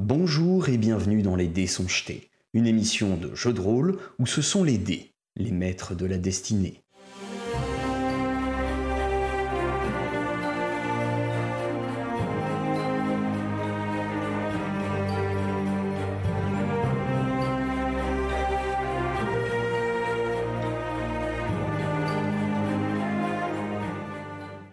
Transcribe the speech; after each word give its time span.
Bonjour 0.00 0.68
et 0.68 0.78
bienvenue 0.78 1.22
dans 1.22 1.34
Les 1.34 1.48
Dés 1.48 1.66
sont 1.66 1.88
jetés, 1.88 2.30
une 2.54 2.68
émission 2.68 3.16
de 3.16 3.34
jeu 3.34 3.52
de 3.52 3.60
rôle 3.60 3.98
où 4.20 4.28
ce 4.28 4.42
sont 4.42 4.62
les 4.62 4.78
dés, 4.78 5.10
les 5.34 5.50
maîtres 5.50 5.96
de 5.96 6.06
la 6.06 6.18
destinée. 6.18 6.84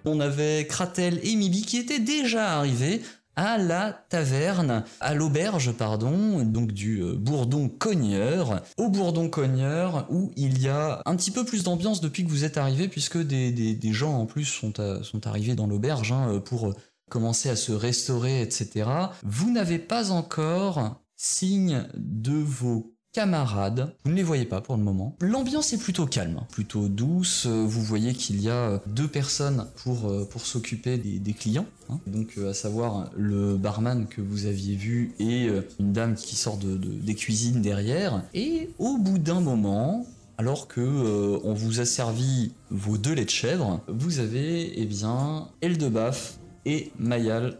On 0.05 0.19
avait 0.19 0.67
Kratel 0.69 1.19
et 1.23 1.35
Mibi 1.35 1.63
qui 1.63 1.77
étaient 1.77 1.97
déjà 1.97 2.59
arrivés 2.59 3.01
à 3.35 3.57
la 3.57 3.91
taverne, 4.09 4.83
à 4.99 5.13
l'auberge, 5.13 5.71
pardon, 5.73 6.43
donc 6.43 6.71
du 6.71 7.01
euh, 7.01 7.13
Bourdon 7.15 7.69
Cogneur, 7.69 8.61
au 8.77 8.89
Bourdon 8.89 9.29
Cogneur, 9.29 10.07
où 10.09 10.31
il 10.35 10.61
y 10.61 10.69
a 10.69 11.01
un 11.05 11.15
petit 11.15 11.31
peu 11.31 11.45
plus 11.45 11.63
d'ambiance 11.63 12.01
depuis 12.01 12.23
que 12.23 12.29
vous 12.29 12.43
êtes 12.43 12.57
arrivé, 12.57 12.87
puisque 12.87 13.17
des, 13.17 13.93
gens 13.93 14.19
en 14.19 14.25
plus 14.25 14.45
sont, 14.45 14.79
arrivés 15.25 15.55
dans 15.55 15.67
l'auberge 15.67 16.11
hein, 16.11 16.41
pour 16.43 16.69
euh, 16.69 16.75
commencer 17.09 17.49
à 17.49 17.55
se 17.55 17.71
restaurer, 17.71 18.41
etc. 18.41 18.89
Vous 19.23 19.51
n'avez 19.51 19.79
pas 19.79 20.11
encore 20.11 21.01
signe 21.15 21.87
de 21.95 22.33
vos 22.33 22.94
camarades. 23.15 23.93
Vous 24.03 24.11
ne 24.11 24.15
les 24.17 24.23
voyez 24.23 24.43
pas 24.43 24.59
pour 24.59 24.75
le 24.75 24.83
moment. 24.83 25.15
L'ambiance 25.21 25.71
est 25.71 25.77
plutôt 25.77 26.05
calme, 26.05 26.41
plutôt 26.51 26.89
douce. 26.89 27.45
Euh, 27.47 27.63
Vous 27.65 27.81
voyez 27.81 28.13
qu'il 28.13 28.41
y 28.41 28.49
a 28.49 28.53
euh, 28.71 28.79
deux 28.87 29.07
personnes 29.07 29.67
pour, 29.77 30.09
euh, 30.11 30.25
pour 30.29 30.41
s'occuper 30.45 30.97
des, 30.97 31.33
clients. 31.33 31.65
hein. 31.89 31.97
Donc, 32.07 32.37
à 32.37 32.53
savoir 32.53 33.09
le 33.15 33.55
barman 33.55 34.07
que 34.07 34.19
vous 34.19 34.47
aviez 34.47 34.75
vu 34.75 35.13
et 35.19 35.47
une 35.79 35.93
dame 35.93 36.15
qui 36.15 36.35
sort 36.35 36.57
de, 36.57 36.75
de- 36.75 36.89
des 36.89 37.15
cuisines 37.15 37.61
derrière. 37.61 38.21
Et 38.33 38.69
au 38.79 38.97
bout 38.97 39.17
d'un 39.17 39.39
moment, 39.39 40.05
alors 40.37 40.67
que 40.67 41.39
on 41.45 41.53
vous 41.53 41.79
a 41.79 41.85
servi 41.85 42.51
vos 42.69 42.97
deux 42.97 43.13
laits 43.13 43.25
de 43.27 43.31
chèvre, 43.31 43.79
vous 43.87 44.19
avez 44.19 44.77
eh 44.81 44.85
bien 44.85 45.47
Eldebaf 45.61 46.37
et 46.65 46.91
Mayal 46.99 47.57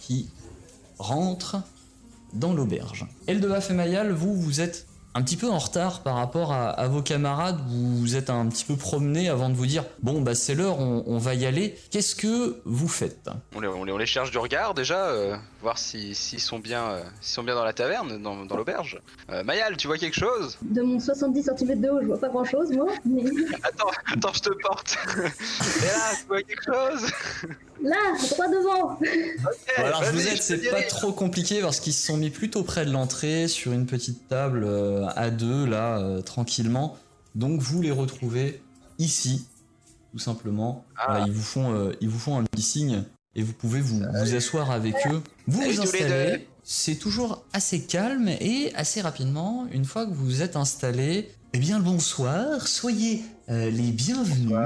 qui 0.00 0.28
rentrent 0.98 1.56
dans 2.34 2.52
l'auberge. 2.52 3.06
Eldebaf 3.26 3.70
et 3.70 3.74
Mayal, 3.74 4.12
vous, 4.12 4.34
vous 4.34 4.60
êtes 4.60 4.86
un 5.16 5.22
petit 5.22 5.36
peu 5.36 5.48
en 5.48 5.58
retard 5.58 6.00
par 6.00 6.16
rapport 6.16 6.52
à, 6.52 6.70
à 6.70 6.88
vos 6.88 7.00
camarades, 7.02 7.58
vous 7.68 7.98
vous 7.98 8.16
êtes 8.16 8.30
un 8.30 8.46
petit 8.48 8.64
peu 8.64 8.76
promenés 8.76 9.28
avant 9.28 9.48
de 9.48 9.54
vous 9.54 9.66
dire 9.66 9.84
bon 10.02 10.20
bah 10.20 10.34
c'est 10.34 10.54
l'heure, 10.54 10.80
on, 10.80 11.04
on 11.06 11.18
va 11.18 11.34
y 11.34 11.46
aller. 11.46 11.76
Qu'est-ce 11.90 12.14
que 12.16 12.60
vous 12.64 12.88
faites? 12.88 13.28
On 13.54 13.60
les, 13.60 13.68
on 13.68 13.84
les- 13.84 13.92
on 13.92 13.96
les 13.98 14.06
cherche 14.06 14.30
du 14.32 14.38
regard 14.38 14.74
déjà, 14.74 15.06
euh, 15.06 15.36
voir 15.62 15.78
si- 15.78 16.14
s'ils 16.14 16.40
sont 16.40 16.58
bien, 16.58 16.82
euh, 16.90 17.02
s'ils 17.20 17.34
sont 17.34 17.42
bien 17.44 17.54
dans 17.54 17.64
la 17.64 17.72
taverne, 17.72 18.20
dans, 18.22 18.44
dans 18.44 18.56
l'auberge. 18.56 18.98
Euh, 19.30 19.44
Mayal, 19.44 19.76
tu 19.76 19.86
vois 19.86 19.98
quelque 19.98 20.16
chose? 20.18 20.58
De 20.62 20.82
mon 20.82 20.98
70 20.98 21.50
cm 21.56 21.80
de 21.80 21.88
haut, 21.90 22.00
je 22.02 22.06
vois 22.06 22.18
pas 22.18 22.28
grand 22.28 22.44
chose, 22.44 22.70
moi. 22.72 22.86
Mais 23.04 23.22
Attends, 23.62 23.90
attends, 24.12 24.32
je 24.34 24.40
te 24.40 24.50
porte. 24.62 24.96
Et 25.16 25.86
là, 25.86 26.10
tu 26.20 26.26
vois 26.26 26.42
quelque 26.42 26.64
chose? 26.64 27.10
Là, 27.82 27.96
droit 28.30 28.48
devant 28.48 28.98
alors 29.76 30.04
je 30.04 30.10
vous 30.12 30.28
aide, 30.28 30.40
c'est 30.40 30.70
pas 30.70 30.82
trop 30.82 31.12
compliqué 31.12 31.60
parce 31.60 31.80
qu'ils 31.80 31.92
se 31.92 32.06
sont 32.06 32.16
mis 32.16 32.30
plutôt 32.30 32.62
près 32.62 32.86
de 32.86 32.90
l'entrée 32.92 33.46
sur 33.48 33.72
une 33.72 33.84
petite 33.86 34.28
table 34.28 34.64
euh, 34.64 35.03
à 35.08 35.30
deux 35.30 35.66
là, 35.66 35.98
euh, 35.98 36.20
tranquillement. 36.20 36.96
Donc 37.34 37.60
vous 37.60 37.82
les 37.82 37.90
retrouvez 37.90 38.62
ici, 38.98 39.46
tout 40.12 40.18
simplement. 40.18 40.84
Ah. 40.96 41.06
Voilà, 41.08 41.26
ils 41.26 41.32
vous 41.32 41.42
font, 41.42 41.74
euh, 41.74 41.92
ils 42.00 42.08
vous 42.08 42.18
font 42.18 42.38
un 42.38 42.44
petit 42.44 42.62
signe 42.62 43.04
et 43.34 43.42
vous 43.42 43.52
pouvez 43.52 43.80
vous, 43.80 44.00
vous 44.00 44.34
asseoir 44.34 44.70
avec 44.70 44.94
eux. 45.10 45.22
Vous 45.46 45.60
Salut 45.60 45.74
vous 45.74 45.82
installez. 45.82 46.48
C'est 46.62 46.96
toujours 46.96 47.44
assez 47.52 47.82
calme 47.82 48.28
et 48.28 48.72
assez 48.74 49.02
rapidement, 49.02 49.66
une 49.70 49.84
fois 49.84 50.06
que 50.06 50.12
vous 50.12 50.40
êtes 50.40 50.56
installés, 50.56 51.30
eh 51.52 51.58
bien 51.58 51.78
le 51.78 51.84
bonsoir, 51.84 52.66
soyez 52.66 53.22
euh, 53.50 53.70
les 53.70 53.92
bienvenus 53.92 54.56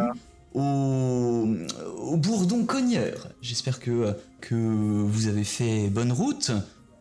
au, 0.54 1.48
au 1.96 2.16
Bourdon 2.16 2.64
Cogneur. 2.64 3.28
J'espère 3.42 3.80
que, 3.80 4.16
que 4.40 4.54
vous 4.54 5.26
avez 5.26 5.44
fait 5.44 5.88
bonne 5.88 6.12
route 6.12 6.52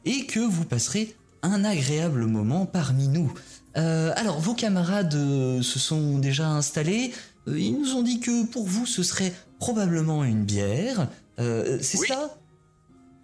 et 0.05 0.25
que 0.25 0.39
vous 0.39 0.65
passerez 0.65 1.15
un 1.47 1.63
agréable 1.65 2.25
moment 2.25 2.65
parmi 2.65 3.07
nous. 3.07 3.33
Euh, 3.77 4.11
alors, 4.15 4.39
vos 4.39 4.53
camarades 4.53 5.13
euh, 5.15 5.61
se 5.61 5.79
sont 5.79 6.17
déjà 6.19 6.47
installés. 6.47 7.13
Euh, 7.47 7.59
ils 7.59 7.73
nous 7.79 7.93
ont 7.95 8.01
dit 8.03 8.19
que 8.19 8.45
pour 8.45 8.65
vous, 8.65 8.85
ce 8.85 9.03
serait 9.03 9.33
probablement 9.59 10.23
une 10.23 10.43
bière. 10.43 11.07
C'est 11.37 11.99
Oui. 11.99 12.07
ça? 12.07 12.35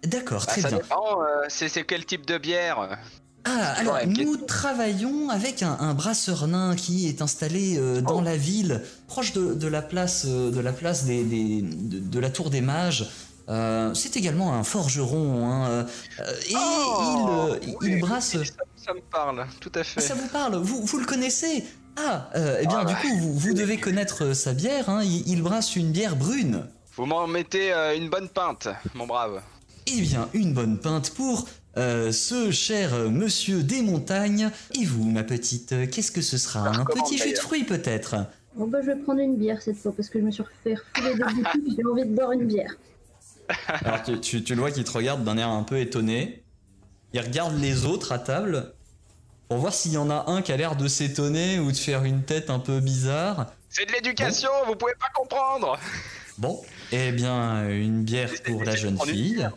D'accord, 0.06 0.44
Bah, 0.46 0.52
très 0.52 0.60
ça 0.60 0.68
bien. 0.68 0.78
dépend, 0.78 1.18
c'est 1.48 1.84
quel 1.84 2.04
type 2.04 2.26
de 2.26 2.38
bière? 2.38 2.98
Ah, 3.46 3.72
alors 3.78 3.98
nous 4.06 4.36
travaillons 4.36 5.28
avec 5.28 5.62
un, 5.62 5.76
un 5.78 5.92
brasseur 5.94 6.46
nain 6.46 6.76
qui 6.76 7.08
est 7.08 7.20
installé 7.20 7.76
euh, 7.76 8.00
dans 8.00 8.20
Oh. 8.20 8.22
la 8.24 8.36
ville, 8.36 8.80
proche 9.06 9.32
de, 9.34 9.52
de 9.54 9.66
la 9.66 9.82
place, 9.82 10.24
euh, 10.26 10.50
de 10.50 10.60
la 10.60 10.72
place 10.72 11.04
des, 11.04 11.22
des- 11.24 11.60
de, 11.62 11.98
de 11.98 12.18
la 12.20 12.30
tour 12.30 12.48
des 12.50 12.60
mages. 12.62 13.06
Euh, 13.48 13.92
c'est 13.94 14.16
également 14.16 14.54
un 14.54 14.64
forgeron, 14.64 15.46
hein, 15.46 15.68
euh, 15.68 15.84
et 16.48 16.54
Oh, 16.56 17.48
il, 17.62 17.68
euh, 17.70 17.74
il 17.82 17.94
oui, 17.94 18.00
brasse. 18.00 18.36
oui, 18.38 18.46
ça, 18.46 18.52
ça 18.86 18.94
me 18.94 19.00
parle, 19.00 19.46
tout 19.60 19.72
à 19.74 19.84
fait. 19.84 19.94
Ah, 19.98 20.00
ça 20.00 20.14
vous 20.14 20.28
parle 20.28 20.56
Vous, 20.56 20.82
vous 20.84 20.98
le 20.98 21.04
connaissez? 21.04 21.62
Ah, 21.96 22.30
euh, 22.36 22.58
eh 22.62 22.66
bien 22.66 22.78
Ah, 22.80 22.84
du 22.84 22.94
bah. 22.94 23.00
coup 23.02 23.16
vous, 23.18 23.34
vous 23.38 23.54
devez 23.54 23.78
connaître 23.78 24.24
euh, 24.24 24.34
sa 24.34 24.52
bière. 24.54 24.88
hein, 24.88 25.02
il, 25.04 25.28
il 25.28 25.42
brasse 25.42 25.76
une 25.76 25.92
bière 25.92 26.16
brune. 26.16 26.64
Vous 26.96 27.06
m'en 27.06 27.26
mettez 27.26 27.72
euh, 27.72 27.96
une 27.96 28.08
bonne 28.08 28.28
pinte, 28.28 28.68
mon 28.94 29.06
brave. 29.06 29.42
Eh 29.86 30.00
bien, 30.00 30.28
une 30.32 30.54
bonne 30.54 30.78
pinte 30.78 31.10
pour 31.10 31.46
euh, 31.76 32.10
ce 32.12 32.50
cher 32.50 32.94
euh, 32.94 33.10
monsieur 33.10 33.62
des 33.62 33.82
montagnes. 33.82 34.50
Et 34.80 34.84
vous, 34.86 35.04
ma 35.10 35.22
petite, 35.22 35.72
euh, 35.72 35.86
qu'est-ce 35.86 36.10
que 36.12 36.22
ce 36.22 36.38
sera? 36.38 36.68
Un 36.68 36.84
petit 36.86 37.18
jus 37.18 37.32
de 37.32 37.38
fruits 37.38 37.64
peut-être? 37.64 38.16
Bon 38.56 38.68
bah 38.68 38.78
je 38.82 38.86
vais 38.86 38.96
prendre 38.96 39.18
une 39.20 39.36
bière 39.36 39.60
cette 39.60 39.76
fois 39.76 39.92
parce 39.94 40.08
que 40.08 40.20
je 40.20 40.24
me 40.24 40.30
suis 40.30 40.44
fait 40.62 40.76
refouler 40.76 41.16
des 41.16 41.24
boutiques, 41.42 41.76
j'ai 41.76 41.84
envie 41.84 42.04
de 42.08 42.14
boire 42.14 42.30
une 42.32 42.46
bière. 42.46 42.72
Alors 43.68 44.02
tu, 44.02 44.20
tu- 44.20 44.42
tu 44.44 44.54
le 44.54 44.60
vois 44.60 44.70
qu'il 44.70 44.84
te 44.84 44.90
regarde 44.92 45.24
d'un 45.24 45.36
air 45.38 45.48
un 45.48 45.62
peu 45.62 45.78
étonné. 45.78 46.44
Il 47.12 47.20
regarde 47.20 47.56
les 47.60 47.84
autres 47.84 48.12
à 48.12 48.18
table 48.18 48.72
pour 49.48 49.58
voir 49.58 49.72
s'il 49.74 49.92
y 49.92 49.96
en 49.98 50.10
a 50.10 50.24
un 50.28 50.42
qui 50.42 50.52
a 50.52 50.56
l'air 50.56 50.74
de 50.76 50.88
s'étonner 50.88 51.58
ou 51.58 51.70
de 51.70 51.76
faire 51.76 52.04
une 52.04 52.22
tête 52.22 52.50
un 52.50 52.58
peu 52.58 52.80
bizarre. 52.80 53.52
C'est 53.70 53.86
de 53.86 53.92
l'éducation, 53.92 54.48
vous 54.66 54.74
pouvez 54.76 54.94
pas 54.98 55.06
comprendre 55.14 55.78
Bon, 56.38 56.60
eh 56.90 57.12
bien, 57.12 57.68
une 57.68 58.02
bière 58.02 58.30
pour 58.44 58.64
la 58.64 58.74
jeune 58.74 58.98
fille. 58.98 59.48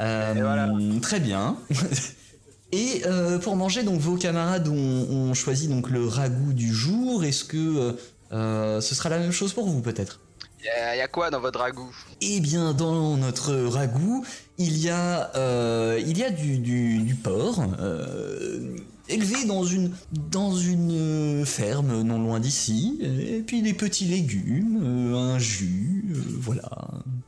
Euh, 0.00 0.32
voilà. 0.36 0.70
Très 1.02 1.18
bien. 1.20 1.56
Et 2.72 3.02
euh, 3.06 3.38
pour 3.40 3.56
manger, 3.56 3.82
donc 3.82 3.98
vos 4.00 4.16
camarades 4.16 4.68
ont, 4.68 4.74
ont 5.10 5.34
choisi 5.34 5.66
donc 5.66 5.90
le 5.90 6.06
ragoût 6.06 6.52
du 6.52 6.72
jour. 6.72 7.24
Est-ce 7.24 7.44
que 7.44 7.96
euh, 8.32 8.80
ce 8.80 8.94
sera 8.94 9.08
la 9.08 9.18
même 9.18 9.32
chose 9.32 9.52
pour 9.52 9.66
vous 9.68 9.80
peut-être? 9.82 10.20
Y'a 10.64 10.96
y 10.96 11.00
a 11.00 11.08
quoi 11.08 11.30
dans 11.30 11.40
votre 11.40 11.58
ragoût? 11.60 11.94
Eh 12.20 12.40
bien, 12.40 12.74
dans 12.74 13.16
notre 13.16 13.54
ragoût, 13.54 14.24
il 14.58 14.76
y 14.78 14.90
a, 14.90 15.34
euh, 15.36 15.98
il 16.04 16.18
y 16.18 16.22
a 16.22 16.30
du, 16.30 16.58
du, 16.58 16.98
du 16.98 17.14
porc 17.14 17.60
euh, 17.80 18.76
élevé 19.08 19.46
dans 19.46 19.64
une, 19.64 19.94
dans 20.12 20.54
une 20.54 20.92
euh, 20.92 21.44
ferme 21.46 22.02
non 22.02 22.18
loin 22.18 22.40
d'ici, 22.40 22.98
et 23.00 23.40
puis 23.40 23.62
des 23.62 23.72
petits 23.72 24.04
légumes, 24.04 24.80
euh, 24.82 25.16
un 25.16 25.38
jus, 25.38 26.04
euh, 26.14 26.20
voilà. 26.40 26.70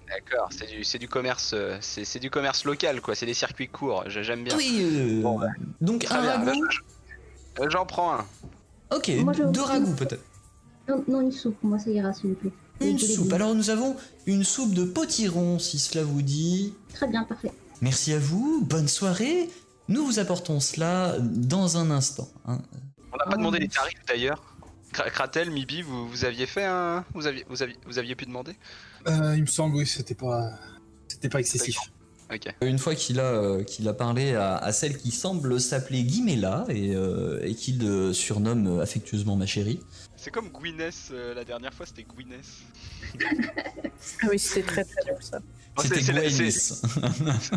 D'accord, 0.08 0.50
c'est 0.50 0.68
du, 0.70 0.84
c'est 0.84 0.98
du 0.98 1.08
commerce, 1.08 1.54
c'est 1.80 2.04
c'est 2.04 2.18
du 2.20 2.28
commerce 2.28 2.64
local 2.66 3.00
quoi, 3.00 3.14
c'est 3.14 3.24
des 3.24 3.32
circuits 3.34 3.68
courts, 3.68 4.04
j'ai- 4.08 4.22
j'aime 4.24 4.44
bien. 4.44 4.54
Oui, 4.58 4.78
euh, 4.82 5.22
Bon, 5.22 5.38
bah, 5.38 5.46
donc 5.80 6.04
Très 6.04 6.18
un 6.18 6.20
bien, 6.20 6.38
ragoût. 6.44 6.64
Euh, 7.60 7.70
J'en 7.70 7.86
prends 7.86 8.12
un. 8.14 8.26
Ok, 8.94 9.10
Moi, 9.24 9.32
deux 9.34 9.62
ragoûts 9.62 9.94
peut-être. 9.94 10.22
Non, 10.86 11.02
non, 11.08 11.20
une 11.22 11.32
soupe, 11.32 11.56
moi 11.62 11.78
ça 11.78 11.88
ira 11.90 12.12
s'il 12.12 12.30
vous 12.30 12.36
plaît. 12.36 12.50
Une 12.90 12.98
soupe. 12.98 13.32
Alors 13.32 13.54
nous 13.54 13.70
avons 13.70 13.96
une 14.26 14.44
soupe 14.44 14.74
de 14.74 14.84
potiron, 14.84 15.58
si 15.58 15.78
cela 15.78 16.04
vous 16.04 16.22
dit. 16.22 16.74
Très 16.94 17.06
bien, 17.08 17.24
parfait. 17.24 17.50
Merci 17.80 18.12
à 18.12 18.18
vous, 18.18 18.64
bonne 18.64 18.88
soirée. 18.88 19.48
Nous 19.88 20.04
vous 20.06 20.18
apportons 20.18 20.60
cela 20.60 21.16
dans 21.20 21.76
un 21.76 21.90
instant. 21.90 22.28
hein. 22.46 22.60
On 23.12 23.16
n'a 23.16 23.24
pas 23.24 23.30
Oh. 23.34 23.36
demandé 23.38 23.58
les 23.58 23.68
tarifs 23.68 24.00
d'ailleurs. 24.06 24.42
Kra- 24.92 25.10
Kratel, 25.10 25.50
Mibi, 25.50 25.82
vous, 25.82 26.08
vous 26.08 26.24
aviez 26.24 26.46
fait 26.46 26.64
un. 26.64 27.04
Vous 27.14 27.26
aviez, 27.26 27.44
vous 27.48 27.62
aviez, 27.62 27.76
vous 27.86 27.98
aviez 27.98 28.14
pu 28.14 28.26
demander? 28.26 28.52
Euh, 29.08 29.34
il 29.36 29.42
me 29.42 29.46
semble, 29.46 29.76
oui, 29.76 29.86
c'était 29.86 30.14
pas, 30.14 30.50
c'était 31.08 31.28
pas 31.28 31.40
excessif. 31.40 31.76
Une 32.62 32.78
fois 32.78 32.94
qu'il 32.94 33.20
a, 33.20 33.24
euh, 33.24 33.62
qu'il 33.64 33.88
a 33.88 33.92
parlé 33.94 34.34
à, 34.34 34.56
à 34.56 34.72
celle 34.72 34.96
qui 34.98 35.10
semble 35.10 35.60
s'appeler 35.60 36.02
Guimela 36.04 36.64
et, 36.68 36.94
euh, 36.94 37.40
et 37.44 37.54
qu'il 37.54 37.82
euh, 37.84 38.12
surnomme 38.12 38.80
affectueusement 38.80 39.36
ma 39.36 39.46
chérie. 39.46 39.80
C'est 40.16 40.30
comme 40.30 40.48
Gwyneth, 40.50 41.10
euh, 41.12 41.34
la 41.34 41.44
dernière 41.44 41.74
fois 41.74 41.84
c'était 41.86 42.04
Gwyneth. 42.04 42.46
Ah 43.22 44.26
oui, 44.30 44.38
c'était 44.38 44.62
très 44.66 44.84
très 44.84 45.04
dur 45.04 45.16
ça. 45.20 45.40
C'était 45.78 45.96
c'est- 45.96 46.02
c'est 46.02 46.12
Gwyneth. 46.12 46.52
c'est-. 46.52 46.86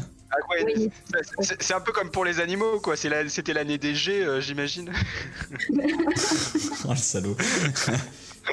C'est- 0.57 1.43
c'est- 1.43 1.61
C'est 1.63 1.73
un 1.73 1.79
peu 1.81 1.91
comme 1.91 2.11
pour 2.11 2.25
les 2.25 2.39
animaux 2.39 2.79
quoi, 2.79 2.95
C'est 2.97 3.09
c'était 3.29 3.53
l'année 3.53 3.77
des 3.77 3.95
G, 3.95 4.23
euh, 4.23 4.41
j'imagine. 4.41 4.91
Oh 6.87 6.91
le 6.91 6.95
salaud. 6.97 7.35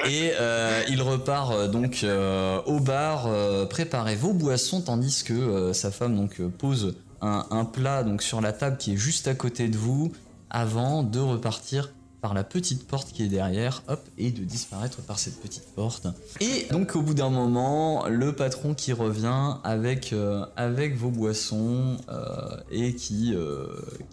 Et 0.05 0.31
euh, 0.39 0.83
il 0.89 1.01
repart 1.01 1.51
euh, 1.51 1.67
donc 1.67 2.01
euh, 2.03 2.59
au 2.65 2.79
bar, 2.79 3.29
préparer 3.69 4.15
vos 4.15 4.33
boissons, 4.33 4.81
tandis 4.81 5.23
que 5.23 5.71
sa 5.73 5.91
femme 5.91 6.15
donc 6.15 6.41
pose 6.41 6.95
un, 7.21 7.45
un 7.51 7.65
plat 7.65 8.03
donc 8.03 8.21
sur 8.21 8.41
la 8.41 8.51
table 8.53 8.77
qui 8.77 8.93
est 8.93 8.97
juste 8.97 9.27
à 9.27 9.35
côté 9.35 9.69
de 9.69 9.77
vous 9.77 10.11
avant 10.49 11.03
de 11.03 11.19
repartir 11.19 11.91
par 12.23 12.33
la 12.33 12.45
petite 12.45 12.87
porte 12.87 13.11
qui 13.11 13.23
est 13.23 13.27
derrière, 13.27 13.83
hop, 13.89 13.99
et 14.17 14.31
de 14.31 14.45
disparaître 14.45 15.01
par 15.01 15.19
cette 15.19 15.41
petite 15.41 15.65
porte. 15.75 16.07
Et 16.39 16.67
donc 16.71 16.95
au 16.95 17.01
bout 17.01 17.13
d'un 17.13 17.29
moment, 17.29 18.07
le 18.07 18.31
patron 18.33 18.73
qui 18.73 18.93
revient 18.93 19.55
avec, 19.65 20.13
euh, 20.13 20.45
avec 20.55 20.95
vos 20.95 21.09
boissons 21.09 21.97
euh, 22.07 22.55
et 22.71 22.95
qui, 22.95 23.33
euh, 23.35 23.65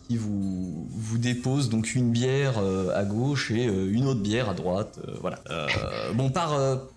qui 0.09 0.17
vous, 0.17 0.89
vous 0.91 1.19
dépose 1.19 1.69
donc 1.69 1.95
une 1.95 2.11
bière 2.11 2.55
à 2.97 3.05
gauche 3.05 3.53
et 3.53 3.62
une 3.65 4.09
autre 4.09 4.21
bière 4.23 4.49
à 4.51 4.55
droite. 4.55 4.99
voilà. 5.21 5.39
Bon, 6.15 6.31
par, 6.31 6.51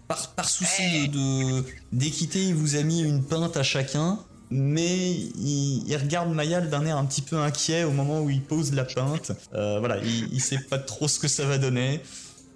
par, 0.08 0.30
par 0.30 0.50
souci 0.50 1.10
de- 1.10 1.64
d'équité, 1.92 2.44
il 2.44 2.56
vous 2.56 2.76
a 2.76 2.82
mis 2.82 3.02
une 3.04 3.22
pinte 3.24 3.56
à 3.56 3.62
chacun. 3.62 4.18
Mais 4.52 5.12
il, 5.12 5.84
il 5.88 5.98
regarde 5.98 6.34
Mayal 6.34 6.70
d'un 6.70 6.86
air 6.86 6.98
un 6.98 7.06
petit 7.06 7.22
peu 7.22 7.38
inquiet 7.38 7.84
au 7.84 7.92
moment 7.92 8.22
où 8.22 8.30
il 8.30 8.42
pose 8.42 8.74
la 8.74 8.84
pinte. 8.84 9.32
Euh, 9.54 9.80
voilà, 9.80 9.98
il, 9.98 10.34
il 10.34 10.42
sait 10.42 10.60
pas 10.70 10.78
trop 10.78 11.08
ce 11.08 11.20
que 11.20 11.28
ça 11.28 11.46
va 11.46 11.58
donner. 11.58 12.02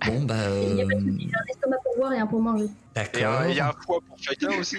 Bon, 0.06 0.24
bah. 0.24 0.36
Il 0.62 0.76
n'y 0.76 0.82
a 0.82 0.86
pas 0.86 0.94
de 0.94 1.00
euh, 1.00 1.10
un 1.10 1.54
estomac 1.54 1.78
pour 1.84 1.98
boire 1.98 2.14
et 2.14 2.20
un 2.20 2.28
pour 2.28 2.42
manger. 2.42 2.66
Et 2.66 2.70
D'accord. 2.96 3.46
il 3.50 3.56
y 3.56 3.60
a 3.60 3.70
un 3.70 3.74
foie 3.84 4.00
pour 4.08 4.18
chacun 4.20 4.60
aussi. 4.60 4.78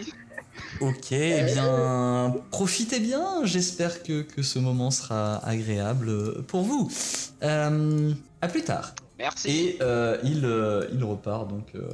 Ok, 0.81 1.13
eh 1.13 1.43
bien, 1.45 2.35
profitez 2.51 3.01
bien. 3.01 3.45
J'espère 3.45 4.03
que, 4.03 4.23
que 4.23 4.43
ce 4.43 4.59
moment 4.59 4.91
sera 4.91 5.45
agréable 5.45 6.43
pour 6.45 6.63
vous. 6.63 6.91
Euh, 7.43 8.13
à 8.41 8.49
plus 8.49 8.63
tard. 8.63 8.95
Merci. 9.19 9.51
Et 9.51 9.79
euh, 9.81 10.19
il, 10.23 10.45
euh, 10.45 10.87
il 10.93 11.03
repart 11.03 11.49
donc 11.49 11.67
euh, 11.75 11.89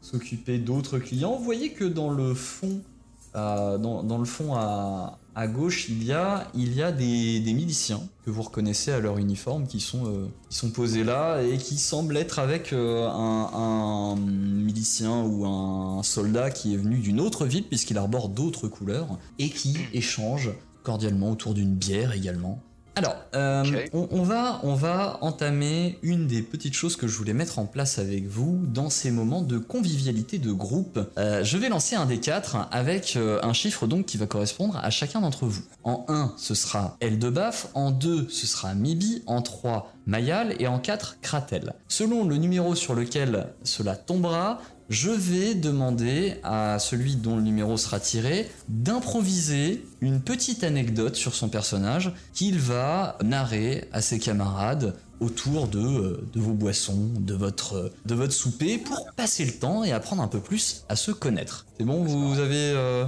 s'occuper 0.00 0.58
d'autres 0.58 0.98
clients. 0.98 1.36
Vous 1.36 1.44
voyez 1.44 1.72
que 1.72 1.84
dans 1.84 2.10
le 2.10 2.34
fond, 2.34 2.80
euh, 3.34 3.78
dans, 3.78 4.02
dans 4.02 4.18
le 4.18 4.24
fond 4.24 4.54
à, 4.54 5.18
à 5.34 5.46
gauche, 5.46 5.88
il 5.88 6.04
y 6.04 6.12
a, 6.12 6.48
il 6.54 6.74
y 6.74 6.82
a 6.82 6.92
des, 6.92 7.40
des 7.40 7.54
miliciens 7.54 8.00
que 8.24 8.30
vous 8.30 8.42
reconnaissez 8.42 8.92
à 8.92 9.00
leur 9.00 9.18
uniforme 9.18 9.66
qui 9.66 9.80
sont, 9.80 10.06
euh, 10.06 10.26
qui 10.50 10.56
sont 10.56 10.70
posés 10.70 11.04
là 11.04 11.40
et 11.42 11.56
qui 11.56 11.78
semblent 11.78 12.16
être 12.16 12.38
avec 12.38 12.72
euh, 12.72 13.08
un, 13.08 13.50
un 13.54 14.16
milicien 14.16 15.22
ou 15.22 15.46
un 15.46 16.02
soldat 16.02 16.50
qui 16.50 16.74
est 16.74 16.76
venu 16.76 16.98
d'une 16.98 17.20
autre 17.20 17.46
ville 17.46 17.64
puisqu'il 17.64 17.96
arbore 17.96 18.28
d'autres 18.28 18.68
couleurs 18.68 19.18
et 19.38 19.48
qui 19.48 19.78
échange 19.94 20.50
cordialement 20.82 21.30
autour 21.30 21.54
d'une 21.54 21.74
bière 21.74 22.12
également. 22.12 22.60
Alors, 22.94 23.16
euh, 23.34 23.64
on, 23.94 24.08
on 24.10 24.22
va, 24.22 24.60
on 24.64 24.74
va 24.74 25.16
entamer 25.22 25.98
une 26.02 26.26
des 26.26 26.42
petites 26.42 26.74
choses 26.74 26.96
que 26.96 27.08
je 27.08 27.16
voulais 27.16 27.32
mettre 27.32 27.58
en 27.58 27.64
place 27.64 27.98
avec 27.98 28.26
vous 28.26 28.60
dans 28.66 28.90
ces 28.90 29.10
moments 29.10 29.40
de 29.40 29.56
convivialité 29.56 30.38
de 30.38 30.52
groupe. 30.52 31.00
Euh, 31.16 31.42
je 31.42 31.56
vais 31.56 31.70
lancer 31.70 31.96
un 31.96 32.04
des 32.04 32.20
quatre 32.20 32.68
avec 32.70 33.14
euh, 33.16 33.40
un 33.42 33.54
chiffre 33.54 33.86
donc 33.86 34.04
qui 34.04 34.18
va 34.18 34.26
correspondre 34.26 34.76
à 34.76 34.90
chacun 34.90 35.22
d'entre 35.22 35.46
vous. 35.46 35.62
En 35.84 36.04
1, 36.08 36.34
ce 36.36 36.54
sera 36.54 36.96
Eldebaf, 37.00 37.68
en 37.72 37.92
2, 37.92 38.28
ce 38.28 38.46
sera 38.46 38.74
Mibi, 38.74 39.22
en 39.26 39.40
3, 39.40 39.90
Mayal 40.06 40.54
et 40.58 40.66
en 40.66 40.78
4, 40.78 41.18
Kratel. 41.20 41.74
Selon 41.88 42.24
le 42.24 42.36
numéro 42.36 42.74
sur 42.74 42.94
lequel 42.94 43.46
cela 43.62 43.96
tombera, 43.96 44.60
je 44.88 45.10
vais 45.10 45.54
demander 45.54 46.34
à 46.42 46.78
celui 46.78 47.16
dont 47.16 47.36
le 47.36 47.42
numéro 47.42 47.76
sera 47.76 47.98
tiré 47.98 48.50
d'improviser 48.68 49.84
une 50.00 50.20
petite 50.20 50.64
anecdote 50.64 51.16
sur 51.16 51.34
son 51.34 51.48
personnage 51.48 52.12
qu'il 52.34 52.58
va 52.58 53.16
narrer 53.22 53.88
à 53.92 54.02
ses 54.02 54.18
camarades 54.18 54.94
autour 55.20 55.68
de, 55.68 55.78
euh, 55.78 56.28
de 56.32 56.40
vos 56.40 56.52
boissons, 56.52 57.10
de 57.18 57.34
votre, 57.34 57.92
de 58.04 58.14
votre 58.14 58.32
souper, 58.32 58.78
pour 58.78 59.06
passer 59.16 59.44
le 59.44 59.52
temps 59.52 59.84
et 59.84 59.92
apprendre 59.92 60.22
un 60.22 60.28
peu 60.28 60.40
plus 60.40 60.84
à 60.88 60.96
se 60.96 61.12
connaître. 61.12 61.64
C'est 61.78 61.84
bon, 61.84 62.02
vous 62.04 62.40
avez 62.40 62.72
euh, 62.74 63.06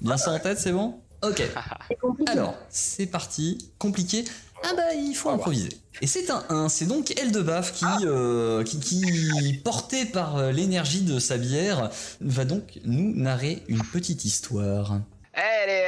bien 0.00 0.16
ça 0.16 0.32
en 0.32 0.38
tête, 0.38 0.58
c'est 0.58 0.72
bon? 0.72 0.94
Ok. 1.22 1.42
Alors, 2.28 2.54
c'est 2.68 3.06
parti. 3.06 3.70
Compliqué. 3.78 4.24
Ah 4.64 4.72
bah, 4.76 4.92
il 4.94 5.14
faut 5.14 5.30
improviser. 5.30 5.70
Et 6.00 6.06
c'est 6.06 6.30
un 6.30 6.44
1, 6.48 6.68
c'est 6.68 6.86
donc 6.86 7.10
Eldebaf 7.18 7.72
qui, 7.72 7.84
euh, 8.04 8.62
qui, 8.64 8.78
qui, 8.80 9.60
porté 9.64 10.04
par 10.04 10.36
euh, 10.36 10.52
l'énergie 10.52 11.02
de 11.02 11.18
sa 11.18 11.36
bière, 11.36 11.90
va 12.20 12.44
donc 12.44 12.78
nous 12.84 13.12
narrer 13.16 13.62
une 13.68 13.82
petite 13.82 14.24
histoire. 14.24 14.98
Elle 15.32 15.70
est, 15.70 15.86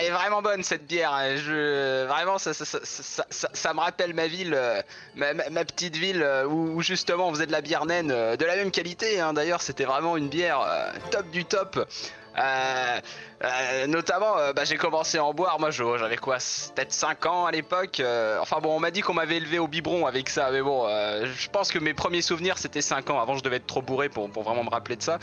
elle 0.00 0.06
est 0.06 0.10
vraiment 0.10 0.40
bonne 0.42 0.62
cette 0.62 0.86
bière. 0.86 1.12
Je, 1.36 2.06
vraiment, 2.06 2.38
ça, 2.38 2.54
ça, 2.54 2.64
ça, 2.82 3.24
ça, 3.52 3.74
me 3.74 3.80
rappelle 3.80 4.14
ma 4.14 4.26
ville, 4.26 4.54
euh, 4.54 4.80
ma, 5.14 5.34
ma- 5.34 5.50
ma 5.50 5.64
petite 5.64 5.96
ville 5.96 6.26
où, 6.50 6.80
justement 6.82 7.28
on 7.28 7.32
faisait 7.34 7.46
de 7.46 7.52
la 7.52 7.60
bière 7.60 7.84
naine 7.84 8.08
de 8.08 8.44
la 8.44 8.56
même 8.56 8.70
qualité. 8.70 9.20
hein. 9.20 9.32
D'ailleurs, 9.34 9.60
c'était 9.62 9.84
vraiment 9.84 10.16
une 10.16 10.28
bière 10.30 10.60
top 11.10 11.30
du 11.30 11.44
top. 11.44 11.86
Euh, 12.38 13.00
euh, 13.44 13.86
notamment, 13.86 14.36
euh, 14.38 14.52
bah, 14.52 14.64
j'ai 14.64 14.76
commencé 14.76 15.18
à 15.18 15.24
en 15.24 15.32
boire. 15.32 15.60
Moi, 15.60 15.70
j'avais 15.70 16.16
quoi, 16.16 16.38
peut-être 16.74 16.92
5 16.92 17.26
ans 17.26 17.46
à 17.46 17.52
l'époque. 17.52 18.00
euh, 18.00 18.38
enfin 18.40 18.58
bon, 18.60 18.74
on 18.76 18.80
m'a 18.80 18.90
dit 18.90 19.00
qu'on 19.00 19.14
m'avait 19.14 19.36
élevé 19.36 19.58
au 19.58 19.68
biberon 19.68 20.06
avec 20.06 20.28
ça, 20.28 20.50
mais 20.50 20.60
bon, 20.62 20.88
je 20.88 21.48
pense 21.48 21.70
que 21.70 21.78
mes 21.78 21.94
premiers 21.94 22.22
souvenirs 22.22 22.58
c'était 22.58 22.80
5 22.82 23.10
ans. 23.10 23.20
Avant, 23.20 23.36
je 23.36 23.42
devais 23.42 23.56
être 23.56 23.66
trop 23.66 23.82
bourré 23.82 24.08
pour, 24.08 24.28
pour 24.30 24.42
vraiment 24.42 24.64
me 24.64 24.70
rappeler 24.70 24.96
de 24.96 25.02
ça. 25.02 25.18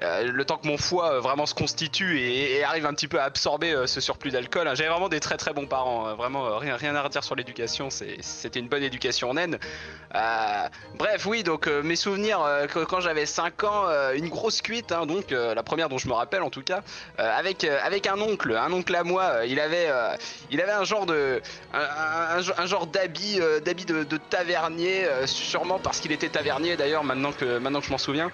Le 0.00 0.42
temps 0.44 0.56
que 0.58 0.66
mon 0.66 0.78
foie 0.78 1.20
vraiment 1.20 1.46
se 1.46 1.54
constitue 1.54 2.20
et, 2.20 2.62
arrive 2.64 2.86
un 2.86 2.94
petit 2.94 3.08
peu 3.08 3.20
à 3.20 3.24
absorber 3.24 3.74
ce 3.86 4.00
surplus 4.00 4.30
d'alcool. 4.30 4.68
hein. 4.68 4.74
J'avais 4.74 4.90
vraiment 4.90 5.08
des 5.08 5.20
très 5.20 5.36
très 5.36 5.52
bons 5.52 5.66
parents. 5.66 6.06
hein. 6.06 6.14
Vraiment, 6.14 6.58
rien, 6.58 6.76
rien 6.76 6.94
à 6.94 7.02
redire 7.02 7.24
sur 7.24 7.34
l'éducation. 7.34 7.88
C'était 7.90 8.60
une 8.60 8.68
bonne 8.68 8.82
éducation 8.82 9.34
naine. 9.34 9.58
Euh, 10.14 10.68
bref, 10.96 11.26
oui, 11.26 11.42
donc 11.42 11.66
mes 11.66 11.96
souvenirs 11.96 12.40
quand 12.72 13.00
j'avais 13.00 13.26
5 13.26 13.64
ans, 13.64 13.86
une 14.14 14.28
grosse 14.28 14.62
cuite, 14.62 14.92
hein, 14.92 15.06
donc 15.06 15.30
la 15.30 15.62
première 15.62 15.88
dont 15.88 15.98
je 15.98 16.08
me 16.08 16.14
rappelle 16.14 16.42
en 16.42 16.50
tout 16.50 16.62
cas, 16.62 16.82
euh, 17.18 17.38
avec, 17.48 17.64
euh, 17.64 17.78
avec 17.82 18.06
un 18.06 18.20
oncle, 18.20 18.54
un 18.54 18.72
oncle 18.72 18.94
à 18.94 19.04
moi. 19.04 19.22
euh, 19.22 19.46
il, 19.46 19.58
avait, 19.58 19.86
euh, 19.88 20.14
il 20.50 20.60
avait 20.60 20.72
un 20.72 20.84
genre 20.84 21.06
de. 21.06 21.40
un, 21.72 22.66
genre 22.66 22.86
d'habit 22.86 23.40
d'habit 23.64 23.86
de, 23.86 24.04
tavernier, 24.30 25.06
sûrement 25.26 25.78
parce 25.78 26.00
qu'il 26.00 26.12
était 26.12 26.28
tavernier 26.28 26.76
d'ailleurs, 26.76 27.04
maintenant 27.04 27.32
que, 27.32 27.58
maintenant 27.58 27.80
que 27.80 27.86
je 27.86 27.90
m'en 27.90 27.98
souviens. 27.98 28.30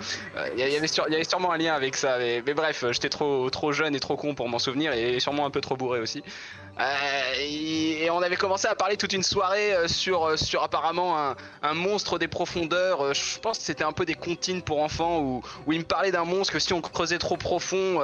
Il 0.56 0.58
y, 0.58 0.76
avait 0.76 1.24
sûrement 1.24 1.52
un 1.52 1.58
lien 1.58 1.74
avec 1.74 1.96
ça, 1.96 2.18
mais, 2.18 2.42
mais 2.44 2.54
bref, 2.54 2.84
j'étais 2.90 3.08
trop, 3.08 3.48
trop 3.50 3.72
jeune 3.72 3.94
et 3.94 4.00
trop 4.00 4.16
con 4.16 4.34
pour 4.34 4.48
m'en 4.48 4.58
souvenir 4.58 4.92
et 4.92 5.20
sûrement 5.20 5.46
un 5.46 5.50
peu 5.50 5.60
trop 5.60 5.76
bourré 5.76 6.00
aussi. 6.00 6.22
Euh, 6.80 7.34
et, 7.38 8.10
on 8.10 8.22
avait 8.22 8.36
commencé 8.36 8.66
à 8.66 8.74
parler 8.74 8.96
toute 8.96 9.12
une 9.12 9.22
soirée 9.22 9.74
euh, 9.74 9.88
sur, 9.88 10.24
euh, 10.24 10.36
sur 10.36 10.62
apparemment 10.62 11.18
un, 11.18 11.36
un 11.62 11.74
monstre 11.74 12.18
des 12.18 12.28
profondeurs. 12.28 13.14
Je 13.14 13.38
pense 13.38 13.58
que 13.58 13.64
c'était 13.64 13.84
un 13.84 13.92
peu 13.92 14.04
des 14.04 14.14
comptines 14.14 14.62
pour 14.62 14.80
enfants 14.80 15.20
où, 15.20 15.42
où 15.66 15.72
il 15.72 15.80
me 15.80 15.84
parlait 15.84 16.12
d'un 16.12 16.24
monstre 16.24 16.52
que 16.52 16.58
si 16.58 16.72
on 16.72 16.80
creusait 16.80 17.18
trop 17.18 17.36
profond, 17.36 18.00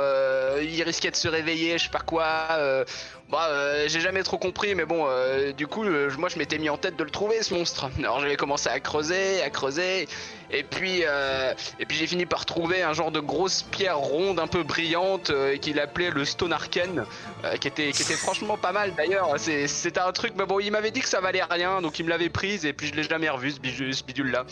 il 0.61 0.83
risquait 0.83 1.11
de 1.11 1.17
se 1.17 1.29
réveiller, 1.29 1.79
je 1.79 1.85
sais 1.85 1.91
pas 1.91 2.01
quoi. 2.01 2.85
Bah, 3.31 3.47
euh, 3.51 3.85
j'ai 3.89 4.01
jamais 4.01 4.23
trop 4.23 4.39
compris, 4.39 4.75
mais 4.75 4.85
bon, 4.85 5.07
euh, 5.09 5.53
du 5.53 5.67
coup, 5.67 5.85
euh, 5.85 6.11
moi 6.19 6.29
je 6.29 6.37
m'étais 6.39 6.59
mis 6.59 6.69
en 6.69 6.77
tête 6.77 6.97
de 6.97 7.05
le 7.05 7.11
trouver 7.11 7.43
ce 7.43 7.55
monstre. 7.55 7.89
Alors 7.99 8.21
j'avais 8.21 8.37
commencé 8.37 8.69
à 8.69 8.81
creuser, 8.81 9.41
à 9.43 9.51
creuser, 9.51 10.09
et 10.51 10.65
puis, 10.65 11.03
euh, 11.07 11.55
et 11.79 11.87
puis 11.87 11.97
j'ai 11.97 12.07
fini 12.09 12.27
par 12.27 12.45
trouver 12.45 12.83
un 12.83 12.93
genre 12.93 13.13
de 13.13 13.21
grosse 13.21 13.63
pierre 13.63 13.99
ronde, 13.99 14.41
un 14.41 14.49
peu 14.49 14.63
brillante, 14.65 15.31
euh, 15.31 15.57
qu'il 15.59 15.79
appelait 15.79 16.11
le 16.11 16.25
Stone 16.25 16.53
Arken, 16.53 17.05
euh, 17.45 17.57
qui 17.57 17.69
était, 17.69 17.93
qui 17.93 18.03
était 18.03 18.15
franchement 18.17 18.57
pas 18.57 18.73
mal 18.73 18.95
d'ailleurs. 18.97 19.35
C'est- 19.39 19.69
C'était 19.69 20.01
un 20.01 20.13
truc, 20.13 20.33
mais 20.37 20.47
bon, 20.47 20.59
il 20.59 20.73
m'avait 20.73 20.91
dit 20.91 21.01
que 21.01 21.09
ça 21.09 21.21
valait 21.21 21.45
rien, 21.49 21.81
donc 21.83 21.99
il 22.01 22.05
me 22.05 22.11
l'avait 22.11 22.31
prise, 22.31 22.67
et 22.67 22.73
puis 22.73 22.89
je 22.89 22.95
l'ai 22.95 23.05
jamais 23.05 23.29
revu 23.29 23.53
ce 23.53 23.59
bidule 24.03 24.31
là. 24.33 24.45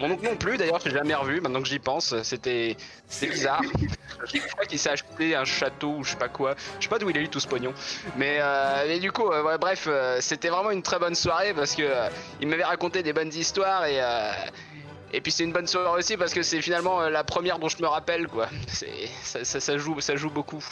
Mon 0.00 0.10
oncle 0.10 0.24
non 0.24 0.36
plus, 0.36 0.56
d'ailleurs, 0.56 0.80
je 0.80 0.88
l'ai 0.88 0.94
jamais 0.94 1.14
revu. 1.14 1.40
Maintenant 1.40 1.62
que 1.62 1.68
j'y 1.68 1.78
pense, 1.78 2.20
c'était, 2.22 2.76
c'était 3.08 3.32
bizarre. 3.32 3.62
je 4.32 4.38
crois 4.52 4.64
qu'il 4.64 4.78
s'est 4.78 4.90
acheté 4.90 5.36
un 5.36 5.44
château 5.44 5.96
ou 5.98 6.04
je 6.04 6.10
sais 6.10 6.16
pas 6.16 6.28
quoi. 6.28 6.54
Je 6.78 6.84
sais 6.84 6.88
pas 6.88 6.98
d'où 6.98 7.10
il 7.10 7.18
a 7.18 7.20
eu 7.20 7.28
tout 7.28 7.40
ce 7.40 7.46
pognon. 7.46 7.72
Mais, 8.16 8.38
euh, 8.40 8.84
mais 8.88 8.98
du 8.98 9.12
coup, 9.12 9.30
euh, 9.30 9.42
ouais, 9.42 9.58
bref, 9.58 9.86
euh, 9.86 10.18
c'était 10.20 10.48
vraiment 10.48 10.70
une 10.70 10.82
très 10.82 10.98
bonne 10.98 11.14
soirée 11.14 11.54
parce 11.54 11.74
que 11.74 11.82
euh, 11.82 12.08
il 12.40 12.48
m'avait 12.48 12.64
raconté 12.64 13.02
des 13.02 13.12
bonnes 13.12 13.32
histoires 13.32 13.86
et. 13.86 14.00
Et 15.16 15.20
puis 15.20 15.32
c'est 15.32 15.44
une 15.44 15.52
bonne 15.52 15.66
soirée 15.66 15.98
aussi 15.98 16.16
parce 16.16 16.32
que 16.34 16.42
c'est 16.42 16.60
finalement 16.62 17.00
euh, 17.00 17.10
la 17.10 17.24
première 17.24 17.58
dont 17.58 17.68
je 17.68 17.80
me 17.82 17.86
rappelle 17.86 18.26
quoi. 18.28 18.48
C'est 18.68 18.88
ça, 19.22 19.44
ça- 19.44 19.60
ça 19.60 19.78
joue 19.78 20.00
ça 20.00 20.16
joue 20.16 20.30
beaucoup. 20.30 20.62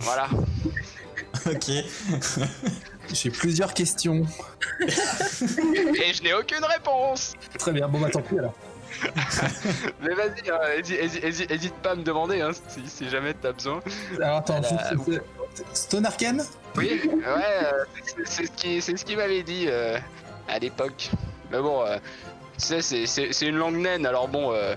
Voilà. 0.00 0.28
Ok. 1.46 1.70
J'ai 3.12 3.30
plusieurs 3.30 3.72
questions. 3.74 4.24
Et 4.80 6.12
je 6.14 6.22
n'ai 6.22 6.34
aucune 6.34 6.64
réponse. 6.64 7.34
Très 7.58 7.72
bien, 7.72 7.88
bon 7.88 8.00
bah 8.00 8.08
tant 8.10 8.22
pis 8.22 8.38
alors. 8.38 8.54
Mais 10.00 10.14
vas-y, 10.14 10.82
hési- 10.82 11.46
hésite 11.52 11.74
pas 11.76 11.92
à 11.92 11.94
me 11.94 12.02
demander 12.02 12.40
hein, 12.40 12.50
si, 12.68 12.82
si 12.88 13.08
jamais 13.08 13.34
t'as 13.34 13.52
besoin. 13.52 13.80
Alors 14.20 14.38
attends, 14.38 14.60
Euh, 15.08 15.18
Stone 15.72 16.06
Arken 16.06 16.42
Oui, 16.76 17.00
ouais, 17.04 17.22
euh, 17.24 17.84
c'est- 18.26 18.46
ce 18.46 18.50
qui 18.50 18.82
ce 18.82 18.92
qu'il 18.92 19.16
m'avait 19.16 19.42
dit 19.42 19.66
euh, 19.68 19.98
à 20.48 20.58
l'époque. 20.58 21.10
Mais 21.50 21.60
bon, 21.60 21.84
euh, 21.86 21.98
sais, 22.60 22.82
c'est- 22.82 23.06
c'est 23.06 23.32
c'est 23.32 23.46
une 23.46 23.56
langue 23.56 23.76
naine. 23.76 24.06
Alors 24.06 24.28
bon, 24.28 24.52
euh, 24.52 24.74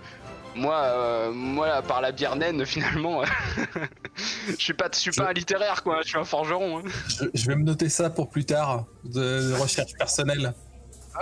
moi, 0.55 0.81
euh, 0.83 1.31
moi, 1.31 1.81
par 1.81 2.01
la 2.01 2.11
bière 2.11 2.35
naine, 2.35 2.65
finalement, 2.65 3.21
je 4.49 4.55
suis 4.63 4.73
pas, 4.73 4.89
je 4.93 4.99
suis 4.99 5.11
pas 5.11 5.29
un 5.29 5.33
littéraire 5.33 5.83
quoi. 5.83 6.01
Je 6.03 6.09
suis 6.09 6.17
un 6.17 6.23
forgeron. 6.25 6.79
hein. 6.79 6.83
je, 7.07 7.25
je 7.33 7.47
vais 7.47 7.55
me 7.55 7.63
noter 7.63 7.89
ça 7.89 8.09
pour 8.09 8.29
plus 8.29 8.45
tard, 8.45 8.85
de, 9.03 9.49
de 9.49 9.53
recherche 9.61 9.93
personnelle. 9.97 10.53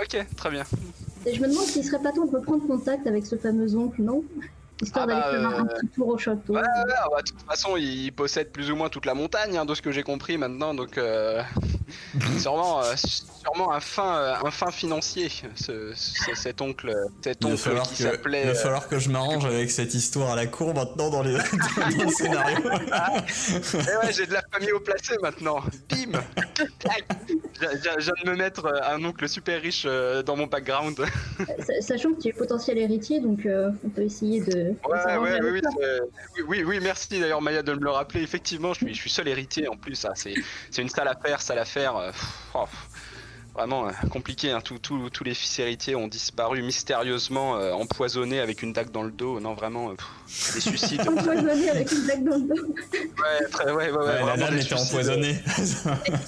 Ok, 0.00 0.24
très 0.36 0.50
bien. 0.50 0.64
Et 1.26 1.34
je 1.34 1.40
me 1.40 1.48
demande 1.48 1.64
s'il 1.66 1.84
serait 1.84 2.02
pas 2.02 2.12
temps 2.12 2.24
de 2.26 2.30
reprendre 2.34 2.66
contact 2.66 3.06
avec 3.06 3.26
ce 3.26 3.36
fameux 3.36 3.76
oncle, 3.76 4.02
non? 4.02 4.24
Histoire 4.80 5.06
Ah 5.08 5.12
d'aller 5.12 5.20
bah, 5.44 5.50
faire 5.50 5.58
un, 5.60 5.62
un 5.62 5.66
euh, 5.66 5.78
petit 5.80 5.88
tour 5.88 6.08
au 6.08 6.18
château. 6.18 6.54
Ouais, 6.54 6.60
ouais, 6.60 6.66
ouais, 6.66 6.94
bah, 7.10 7.22
de 7.22 7.30
toute 7.30 7.42
façon, 7.48 7.76
il 7.76 8.10
possède 8.12 8.50
plus 8.50 8.70
ou 8.70 8.76
moins 8.76 8.88
toute 8.88 9.06
la 9.06 9.14
montagne, 9.14 9.56
hein, 9.56 9.64
de 9.64 9.74
ce 9.74 9.82
que 9.82 9.92
j'ai 9.92 10.02
compris 10.02 10.38
maintenant, 10.38 10.74
donc 10.74 10.98
euh, 10.98 11.40
sûrement, 12.38 12.80
euh, 12.82 12.94
sûrement 12.96 13.72
un 13.72 13.80
fin, 13.80 14.34
un 14.44 14.50
fin 14.50 14.70
financier, 14.72 15.28
ce, 15.54 15.92
ce- 15.94 16.34
cet 16.34 16.60
oncle, 16.60 16.92
cet 17.22 17.38
Il 17.42 17.46
va, 17.46 17.52
oncle 17.52 17.62
falloir 17.62 17.86
qui 17.88 17.96
que, 18.02 18.10
s'appelait. 18.10 18.42
il 18.42 18.48
va 18.48 18.54
falloir 18.54 18.88
que 18.88 18.98
je 18.98 19.08
m'arrange 19.10 19.44
avec 19.44 19.70
cette 19.70 19.94
histoire 19.94 20.30
à 20.30 20.36
la 20.36 20.46
cour 20.46 20.74
maintenant 20.74 21.10
dans, 21.10 21.22
les, 21.22 21.32
dans 21.96 22.04
le 22.04 22.08
scénario. 22.10 22.58
Eh 23.74 24.06
ouais, 24.06 24.12
j'ai 24.12 24.26
de 24.26 24.32
la 24.32 24.42
famille 24.52 24.72
au 24.72 24.80
placé 24.80 25.14
maintenant. 25.22 25.60
Bim 25.90 26.20
Je 27.60 28.00
viens 28.00 28.12
de 28.24 28.30
me 28.30 28.36
mettre 28.36 28.66
un 28.84 29.04
oncle 29.04 29.28
super 29.28 29.60
riche 29.60 29.86
dans 29.86 30.36
mon 30.36 30.46
background. 30.46 30.98
Sa- 31.60 31.80
Sachant 31.80 32.12
que 32.14 32.20
tu 32.22 32.28
es 32.28 32.32
potentiel 32.32 32.78
héritier, 32.78 33.20
donc 33.20 33.46
euh, 33.46 33.70
on 33.84 33.88
peut 33.90 34.02
essayer 34.02 34.40
de. 34.40 34.71
Ouais, 34.88 35.16
ouais, 35.18 35.18
oui, 35.18 35.30
avec 35.30 35.52
oui, 36.36 36.42
oui, 36.46 36.64
oui, 36.64 36.80
merci 36.80 37.20
d'ailleurs 37.20 37.42
Maya 37.42 37.62
de 37.62 37.72
me 37.74 37.80
le 37.80 37.90
rappeler. 37.90 38.22
Effectivement, 38.22 38.72
je 38.74 38.84
suis, 38.84 38.94
je 38.94 39.00
suis 39.00 39.10
seul 39.10 39.28
héritier 39.28 39.68
en 39.68 39.76
plus. 39.76 40.04
hein, 40.04 40.12
C'est 40.14 40.82
une 40.82 40.88
sale 40.88 41.08
affaire, 41.08 41.40
sale 41.40 41.58
affaire. 41.58 41.96
euh, 41.96 42.10
pff, 42.10 42.24
oh, 42.54 42.64
vraiment 43.54 43.86
euh, 43.88 43.90
compliqué. 44.10 44.50
hein, 44.50 44.60
tout- 44.62 44.78
tout- 44.78 45.10
tous 45.10 45.24
les 45.24 45.34
fils 45.34 45.58
héritiers 45.58 45.94
ont 45.94 46.08
disparu 46.08 46.62
mystérieusement, 46.62 47.56
euh, 47.56 47.72
empoisonnés 47.72 48.40
avec 48.40 48.62
une 48.62 48.72
dague 48.72 48.90
dans 48.90 49.02
le 49.02 49.10
dos. 49.10 49.40
Non, 49.40 49.54
vraiment, 49.54 49.90
euh, 49.90 49.94
pff, 50.26 50.54
des 50.54 50.60
suicides. 50.60 51.00
Empoisonné 51.08 51.68
avec 51.70 51.92
une 51.92 52.06
dague 52.06 52.24
dans 52.24 52.36
le 52.36 52.42
dos. 52.42 52.74
ouais, 52.92 53.48
très, 53.50 53.64
ouais, 53.72 53.74
ouais, 53.74 53.90
ouais, 53.90 53.98
Ouais, 53.98 54.04
la 54.14 54.22
vraiment 54.22 54.46
dame 54.46 54.58
était 54.58 54.74
empoisonnée. 54.74 55.36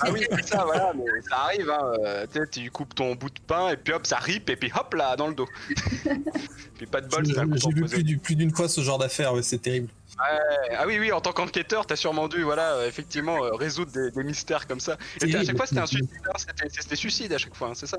Ah 0.00 0.10
oui, 0.12 0.26
ça, 0.44 0.64
voilà, 0.64 0.92
mais 0.94 1.04
ça 1.28 1.36
arrive, 1.44 1.70
hein. 1.70 1.92
euh, 2.04 2.26
tu 2.30 2.38
sais, 2.40 2.46
tu 2.48 2.70
coupes 2.70 2.94
ton 2.94 3.14
bout 3.14 3.30
de 3.30 3.40
pain 3.46 3.70
et 3.70 3.76
puis 3.76 3.92
hop, 3.94 4.06
ça 4.06 4.16
rip 4.18 4.50
et 4.50 4.56
puis 4.56 4.70
hop 4.78 4.92
là, 4.94 5.16
dans 5.16 5.28
le 5.28 5.34
dos. 5.34 5.48
puis 6.76 6.86
pas 6.86 7.00
de 7.00 7.08
bol, 7.08 7.26
c'est 7.26 7.38
un 7.38 7.46
coup 7.46 7.52
J'ai 7.56 7.68
vu 7.68 7.74
empoisonné. 7.84 7.88
plus 7.88 8.02
du- 8.04 8.18
plus 8.18 8.34
d'une 8.36 8.54
fois 8.54 8.68
ce 8.68 8.80
genre 8.82 8.98
d'affaire, 8.98 9.32
ouais, 9.34 9.42
c'est 9.42 9.58
terrible. 9.58 9.88
Ouais, 10.18 10.76
Ah 10.78 10.84
oui, 10.86 10.98
oui, 11.00 11.10
en 11.12 11.20
tant 11.20 11.32
qu'enquêteur, 11.32 11.86
t'as 11.86 11.96
sûrement 11.96 12.28
dû, 12.28 12.42
voilà, 12.42 12.74
euh, 12.74 12.88
effectivement, 12.88 13.44
euh, 13.44 13.50
résoudre 13.54 13.90
des, 13.90 14.10
des 14.12 14.22
mystères 14.22 14.66
comme 14.68 14.78
ça. 14.80 14.96
Et 15.20 15.34
à 15.34 15.42
chaque 15.44 15.56
fois, 15.56 15.66
c'était 15.66 15.80
un 15.80 15.86
suicide, 15.86 16.08
hein, 16.28 16.38
c'était 16.70 16.96
suicide 16.96 17.32
à 17.32 17.38
chaque 17.38 17.54
fois, 17.56 17.68
hein, 17.68 17.72
c'est 17.74 17.86
ça? 17.88 17.98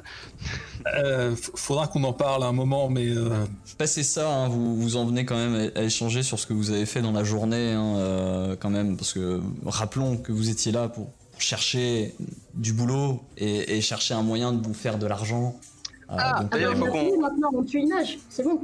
Euh, 0.95 1.35
faudra 1.55 1.87
qu'on 1.87 2.03
en 2.05 2.13
parle 2.13 2.43
à 2.43 2.47
un 2.47 2.51
moment, 2.53 2.89
mais 2.89 3.09
euh, 3.09 3.29
Passez 3.77 4.03
ça, 4.03 4.29
hein, 4.33 4.47
vous, 4.47 4.77
vous 4.81 4.95
en 4.95 5.05
venez 5.05 5.25
quand 5.25 5.35
même 5.35 5.71
à, 5.75 5.79
à 5.79 5.83
échanger 5.83 6.23
sur 6.23 6.39
ce 6.39 6.47
que 6.47 6.53
vous 6.53 6.71
avez 6.71 6.85
fait 6.85 7.01
dans 7.01 7.11
la 7.11 7.25
journée, 7.25 7.73
hein, 7.73 7.95
euh, 7.97 8.55
quand 8.57 8.69
même, 8.69 8.95
parce 8.95 9.11
que 9.11 9.41
rappelons 9.65 10.15
que 10.17 10.31
vous 10.31 10.49
étiez 10.49 10.71
là 10.71 10.87
pour 10.87 11.11
chercher 11.37 12.15
du 12.53 12.71
boulot 12.71 13.21
et, 13.37 13.75
et 13.77 13.81
chercher 13.81 14.13
un 14.13 14.21
moyen 14.23 14.53
de 14.53 14.65
vous 14.65 14.73
faire 14.73 14.97
de 14.97 15.05
l'argent. 15.05 15.59
Euh, 16.09 16.15
Ah, 16.17 16.43
donc, 16.43 16.51
D'ailleurs, 16.53 16.71
Ah, 16.75 16.77
il 16.77 16.85
faut 16.85 16.91
qu'on- 16.91 17.05
fini 17.05 17.17
maintenant, 17.17 17.49
on 17.53 17.63
tue 17.63 17.79
une 17.79 17.89
nage, 17.89 18.19
c'est 18.29 18.43
bon. 18.43 18.61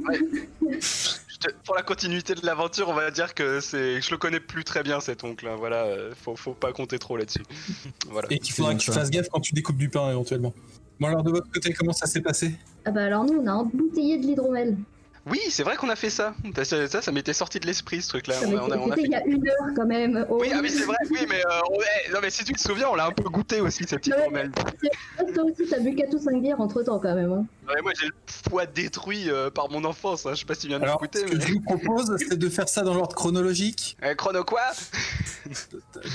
Pour 1.64 1.74
la 1.74 1.82
continuité 1.82 2.34
de 2.34 2.44
l'aventure, 2.44 2.88
on 2.88 2.94
va 2.94 3.10
dire 3.10 3.34
que 3.34 3.60
c'est, 3.60 4.00
je 4.00 4.10
le 4.10 4.16
connais 4.16 4.40
plus 4.40 4.64
très 4.64 4.82
bien 4.82 5.00
cet 5.00 5.24
oncle, 5.24 5.46
hein, 5.46 5.56
voilà, 5.56 5.84
euh, 5.84 6.12
faut, 6.14 6.36
faut 6.36 6.54
pas 6.54 6.72
compter 6.72 6.98
trop 6.98 7.16
là-dessus. 7.16 7.42
voilà. 8.10 8.28
et 8.30 8.38
qu'il 8.38 8.54
faudra 8.54 8.74
que 8.74 8.80
tu 8.80 8.92
fasses 8.92 9.10
gaffe 9.10 9.28
quand 9.28 9.40
tu 9.40 9.54
découpes 9.54 9.76
du 9.76 9.88
pain 9.88 10.10
éventuellement. 10.10 10.52
Bon 11.00 11.08
alors 11.08 11.22
de 11.22 11.30
votre 11.30 11.50
côté, 11.50 11.72
comment 11.72 11.92
ça 11.92 12.06
s'est 12.06 12.20
passé? 12.20 12.54
Ah 12.84 12.90
bah 12.90 13.04
alors 13.04 13.24
nous, 13.24 13.40
on 13.40 13.46
a 13.46 13.52
embouteillé 13.52 14.18
de 14.18 14.26
l'hydromel. 14.26 14.76
Oui, 15.24 15.38
c'est 15.50 15.62
vrai 15.62 15.76
qu'on 15.76 15.88
a 15.88 15.94
fait 15.94 16.10
ça. 16.10 16.34
Ça, 16.64 16.88
ça, 16.88 17.00
ça 17.00 17.12
m'était 17.12 17.32
sorti 17.32 17.60
de 17.60 17.66
l'esprit 17.66 18.02
ce 18.02 18.08
truc-là. 18.08 18.34
Ça 18.34 18.46
On 18.48 18.56
a- 18.56 18.62
on 18.62 18.70
a- 18.72 18.76
on 18.76 18.90
a 18.90 18.94
fait 18.96 19.02
il 19.04 19.10
y 19.12 19.14
a 19.14 19.24
une 19.24 19.46
heure 19.48 19.68
quand 19.76 19.86
même. 19.86 20.26
Oh, 20.28 20.38
Oui, 20.40 20.50
ah 20.52 20.58
oui, 20.60 20.68
c'est 20.68 20.84
vrai, 20.84 20.96
oui, 21.10 21.26
mais, 21.28 21.38
euh, 21.46 21.60
on- 21.70 21.78
eh, 21.80 22.10
non, 22.12 22.18
mais 22.20 22.30
si 22.30 22.42
tu 22.42 22.52
te 22.52 22.60
souviens, 22.60 22.88
on 22.90 22.96
l'a 22.96 23.06
un 23.06 23.12
peu 23.12 23.22
goûté 23.24 23.60
aussi, 23.60 23.84
ces 23.86 23.96
petits 23.98 24.12
Ouais. 24.12 24.20
promelles. 24.20 24.50
Toi 24.50 25.44
aussi, 25.44 25.68
t'as 25.70 25.78
bu 25.78 25.94
4 25.94 26.12
ou 26.14 26.18
5 26.18 26.42
bières 26.42 26.60
entre 26.60 26.82
temps 26.82 26.98
quand 26.98 27.14
même. 27.14 27.32
Hein. 27.32 27.46
Ouais, 27.68 27.80
moi, 27.82 27.92
j'ai 28.00 28.06
le 28.06 28.12
foie 28.50 28.66
détruit 28.66 29.30
euh, 29.30 29.48
par 29.48 29.70
mon 29.70 29.84
enfance, 29.84 30.26
hein. 30.26 30.30
je 30.34 30.40
sais 30.40 30.44
pas 30.44 30.54
si 30.54 30.62
tu 30.62 30.66
viens 30.68 30.80
de 30.80 30.84
Alors, 30.84 31.00
l'écouter, 31.00 31.20
ce 31.20 31.24
que 31.32 31.36
mais... 31.36 31.46
je 31.46 31.52
vous 31.52 31.60
propose, 31.60 32.16
c'est 32.18 32.36
de 32.38 32.48
faire 32.48 32.68
ça 32.68 32.82
dans 32.82 32.94
l'ordre 32.94 33.14
chronologique, 33.14 33.96
Euh, 34.02 34.14
chrono 34.16 34.42
quoi? 34.42 34.62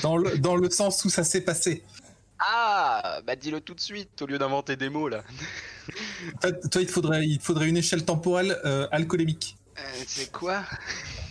Dans 0.03 0.17
le, 0.17 0.37
dans 0.37 0.57
le 0.57 0.69
sens 0.69 1.03
où 1.05 1.09
ça 1.09 1.23
s'est 1.23 1.41
passé. 1.41 1.83
Ah, 2.39 3.19
bah 3.25 3.35
dis-le 3.35 3.61
tout 3.61 3.73
de 3.73 3.79
suite, 3.79 4.21
au 4.21 4.25
lieu 4.27 4.37
d'inventer 4.37 4.75
des 4.75 4.89
mots, 4.89 5.07
là. 5.07 5.23
Toi, 6.71 6.81
il 6.81 6.87
te 6.87 6.91
faudrait, 6.91 7.25
il 7.25 7.37
te 7.39 7.43
faudrait 7.43 7.67
une 7.69 7.77
échelle 7.77 8.03
temporelle 8.05 8.57
euh, 8.65 8.87
alcoolémique. 8.91 9.57
Euh, 9.77 9.81
c'est 10.07 10.31
quoi 10.31 10.63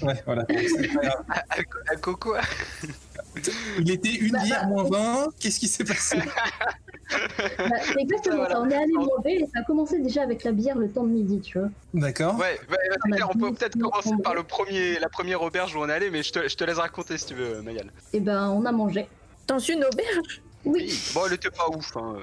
Ouais, 0.03 0.23
voilà. 0.27 0.45
Alco, 1.51 1.79
alco 1.89 2.17
quoi 2.17 2.41
Il 3.79 3.91
était 3.91 4.15
une 4.15 4.33
Bah, 4.33 4.39
bière 4.45 4.63
bah, 4.63 4.69
moins 4.69 4.85
20, 5.25 5.27
qu'est-ce 5.41 5.59
qui 5.59 5.69
s'est 5.69 5.85
passé? 5.85 6.19
Bah, 6.19 7.67
exactement 7.99 8.37
Voilà. 8.37 8.55
ça. 8.57 8.61
On 8.63 8.69
est 8.71 8.75
allé 8.77 8.93
mauvais 8.93 9.35
et 9.37 9.47
ça 9.53 9.61
a 9.61 9.63
commencé 9.63 9.99
déjà 10.01 10.23
avec 10.23 10.45
la 10.45 10.53
bière 10.53 10.77
le 10.77 10.91
temps 10.91 11.05
de 11.05 11.11
midi, 11.11 11.41
tu 11.41 11.59
vois. 11.59 11.69
D'accord. 11.95 12.37
Ouais, 12.39 12.59
c'est 12.69 13.23
On 13.23 13.31
on 13.31 13.39
peut 13.39 13.55
peut-être 13.55 13.79
commencer 13.79 14.11
par 14.23 14.35
le 14.35 14.43
premier, 14.43 14.99
la 14.99 15.09
première 15.09 15.43
auberge 15.43 15.75
où 15.75 15.79
on 15.79 15.89
est 15.89 15.93
allé, 15.93 16.11
mais 16.11 16.23
je 16.23 16.33
te, 16.33 16.49
je 16.49 16.57
te 16.57 16.65
laisse 16.65 16.79
raconter 16.79 17.17
si 17.19 17.27
tu 17.27 17.35
veux, 17.35 17.63
Mayal. 17.63 17.91
Et 18.13 18.21
ben, 18.21 18.49
on 18.51 18.65
a 18.65 18.73
mangé. 18.73 19.07
Dans 19.47 19.59
une 19.59 19.85
auberge? 19.85 20.43
Oui, 20.65 20.99
Bon, 21.15 21.23
elle 21.27 21.35
était 21.35 21.51
pas 21.51 21.69
ouf, 21.69 21.97
hein. 21.97 22.17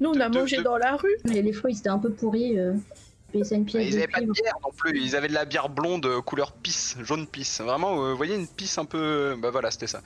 Euh. 0.00 0.04
Nous, 0.04 0.10
on 0.10 0.20
a 0.20 0.28
De- 0.28 0.38
mangé 0.38 0.56
de- 0.58 0.62
dans 0.62 0.76
la 0.76 0.96
rue. 0.96 1.16
mais 1.24 1.42
les 1.42 1.52
fruits 1.52 1.74
c'était 1.74 1.88
un 1.90 1.98
peu 1.98 2.10
pourri. 2.10 2.58
Euh... 2.58 2.74
Et 3.36 3.42
c'est 3.42 3.56
une 3.56 3.64
Bah, 3.64 3.70
pièce 3.72 3.86
ils 3.88 3.90
de 3.92 3.96
avaient 3.96 4.06
pas 4.06 4.20
de 4.20 4.26
cuivre. 4.26 4.34
bière 4.44 4.54
non 4.62 4.70
plus, 4.76 5.00
ils 5.00 5.16
avaient 5.16 5.26
de 5.28 5.32
la 5.34 5.44
bière 5.44 5.68
blonde 5.68 6.06
euh, 6.06 6.20
couleur 6.20 6.52
pisse, 6.52 6.96
jaune 7.02 7.26
pisse. 7.26 7.60
Vraiment, 7.60 8.04
euh, 8.04 8.10
vous 8.12 8.16
voyez 8.16 8.36
une 8.36 8.46
pisse 8.46 8.78
un 8.78 8.84
peu. 8.84 9.34
Bah 9.40 9.50
voilà, 9.50 9.72
c'était 9.72 9.88
ça. 9.88 10.02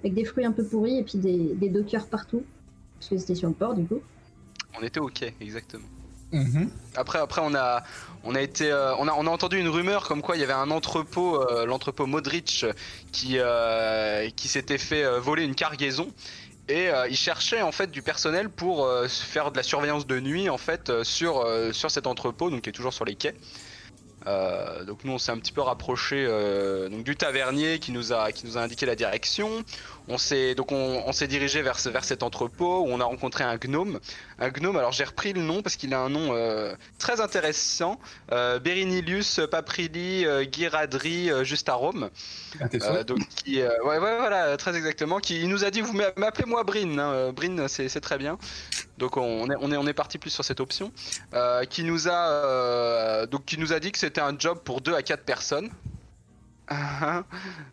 Avec 0.00 0.14
des 0.14 0.24
fruits 0.24 0.44
un 0.44 0.50
peu 0.52 0.64
pourris 0.64 0.98
et 0.98 1.04
puis 1.04 1.18
des, 1.18 1.54
des 1.54 1.68
dockers 1.68 2.06
partout. 2.08 2.42
Parce 2.98 3.08
que 3.10 3.18
c'était 3.18 3.36
sur 3.36 3.48
le 3.48 3.54
port 3.54 3.74
du 3.74 3.84
coup. 3.84 4.00
On 4.78 4.82
était 4.82 4.98
ok, 5.00 5.32
exactement. 5.40 5.84
Mhm. 6.32 6.70
Après, 6.96 7.18
après 7.18 7.42
on 7.44 7.54
a, 7.54 7.82
on 8.24 8.34
a 8.34 8.40
été, 8.40 8.70
euh, 8.72 8.96
on 8.96 9.06
a, 9.06 9.12
on 9.12 9.26
a 9.26 9.30
entendu 9.30 9.58
une 9.60 9.68
rumeur 9.68 10.08
comme 10.08 10.22
quoi 10.22 10.34
il 10.36 10.40
y 10.40 10.44
avait 10.44 10.52
un 10.54 10.70
entrepôt, 10.70 11.36
euh, 11.40 11.66
l'entrepôt 11.66 12.06
Modric, 12.06 12.64
qui, 13.12 13.34
euh, 13.38 14.28
qui 14.34 14.48
s'était 14.48 14.78
fait 14.78 15.04
euh, 15.04 15.20
voler 15.20 15.44
une 15.44 15.54
cargaison. 15.54 16.08
Et 16.68 16.88
euh, 16.88 17.08
il 17.08 17.16
cherchait 17.16 17.62
en 17.62 17.72
fait 17.72 17.90
du 17.90 18.02
personnel 18.02 18.48
pour 18.48 18.84
euh, 18.84 19.08
faire 19.08 19.50
de 19.50 19.56
la 19.56 19.62
surveillance 19.62 20.06
de 20.06 20.20
nuit 20.20 20.48
en 20.48 20.58
fait 20.58 20.90
euh, 20.90 21.02
sur, 21.02 21.40
euh, 21.40 21.72
sur 21.72 21.90
cet 21.90 22.06
entrepôt, 22.06 22.50
donc 22.50 22.62
qui 22.62 22.68
est 22.70 22.72
toujours 22.72 22.92
sur 22.92 23.04
les 23.04 23.16
quais. 23.16 23.34
Euh, 24.26 24.84
donc 24.84 25.04
nous 25.04 25.12
on 25.12 25.18
s'est 25.18 25.32
un 25.32 25.38
petit 25.38 25.52
peu 25.52 25.60
rapproché 25.62 26.24
euh, 26.28 26.88
donc 26.88 27.02
du 27.04 27.16
tavernier 27.16 27.78
qui 27.80 27.90
nous 27.92 28.12
a 28.12 28.30
qui 28.32 28.46
nous 28.46 28.56
a 28.56 28.60
indiqué 28.62 28.86
la 28.86 28.94
direction. 28.94 29.64
On 30.08 30.18
s'est 30.18 30.54
donc 30.54 30.72
on, 30.72 31.02
on 31.06 31.12
s'est 31.12 31.26
dirigé 31.28 31.62
vers 31.62 31.76
vers 31.86 32.04
cet 32.04 32.22
entrepôt 32.22 32.80
où 32.82 32.88
on 32.88 33.00
a 33.00 33.04
rencontré 33.04 33.44
un 33.44 33.56
gnome. 33.56 34.00
Un 34.38 34.50
gnome. 34.50 34.76
Alors 34.76 34.92
j'ai 34.92 35.04
repris 35.04 35.32
le 35.32 35.40
nom 35.42 35.62
parce 35.62 35.76
qu'il 35.76 35.92
a 35.94 36.00
un 36.00 36.08
nom 36.08 36.30
euh, 36.34 36.74
très 36.98 37.20
intéressant. 37.20 37.98
Berinilius 38.30 39.40
Paprilli 39.50 40.24
Giradri 40.50 41.30
euh, 41.30 41.44
Justarome. 41.44 42.10
Ah, 42.60 42.68
t'es 42.68 42.82
Euh, 42.82 42.94
sûr? 42.96 43.04
donc 43.04 43.18
qui 43.44 43.62
ouais, 43.62 43.68
ouais 43.84 43.98
voilà 43.98 44.56
très 44.56 44.76
exactement. 44.76 45.18
Qui 45.20 45.40
il 45.40 45.48
nous 45.48 45.64
a 45.64 45.70
dit 45.70 45.80
vous 45.80 45.92
m'a- 45.94 46.12
m'appelez-moi 46.16 46.64
Brin. 46.64 46.98
Hein, 46.98 47.32
Brin 47.32 47.68
c'est 47.68 47.88
c'est 47.88 48.00
très 48.00 48.18
bien. 48.18 48.38
Donc 48.98 49.16
on 49.16 49.50
est 49.50 49.56
on 49.60 49.72
est 49.72 49.76
on 49.76 49.86
est 49.86 49.94
parti 49.94 50.18
plus 50.18 50.30
sur 50.30 50.44
cette 50.44 50.60
option. 50.60 50.92
Qui 51.70 51.84
nous 51.84 52.08
a 52.08 53.26
donc 53.26 53.44
qui 53.44 53.58
nous 53.58 53.72
a 53.72 53.80
dit 53.80 53.92
que 53.92 53.98
c'était 54.12 54.20
un 54.20 54.38
job 54.38 54.58
pour 54.62 54.82
2 54.82 54.94
à 54.94 55.02
4 55.02 55.24
personnes. 55.24 55.70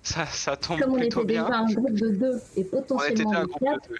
Ça, 0.03 0.25
ça 0.25 0.58
tombe 0.58 0.79
Comme 0.79 0.93
on 0.93 0.98
plutôt 1.00 1.22
était 1.24 1.34
bien. 1.34 1.43
déjà 1.46 1.58
un 1.60 1.65
groupe 1.72 1.93
de 1.93 2.10
deux 2.10 2.41
et 2.55 2.60
On 2.60 2.62
était 2.62 2.69
potentiellement 2.69 3.29
déjà 3.29 3.39
un 3.39 3.43
de 3.43 3.48
groupe 3.48 3.63
quatre, 3.63 3.84
de 3.84 3.93
deux. 3.93 4.00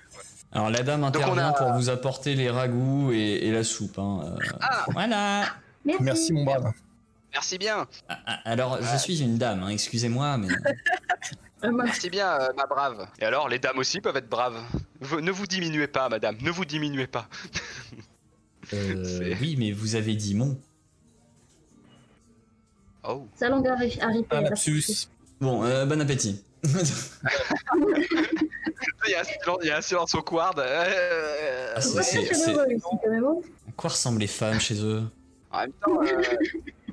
Alors 0.52 0.70
la 0.72 0.84
dame 0.84 1.04
on 1.04 1.08
intervient 1.08 1.50
a- 1.50 1.54
pour 1.54 1.72
vous 1.74 1.90
apporter 1.90 2.36
les 2.36 2.50
ragoûts 2.50 3.12
et, 3.14 3.18
et 3.48 3.52
la 3.52 3.64
soupe. 3.64 3.98
hein, 4.00 4.22
euh, 4.26 4.38
Ah, 4.62 4.86
Voilà. 4.92 5.46
Merci. 5.86 6.04
Merci 6.04 6.34
mon 6.34 6.44
brave. 6.44 6.72
merci 7.34 7.58
bien, 7.58 7.88
Ah, 8.10 8.18
ah, 8.26 8.40
Alors 8.46 8.80
je 8.82 8.98
suis 8.98 9.22
une 9.22 9.38
dame, 9.38 9.64
hein, 9.64 9.70
excusez-moi, 9.70 10.38
mais 10.38 10.48
merci 11.72 12.10
bien, 12.10 12.28
euh, 12.40 12.50
ma 12.58 12.66
brave. 12.66 13.08
Et 13.20 13.24
alors, 13.26 13.48
les 13.48 13.60
dames 13.60 13.78
aussi 13.78 14.02
peuvent 14.02 14.18
être 14.18 14.30
braves. 14.30 14.60
Vous- 15.02 15.22
ne 15.22 15.32
vous 15.32 15.46
diminuez 15.46 15.88
pas, 15.88 16.10
madame, 16.10 16.36
ne 16.42 16.52
vous 16.52 16.66
diminuez 16.66 17.08
pas. 17.08 17.28
euh, 18.74 19.36
oui, 19.40 19.56
mais 19.58 19.72
vous 19.72 19.96
avez 19.96 20.16
dit 20.16 20.36
mon. 20.36 20.60
Oh. 23.04 23.28
Sa 23.36 23.50
langue 23.50 23.66
arri- 23.68 24.00
arrivée. 24.02 24.26
Un 24.32 24.42
lapsus. 24.42 25.08
Bon, 25.40 25.64
euh, 25.64 25.86
bon 25.86 26.02
appétit. 26.02 26.44
Il 29.08 29.12
y 29.12 29.16
a 29.16 29.22
un 29.22 29.24
silence, 29.24 29.58
il 29.64 29.68
y 29.68 29.72
a 29.72 29.78
un 29.78 29.82
silence 29.82 30.14
au 30.16 30.22
quad. 30.22 30.60
Euh, 30.60 31.74
Ah, 31.76 31.82
c'est- 31.82 31.98
Ouais, 31.98 32.04
c'est- 32.04 32.54
même. 33.08 33.26
hein. 33.26 33.36
À 33.68 33.72
quoi 33.76 33.90
ressemblent 33.90 34.20
les 34.20 34.28
femmes 34.28 34.60
chez 34.60 34.84
eux? 34.84 35.04
En 35.52 35.60
même 35.62 35.72
temps, 35.84 36.02
euh, 36.02 36.22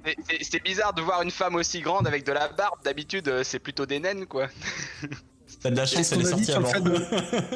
c'est- 0.04 0.16
c'est- 0.28 0.44
c'est 0.44 0.62
bizarre 0.62 0.94
de 0.94 1.02
voir 1.02 1.20
une 1.22 1.30
femme 1.30 1.56
aussi 1.56 1.80
grande 1.80 2.06
avec 2.06 2.24
de 2.24 2.32
la 2.32 2.48
barbe. 2.48 2.78
D'habitude, 2.84 3.28
euh, 3.28 3.42
c'est 3.44 3.58
plutôt 3.58 3.84
des 3.86 4.00
naines, 4.00 4.26
quoi. 4.26 4.48
T'as 5.62 5.70
de 5.70 5.76
la 5.76 5.84
chance, 5.86 6.12
elle 6.12 6.20
est 6.22 6.24
sortie 6.24 6.52
avant. 6.52 6.70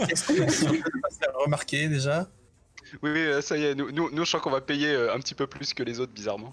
Qu'est-ce 0.09 0.26
qu'on 0.26 1.38
a 1.40 1.45
remarquer 1.45 1.88
déjà? 1.88 2.28
Oui, 3.02 3.11
oui, 3.12 3.21
euh, 3.21 3.40
ça 3.40 3.57
y 3.57 3.64
est, 3.64 3.75
nous, 3.75 3.90
nous, 3.92 4.11
nous, 4.11 4.25
je 4.25 4.30
sens 4.30 4.40
qu'on 4.42 4.50
va 4.50 4.61
payer 4.61 4.88
euh, 4.88 5.14
un 5.14 5.21
petit 5.21 5.35
peu 5.35 5.47
plus 5.47 5.73
que 5.75 5.83
les 5.85 6.00
autres, 6.00 6.12
bizarrement. 6.12 6.52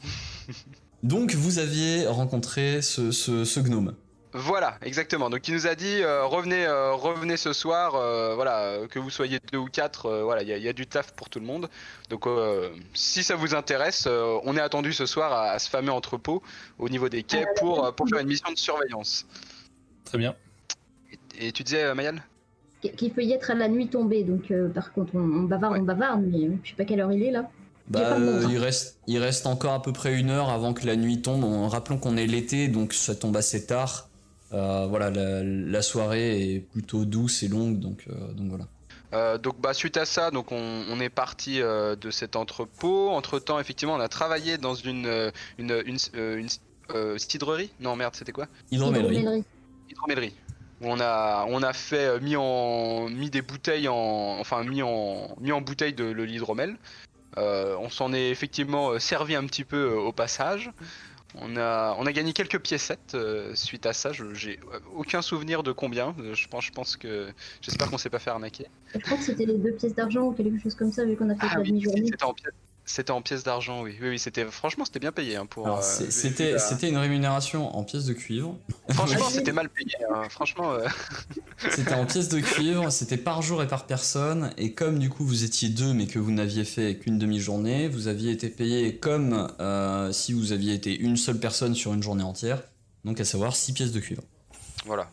Donc 1.04 1.34
vous 1.34 1.60
aviez 1.60 2.08
rencontré 2.08 2.82
ce, 2.82 3.12
ce, 3.12 3.46
ce 3.46 3.60
gnome. 3.60 3.96
Voilà, 4.34 4.78
exactement. 4.84 5.30
Donc 5.30 5.48
il 5.48 5.54
nous 5.54 5.66
a 5.68 5.74
dit 5.74 6.02
euh, 6.02 6.26
revenez, 6.26 6.66
euh, 6.66 6.94
revenez 6.94 7.38
ce 7.38 7.54
soir, 7.54 7.96
euh, 7.96 8.36
voilà, 8.36 8.80
que 8.90 9.00
vous 9.00 9.10
soyez 9.10 9.40
deux 9.52 9.58
ou 9.58 9.66
quatre, 9.66 10.06
euh, 10.08 10.24
voilà, 10.24 10.44
il 10.44 10.50
y, 10.50 10.54
a- 10.54 10.58
il 10.58 10.64
y 10.64 10.68
a 10.68 10.74
du 10.74 10.86
taf 10.86 11.14
pour 11.14 11.30
tout 11.30 11.40
le 11.40 11.46
monde. 11.46 11.70
Donc 12.10 12.28
euh, 12.28 12.70
si 12.94 13.24
ça 13.24 13.36
vous 13.36 13.56
intéresse, 13.56 14.06
euh, 14.06 14.38
on 14.44 14.56
est 14.58 14.62
attendu 14.62 14.92
ce 14.94 15.06
soir 15.06 15.32
à, 15.32 15.52
à 15.52 15.60
ce 15.60 15.70
fameux 15.70 15.92
entrepôt 15.92 16.44
au 16.78 16.90
niveau 16.90 17.10
des 17.10 17.24
quais 17.24 17.46
pour, 17.58 17.94
pour 17.96 18.08
faire 18.10 18.20
une 18.20 18.28
mission 18.28 18.52
de 18.52 18.58
surveillance. 18.58 19.26
Très 20.04 20.18
bien. 20.18 20.36
Et, 21.40 21.48
et 21.48 21.52
tu 21.52 21.64
disais, 21.64 21.96
Mayal? 21.96 22.22
Qu'il 22.96 23.12
peut 23.12 23.24
y 23.24 23.34
être 23.34 23.50
à 23.50 23.56
la 23.56 23.70
nuit 23.70 23.88
tombée, 23.88 24.24
donc 24.24 24.52
euh, 24.52 24.70
par 24.70 24.94
contre 24.94 25.16
on, 25.16 25.20
on 25.20 25.44
bavarde, 25.44 25.78
on 25.80 25.84
bavarde, 25.84 26.22
mais 26.22 26.50
je 26.64 26.70
sais 26.70 26.76
pas 26.76 26.86
quelle 26.86 27.00
heure 27.00 27.12
il 27.12 27.24
est 27.24 27.32
là. 27.32 27.50
Bah, 27.88 28.18
euh, 28.18 28.46
il, 28.50 28.58
reste, 28.58 28.98
il 29.08 29.18
reste 29.18 29.46
encore 29.48 29.74
à 29.74 29.82
peu 29.82 29.94
près 29.94 30.18
une 30.20 30.30
heure 30.30 30.50
avant 30.50 30.74
que 30.74 30.86
la 30.86 30.96
nuit 30.96 31.22
tombe. 31.22 31.44
En- 31.44 31.68
rappelons 31.70 31.98
qu'on 31.98 32.18
est 32.18 32.28
l'été, 32.28 32.68
donc 32.68 32.94
ça 32.94 33.16
tombe 33.16 33.38
assez 33.38 33.66
tard. 33.66 34.10
Euh, 34.54 34.88
voilà, 34.88 35.10
la, 35.10 35.44
la 35.44 35.82
soirée 35.82 36.56
est 36.56 36.60
plutôt 36.60 37.06
douce 37.06 37.44
et 37.44 37.48
longue, 37.48 37.80
donc, 37.80 38.06
euh, 38.10 38.34
donc 38.34 38.50
voilà. 38.50 38.66
Euh, 39.14 39.38
donc 39.38 39.60
bah 39.62 39.74
suite 39.74 39.96
à 39.96 40.06
ça, 40.06 40.32
donc 40.32 40.52
on, 40.52 40.84
on 40.90 41.00
est 41.00 41.10
parti 41.10 41.62
euh, 41.62 41.96
de 41.96 42.12
cet 42.12 42.36
entrepôt. 42.36 43.10
Entre 43.10 43.40
temps, 43.40 43.58
effectivement, 43.60 43.96
on 43.96 44.02
a 44.02 44.10
travaillé 44.10 44.58
dans 44.58 44.76
une 44.76 45.32
une 45.58 45.72
une, 45.86 46.00
une, 46.14 46.48
euh, 46.94 47.18
cidrerie. 47.18 47.72
Non 47.80 47.96
merde, 47.96 48.16
c'était 48.16 48.34
quoi? 48.34 48.48
Hydromellerie. 48.72 49.20
Hydromellerie. 49.20 49.44
Hydromellerie. 49.90 50.34
Où 50.82 50.88
on 50.88 51.00
a 51.00 51.46
on 51.48 51.64
a 51.64 51.72
fait 51.74 52.20
mis 52.20 52.36
en 52.36 53.08
mis 53.10 53.30
des 53.30 53.42
bouteilles 53.42 53.88
en 53.88 54.38
enfin 54.40 54.64
mis 54.66 54.84
en 54.84 55.36
mis 55.40 55.54
en 55.54 55.62
bouteille 55.62 55.94
de, 55.94 56.06
l'hydromel. 56.06 56.76
Euh, 57.38 57.76
on 57.80 57.90
s'en 57.90 58.14
est 58.14 58.30
effectivement 58.30 58.90
euh, 58.92 59.00
servi 59.00 59.36
un 59.36 59.46
petit 59.46 59.64
peu 59.64 59.92
euh, 59.94 60.00
au 60.00 60.12
passage. 60.12 60.72
On 61.40 61.56
a, 61.58 61.96
on 62.00 62.06
a 62.06 62.12
gagné 62.14 62.34
quelques 62.34 62.60
piécettes 62.60 63.14
euh, 63.14 63.54
suite 63.54 63.86
à 63.86 63.94
ça. 63.94 64.12
J'ai 64.34 64.60
aucun 64.96 65.22
souvenir 65.22 65.62
de 65.62 65.72
combien. 65.72 66.16
Je 66.34 66.48
pense, 66.48 66.66
je 66.66 66.72
pense 66.72 66.96
que 66.96 67.28
j'espère 67.62 67.90
qu'on 67.92 67.98
s'est 67.98 68.10
pas 68.10 68.18
fait 68.20 68.30
arnaquer. 68.32 68.66
Je 68.94 69.00
crois 69.00 69.18
que 69.18 69.24
c'était 69.24 69.46
les 69.46 69.58
deux 69.58 69.74
pièces 69.74 69.94
d'argent 69.94 70.22
ou 70.24 70.32
quelque 70.32 70.58
chose 70.64 70.74
comme 70.74 70.92
ça, 70.92 71.06
vu 71.06 71.16
qu'on 71.16 71.30
a 71.30 71.36
fait 71.36 71.42
Ah 71.52 71.56
la 71.56 71.62
oui, 71.62 71.68
demi-journée. 71.70 72.06
c'était 72.06 72.24
en 72.24 72.34
pièces. 72.34 72.54
C'était 72.90 73.12
en 73.12 73.22
pièces 73.22 73.44
d'argent, 73.44 73.82
oui. 73.84 73.98
Oui, 74.02 74.08
oui, 74.12 74.18
c'était 74.20 74.46
franchement 74.46 74.86
c'était 74.86 75.00
bien 75.00 75.12
payé 75.12 75.36
hein, 75.36 75.46
pour. 75.46 75.68
Euh, 75.68 75.82
c'était 75.82 76.58
c'était 76.58 76.88
une 76.88 76.96
rémunération 76.98 77.76
en 77.78 77.84
pièces 77.84 78.06
de 78.06 78.14
cuivre. 78.14 78.56
Franchement, 78.92 79.26
c'était 79.30 79.52
mal 79.52 79.68
payé. 79.70 79.92
hein. 80.16 80.24
Franchement, 80.30 80.72
euh, 80.72 80.88
C'était 81.76 81.94
en 81.96 82.06
pièces 82.06 82.30
de 82.30 82.40
cuivre, 82.40 82.90
c'était 82.90 83.18
par 83.18 83.42
jour 83.42 83.62
et 83.62 83.68
par 83.68 83.88
personne. 83.88 84.52
Et 84.58 84.72
comme 84.72 85.00
du 85.00 85.10
coup 85.10 85.26
vous 85.26 85.44
étiez 85.44 85.68
deux 85.68 85.94
mais 85.94 86.08
que 86.08 86.18
vous 86.18 86.32
n'aviez 86.32 86.64
fait 86.64 86.96
qu'une 86.98 87.18
demi-journée, 87.20 87.90
vous 87.90 88.08
aviez 88.08 88.32
été 88.32 88.48
payé 88.50 88.96
comme 88.96 89.52
euh, 89.60 90.14
si 90.14 90.32
vous 90.32 90.54
aviez 90.54 90.74
été 90.74 90.98
une 90.98 91.18
seule 91.18 91.40
personne 91.40 91.76
sur 91.76 91.94
une 91.94 92.02
journée 92.02 92.24
entière. 92.24 92.62
Donc 93.04 93.20
à 93.20 93.26
savoir 93.26 93.54
6 93.56 93.74
pièces 93.74 93.92
de 93.92 94.00
cuivre. 94.00 94.24
voilà. 94.86 95.10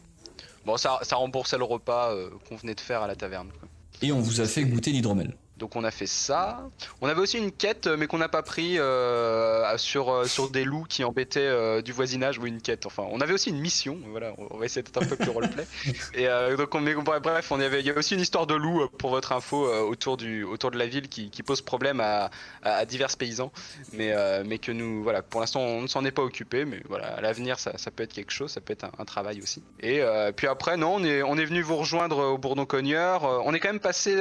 Bon, 0.64 0.76
ça, 0.76 1.00
ça 1.02 1.16
remboursait 1.16 1.58
le 1.58 1.64
repas 1.64 2.14
qu'on 2.48 2.56
venait 2.56 2.74
de 2.76 2.80
faire 2.80 3.02
à 3.02 3.06
la 3.08 3.16
taverne. 3.16 3.48
quoi. 3.58 3.68
Et 4.00 4.12
on 4.12 4.20
vous 4.20 4.40
a 4.40 4.46
fait 4.46 4.64
goûter 4.64 4.92
l'hydromel. 4.92 5.34
Donc 5.58 5.76
on 5.76 5.84
a 5.84 5.90
fait 5.92 6.06
ça. 6.08 6.68
On 7.00 7.06
avait 7.08 7.20
aussi 7.20 7.38
une 7.38 7.52
quête, 7.52 7.86
euh, 7.86 7.96
mais 7.96 8.06
qu'on 8.08 8.18
n'a 8.18 8.28
pas 8.28 8.42
pris 8.42 8.78
euh, 8.78 9.78
sur, 9.78 10.10
euh, 10.12 10.24
sur 10.24 10.50
des 10.50 10.64
loups 10.64 10.84
qui 10.88 11.04
embêtaient 11.04 11.40
euh, 11.40 11.80
du 11.80 11.92
voisinage 11.92 12.38
ou 12.38 12.46
une 12.46 12.60
quête. 12.60 12.86
Enfin, 12.86 13.04
on 13.10 13.20
avait 13.20 13.32
aussi 13.34 13.50
une 13.50 13.60
mission. 13.60 13.98
Voilà, 14.10 14.32
on- 14.38 14.56
va 14.56 14.64
essayer 14.66 14.82
d'être 14.82 15.00
un 15.00 15.06
peu 15.06 15.16
plus 15.16 15.30
roleplay. 15.30 15.64
Et 16.14 16.26
euh, 16.28 16.56
donc 16.56 16.74
on, 16.74 16.80
mais, 16.80 16.94
bref, 16.94 17.52
on 17.52 17.60
y 17.60 17.64
avait, 17.64 17.80
il 17.80 17.86
y 17.86 17.90
a 17.90 17.96
aussi 17.96 18.14
une 18.14 18.20
histoire 18.20 18.46
de 18.48 18.54
loup 18.54 18.88
pour 18.98 19.10
votre 19.10 19.32
info 19.32 19.64
autour 19.84 20.16
du 20.16 20.42
autour 20.44 20.70
de 20.72 20.78
la 20.78 20.86
ville 20.86 21.08
qui, 21.08 21.30
qui 21.30 21.42
pose 21.42 21.60
problème 21.62 22.00
à, 22.00 22.30
à, 22.62 22.74
à 22.76 22.84
divers 22.84 23.16
paysans, 23.16 23.52
mais 23.92 24.12
mais 24.44 24.58
que 24.58 24.72
nous, 24.72 25.02
voilà, 25.02 25.22
pour 25.22 25.40
l'instant 25.40 25.60
on 25.60 25.82
ne 25.82 25.86
s'en 25.86 26.04
est 26.04 26.10
pas 26.10 26.22
occupé, 26.22 26.64
mais 26.64 26.80
voilà, 26.88 27.06
à 27.16 27.20
l'avenir 27.20 27.58
ça, 27.58 27.78
ça 27.78 27.90
peut 27.90 28.02
être 28.02 28.12
quelque 28.12 28.32
chose, 28.32 28.50
ça 28.50 28.60
peut 28.60 28.72
être 28.72 28.84
un, 28.84 28.90
un 28.98 29.04
travail 29.04 29.40
aussi. 29.40 29.62
Et 29.80 30.02
puis 30.36 30.46
après 30.46 30.76
non, 30.76 30.96
on 30.96 31.04
est 31.04 31.22
on 31.22 31.36
est 31.36 31.44
venu 31.44 31.62
vous 31.62 31.76
rejoindre 31.76 32.18
au 32.18 32.38
Bourdon 32.38 32.66
Cogneur. 32.66 33.22
On 33.46 33.54
est 33.54 33.60
quand 33.60 33.68
même 33.68 33.80
passé 33.80 34.14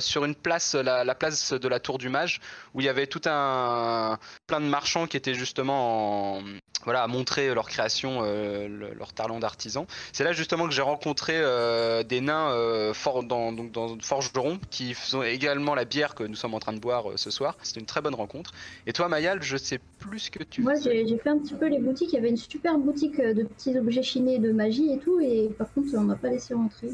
sur 0.00 0.24
une 0.24 0.34
place, 0.34 0.67
la, 0.74 1.04
la 1.04 1.14
place 1.14 1.52
de 1.52 1.68
la 1.68 1.80
Tour 1.80 1.98
du 1.98 2.08
Mage, 2.08 2.40
où 2.74 2.80
il 2.80 2.84
y 2.86 2.88
avait 2.88 3.06
tout 3.06 3.20
un 3.26 4.18
plein 4.46 4.60
de 4.60 4.66
marchands 4.66 5.06
qui 5.06 5.16
étaient 5.16 5.34
justement 5.34 6.36
en, 6.38 6.42
voilà 6.84 7.02
à 7.02 7.06
montrer 7.06 7.52
leur 7.54 7.68
création, 7.68 8.20
euh, 8.22 8.68
le- 8.68 8.94
leur 8.94 9.12
talent 9.12 9.38
d'artisan. 9.38 9.86
C'est 10.12 10.24
là 10.24 10.32
justement 10.32 10.66
que 10.66 10.72
j'ai 10.72 10.82
rencontré 10.82 11.34
euh, 11.36 12.02
des 12.02 12.20
nains 12.20 12.50
euh, 12.52 12.94
for- 12.94 13.24
dans, 13.24 13.52
donc 13.52 13.72
dans 13.72 13.96
forgerons 14.00 14.58
qui 14.70 14.94
font 14.94 15.22
également 15.22 15.74
la 15.74 15.84
bière 15.84 16.14
que 16.14 16.22
nous 16.24 16.36
sommes 16.36 16.54
en 16.54 16.60
train 16.60 16.72
de 16.72 16.78
boire 16.80 17.10
euh, 17.10 17.16
ce 17.16 17.30
soir. 17.30 17.56
C'était 17.62 17.80
une 17.80 17.86
très 17.86 18.00
bonne 18.00 18.14
rencontre. 18.14 18.52
Et 18.86 18.92
toi, 18.92 19.08
Mayal, 19.08 19.42
je 19.42 19.56
sais 19.56 19.80
plus 19.98 20.18
ce 20.20 20.30
que 20.30 20.42
tu 20.44 20.62
Moi 20.62 20.74
j'ai 20.82 21.04
fait 21.18 21.28
un 21.28 21.38
petit 21.38 21.54
peu 21.54 21.66
les 21.68 21.78
boutiques, 21.78 22.10
il 22.12 22.16
y 22.16 22.18
avait 22.18 22.30
une 22.30 22.36
super 22.36 22.78
boutique 22.78 23.20
de 23.20 23.42
petits 23.44 23.76
objets 23.76 24.02
chinés 24.02 24.38
de 24.38 24.52
magie 24.52 24.92
et 24.92 24.98
tout, 24.98 25.20
et 25.20 25.48
par 25.58 25.70
contre 25.72 25.88
on 25.94 26.00
m'a 26.02 26.14
pas 26.16 26.28
laissé 26.28 26.54
rentrer. 26.54 26.88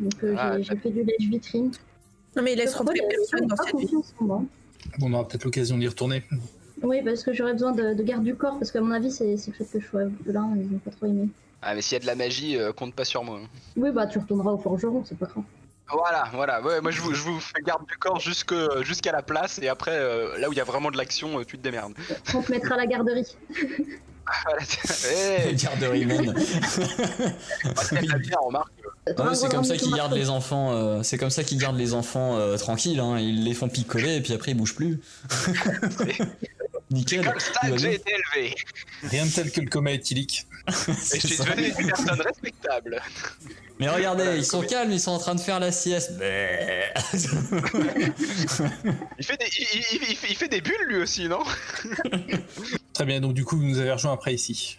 Donc 0.00 0.12
euh, 0.24 0.34
Ah, 0.36 0.56
j'ai- 0.56 0.64
j'ai 0.64 0.76
fait 0.76 0.90
du 0.90 1.04
lèche 1.04 1.28
vitrine. 1.28 1.70
Non, 2.36 2.42
mais 2.42 2.52
il 2.52 2.58
laisse 2.58 2.74
rentrer 2.74 3.00
personne 3.08 3.46
dans 3.46 3.56
cette 3.56 3.76
ville. 3.76 3.86
confiance 3.88 4.14
en 4.20 4.24
moi. 4.24 4.42
Bon, 4.98 5.06
on 5.08 5.12
aura 5.14 5.28
peut-être 5.28 5.44
l'occasion 5.44 5.78
d'y 5.78 5.88
retourner. 5.88 6.22
Oui, 6.82 7.00
parce 7.04 7.22
que 7.22 7.32
j'aurais 7.32 7.52
besoin 7.54 7.72
de, 7.72 7.94
de 7.94 8.02
garde 8.02 8.24
du 8.24 8.34
corps, 8.34 8.58
parce 8.58 8.70
qu'à 8.70 8.80
mon 8.80 8.90
avis 8.90 9.10
c'est 9.10 9.32
le 9.34 9.36
fait 9.52 9.64
que 9.64 9.80
je 9.80 9.86
sois 9.86 10.02
là, 10.26 10.42
ils 10.56 10.70
n'ont 10.70 10.78
pas 10.78 10.90
trop 10.90 11.06
aimé. 11.06 11.28
Ah, 11.62 11.74
mais 11.74 11.80
s'il 11.80 11.94
y 11.94 11.96
a 11.96 12.00
de 12.00 12.06
la 12.06 12.14
magie, 12.14 12.58
euh, 12.58 12.72
compte 12.72 12.94
pas 12.94 13.04
sur 13.04 13.24
moi. 13.24 13.40
hein. 13.42 13.46
Oui, 13.76 13.90
bah 13.90 14.06
tu 14.06 14.18
retourneras 14.18 14.50
au 14.52 14.58
forgeron, 14.58 15.02
c'est 15.06 15.16
pas 15.16 15.26
grave. 15.26 15.44
Voilà, 15.90 16.24
voilà. 16.34 16.62
Ouais, 16.62 16.80
moi, 16.80 16.90
je 16.90 17.00
vous, 17.00 17.14
je 17.14 17.22
vous 17.22 17.38
fais 17.40 17.60
garde 17.62 17.86
du 17.86 17.96
corps 17.96 18.18
jusque- 18.20 18.54
jusqu'à 18.82 19.12
la 19.12 19.22
place, 19.22 19.58
et 19.62 19.68
après, 19.68 19.92
euh, 19.94 20.36
là 20.38 20.48
où 20.48 20.52
il 20.52 20.56
y 20.56 20.60
a 20.60 20.64
vraiment 20.64 20.90
de 20.90 20.96
l'action, 20.96 21.38
euh, 21.40 21.44
tu 21.44 21.56
te 21.58 21.62
démerdes. 21.62 21.94
On 22.34 22.42
te 22.42 22.50
mettra 22.50 22.74
à 22.74 22.78
la 22.78 22.86
garderie. 22.86 23.36
Hey. 25.06 25.56
Ah 29.18 29.28
ouais, 29.28 29.34
c'est 29.34 29.48
comme 29.50 29.64
ça 29.64 29.76
qu'ils 29.76 29.92
gardent 29.92 30.14
les 30.14 30.30
enfants. 30.30 30.72
euh, 30.72 31.02
c'est 31.02 31.18
comme 31.18 31.28
ça 31.30 31.44
qu'ils 31.44 31.58
gardent 31.58 31.76
les 31.76 31.92
enfants 31.92 32.36
euh, 32.38 32.56
tranquilles. 32.56 33.00
hein. 33.00 33.18
Ils 33.18 33.44
les 33.44 33.52
font 33.54 33.68
picoler 33.68 34.16
et 34.16 34.20
puis 34.22 34.32
après 34.32 34.52
ils 34.52 34.56
bougent 34.56 34.74
plus. 34.74 35.00
Nickel. 36.90 37.24
Comme 37.24 37.38
ça 37.40 37.50
tout 37.52 37.58
va 37.62 37.70
que 37.70 37.76
bien. 37.76 37.90
j'ai 37.90 37.94
été 37.96 38.12
élevé. 38.34 38.54
Rien 39.02 39.26
de 39.26 39.30
tel 39.30 39.50
que 39.52 39.60
le 39.60 39.68
coma 39.68 39.90
éthylique. 39.92 40.46
Et 40.68 40.92
C'est 40.94 41.20
je 41.20 41.26
suis 41.26 41.36
devenu 41.38 41.72
une 41.78 41.86
personne 41.88 42.20
respectable. 42.20 43.02
Mais 43.78 43.88
regardez, 43.88 44.22
Voilà, 44.24 44.36
ils 44.38 44.44
sont 44.44 44.62
calmes, 44.62 44.92
ils 44.92 45.00
sont 45.00 45.10
en 45.10 45.18
train 45.18 45.34
de 45.34 45.40
faire 45.40 45.60
la 45.60 45.72
sieste. 45.72 46.16
Bleh. 46.16 46.92
Il 49.18 49.24
fait 49.24 49.36
des, 49.36 49.46
il, 49.58 49.66
il- 49.92 50.02
il- 50.10 50.18
il 50.30 50.36
fait 50.36 50.48
des 50.48 50.60
bulles 50.60 50.86
lui 50.88 50.96
aussi, 51.02 51.28
non? 51.28 51.42
Très 52.92 53.04
bien, 53.04 53.20
donc 53.20 53.34
du 53.34 53.44
coup, 53.44 53.56
vous 53.56 53.64
nous 53.64 53.78
avez 53.78 53.92
rejoint 53.92 54.12
après 54.12 54.34
ici. 54.34 54.78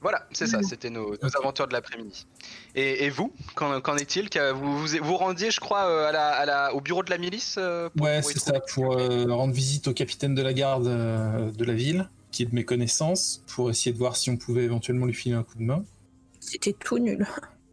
Voilà, 0.00 0.26
c'est 0.32 0.46
ça, 0.46 0.60
c'était 0.62 0.90
nos, 0.90 1.14
aventures 1.40 1.66
de 1.66 1.72
l'après-midi. 1.72 2.26
Et, 2.74 3.06
et 3.06 3.10
vous, 3.10 3.32
qu'en 3.54 3.96
est-il? 3.96 4.28
Vous, 4.54 4.78
vous 4.86 4.86
vous 5.02 5.16
rendiez, 5.16 5.50
je 5.50 5.60
crois, 5.60 5.86
euh, 5.86 6.08
à 6.08 6.12
la, 6.12 6.28
à 6.28 6.44
la, 6.44 6.74
au 6.74 6.82
bureau 6.82 7.02
de 7.02 7.08
la 7.08 7.16
milice 7.16 7.54
euh, 7.58 7.88
pour- 7.96 8.04
Ouais, 8.06 8.20
c'est 8.20 8.38
ça, 8.38 8.60
pour 8.74 8.98
euh, 8.98 9.24
rendre 9.32 9.54
visite 9.54 9.88
au 9.88 9.94
capitaine 9.94 10.34
de 10.34 10.42
la 10.42 10.52
garde 10.52 10.86
euh, 10.88 11.50
de 11.50 11.64
la 11.64 11.72
ville, 11.72 12.10
qui 12.34 12.42
est 12.42 12.46
de 12.46 12.54
mes 12.54 12.64
connaissances, 12.64 13.44
pour 13.46 13.70
essayer 13.70 13.92
de 13.92 13.98
voir 13.98 14.16
si 14.16 14.28
on 14.28 14.36
pouvait 14.36 14.64
éventuellement 14.64 15.06
lui 15.06 15.14
filer 15.14 15.36
un 15.36 15.44
coup 15.44 15.56
de 15.56 15.62
main. 15.62 15.84
C'était 16.40 16.72
tout 16.72 16.98
nul. 16.98 17.24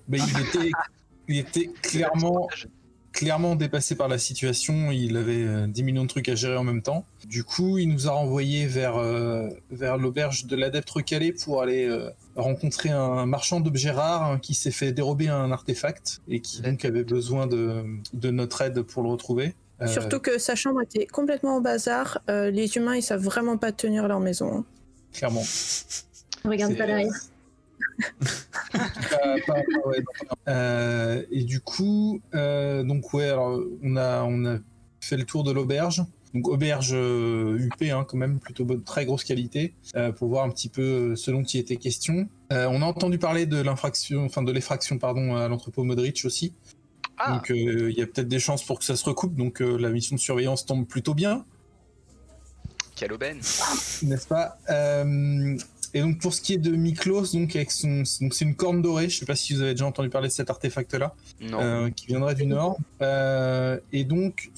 Mais 0.08 0.20
il 0.20 0.40
était, 0.40 0.72
il 1.28 1.38
était 1.40 1.70
clairement, 1.82 2.48
clairement 3.12 3.56
dépassé 3.56 3.96
par 3.96 4.08
la 4.08 4.20
situation. 4.20 4.92
Il 4.92 5.18
avait 5.18 5.44
euh, 5.44 5.66
10 5.66 5.82
millions 5.82 6.04
de 6.04 6.08
trucs 6.08 6.30
à 6.30 6.36
gérer 6.36 6.58
en 6.58 6.64
même 6.64 6.84
temps. 6.84 7.06
Du 7.26 7.44
coup, 7.44 7.80
il 7.80 7.90
nous 7.90 8.08
a 8.08 8.12
renvoyés 8.12 8.68
vers, 8.68 8.98
euh, 8.98 9.50
vers 9.72 9.98
l'auberge 9.98 10.46
de 10.46 10.56
l'adepte 10.56 10.92
recalé 10.92 11.34
pour 11.34 11.64
aller 11.64 11.88
euh, 11.88 12.12
rencontrer 12.36 12.90
un 12.90 13.26
marchand 13.26 13.62
d'objets 13.62 13.90
rares 13.90 14.24
hein, 14.24 14.38
qui 14.38 14.54
s'est 14.54 14.70
fait 14.70 14.92
dérober 14.92 15.28
un 15.28 15.52
artefact 15.52 16.22
et 16.28 16.40
qui 16.40 16.62
donc 16.62 16.86
avait 16.86 17.04
besoin 17.04 17.48
de, 17.48 17.84
de 18.14 18.30
notre 18.30 18.62
aide 18.62 18.84
pour 18.84 19.02
le 19.02 19.10
retrouver. 19.10 19.56
Euh, 19.82 19.88
Surtout 19.88 20.20
que 20.20 20.38
sa 20.38 20.56
chambre 20.56 20.82
était 20.82 21.06
complètement 21.08 21.58
au 21.58 21.62
bazar. 21.62 22.20
Euh, 22.30 22.52
les 22.52 22.76
humains, 22.78 22.96
ils 22.96 23.02
savent 23.04 23.24
vraiment 23.24 23.58
pas 23.58 23.72
tenir 23.72 24.08
leur 24.08 24.20
maison. 24.20 24.58
hein. 24.60 24.66
clairement. 25.14 25.44
Regarde 26.46 26.76
pas 26.78 26.86
derrière. 26.88 27.12
Pas- 28.72 28.80
pas- 29.48 29.54
pas- 29.54 29.88
ouais, 29.90 30.00
non, 30.00 30.28
non. 30.30 30.36
Euh, 30.48 31.24
et 31.32 31.44
du 31.44 31.60
coup, 31.60 32.22
euh, 32.34 32.84
donc 32.84 33.14
ouais, 33.14 33.30
alors 33.30 33.60
on 33.84 33.96
a 33.98 34.24
on 34.24 34.46
a 34.46 34.58
fait 35.00 35.18
le 35.18 35.24
tour 35.26 35.44
de 35.44 35.52
l'auberge. 35.52 36.04
Donc 36.34 36.48
auberge 36.48 36.92
euh, 36.94 37.58
UP 37.60 37.82
hein, 37.92 38.06
quand 38.08 38.16
même, 38.18 38.40
plutôt 38.40 38.64
bonne, 38.64 38.84
très 38.84 39.06
grosse 39.06 39.26
qualité, 39.26 39.74
euh, 39.98 40.14
pour 40.14 40.30
voir 40.30 40.46
un 40.46 40.50
petit 40.50 40.70
peu 40.70 40.82
euh, 41.12 41.16
ce 41.18 41.30
dont 41.30 41.44
il 41.44 41.60
était 41.60 41.76
question. 41.76 42.30
Euh, 42.54 42.68
on 42.72 42.82
a 42.82 42.86
entendu 42.86 43.18
parler 43.20 43.46
de 43.46 43.62
l'infraction, 43.62 44.24
enfin 44.26 44.42
de 44.42 44.52
l'effraction 44.54 44.98
pardon 44.98 45.36
à 45.36 45.48
l'entrepôt 45.50 45.84
Modric 45.84 46.22
aussi. 46.24 46.54
Ah, 47.24 47.34
Donc 47.34 47.52
euh, 47.52 47.90
il 47.92 47.98
y 47.98 48.02
a 48.02 48.08
peut-être 48.08 48.28
des 48.28 48.40
chances 48.40 48.64
pour 48.64 48.80
que 48.80 48.86
ça 48.86 48.96
se 48.96 49.06
recoupe. 49.06 49.36
Donc 49.36 49.62
euh, 49.62 49.78
la 49.78 49.90
mission 49.90 50.16
de 50.16 50.22
surveillance 50.22 50.66
tombe 50.66 50.86
plutôt 50.88 51.14
bien. 51.14 51.46
quelle 52.96 53.14
aubaine. 53.14 53.38
n'est-ce 53.38 54.28
pas 54.28 54.58
Euh, 54.70 55.58
Et 55.94 56.02
donc 56.02 56.20
pour 56.20 56.34
ce 56.34 56.42
qui 56.42 56.54
est 56.54 56.58
de 56.58 56.72
Miklos, 56.72 57.34
donc 57.34 57.56
avec 57.56 57.70
son, 57.72 58.04
donc 58.22 58.34
c'est 58.34 58.46
une 58.46 58.56
corne 58.56 58.82
dorée. 58.82 59.10
Je 59.10 59.20
sais 59.20 59.26
pas 59.26 59.36
si 59.36 59.54
vous 59.54 59.62
avez 59.62 59.74
déjà 59.74 59.86
entendu 59.86 60.10
parler 60.10 60.30
de 60.30 60.34
cet 60.34 60.50
artefact-là, 60.50 61.14
euh, 61.42 61.90
qui 61.92 62.08
viendrait 62.08 62.36
du 62.36 62.46
nord. 62.46 62.78
Euh, 63.02 63.78
et 63.92 64.04
donc 64.04 64.52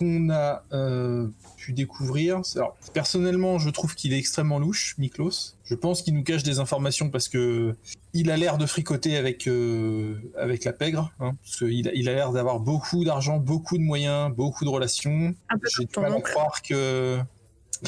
qu'on 0.00 0.30
a 0.30 0.64
euh, 0.72 1.28
pu 1.58 1.72
découvrir, 1.74 2.40
alors, 2.56 2.76
personnellement, 2.94 3.58
je 3.58 3.68
trouve 3.68 3.94
qu'il 3.94 4.12
est 4.14 4.18
extrêmement 4.18 4.58
louche, 4.58 4.94
Miklos. 4.98 5.54
Je 5.64 5.74
pense 5.74 6.02
qu'il 6.02 6.14
nous 6.14 6.24
cache 6.24 6.42
des 6.42 6.58
informations 6.58 7.10
parce 7.10 7.28
que 7.28 7.76
il 8.14 8.30
a 8.30 8.36
l'air 8.36 8.56
de 8.58 8.66
fricoter 8.66 9.16
avec 9.16 9.46
euh, 9.46 10.16
avec 10.36 10.64
la 10.64 10.72
pègre, 10.72 11.12
hein, 11.20 11.32
parce 11.44 11.58
qu'il 11.58 11.86
a, 11.88 11.92
il 11.94 12.08
a 12.08 12.14
l'air 12.14 12.32
d'avoir 12.32 12.58
beaucoup 12.60 13.04
d'argent, 13.04 13.36
beaucoup 13.38 13.76
de 13.76 13.82
moyens, 13.82 14.34
beaucoup 14.34 14.64
de 14.64 14.70
relations. 14.70 15.34
J'ai 15.78 15.84
du 15.84 16.00
mal 16.00 16.14
à 16.14 16.20
croire 16.20 16.62
que 16.62 17.20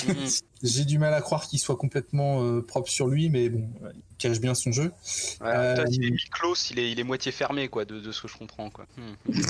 Mhm. 0.07 0.15
j'ai 0.63 0.85
du 0.85 0.99
mal 0.99 1.13
à 1.13 1.21
croire 1.21 1.47
qu'il 1.47 1.59
soit 1.59 1.77
complètement 1.77 2.43
euh, 2.43 2.63
propre 2.63 2.89
sur 2.91 3.09
lui, 3.09 3.29
mais 3.29 3.49
bon, 3.49 3.69
il 3.95 4.17
cache 4.17 4.41
bien 4.41 4.55
son 4.55 4.73
jeu. 4.73 4.93
Ouais, 5.41 5.49
Euh, 5.49 5.85
il 5.91 6.05
est 6.07 6.11
Miklos, 6.11 6.55
il 6.71 6.79
est, 6.79 6.91
il 6.93 7.01
est 7.01 7.05
moitié 7.05 7.33
fermé, 7.33 7.69
quoi, 7.69 7.85
de, 7.85 8.01
de 8.01 8.13
ce 8.13 8.23
que 8.23 8.29
je 8.29 8.37
comprends, 8.37 8.71
quoi. 8.71 8.87
Hmm. 8.97 9.33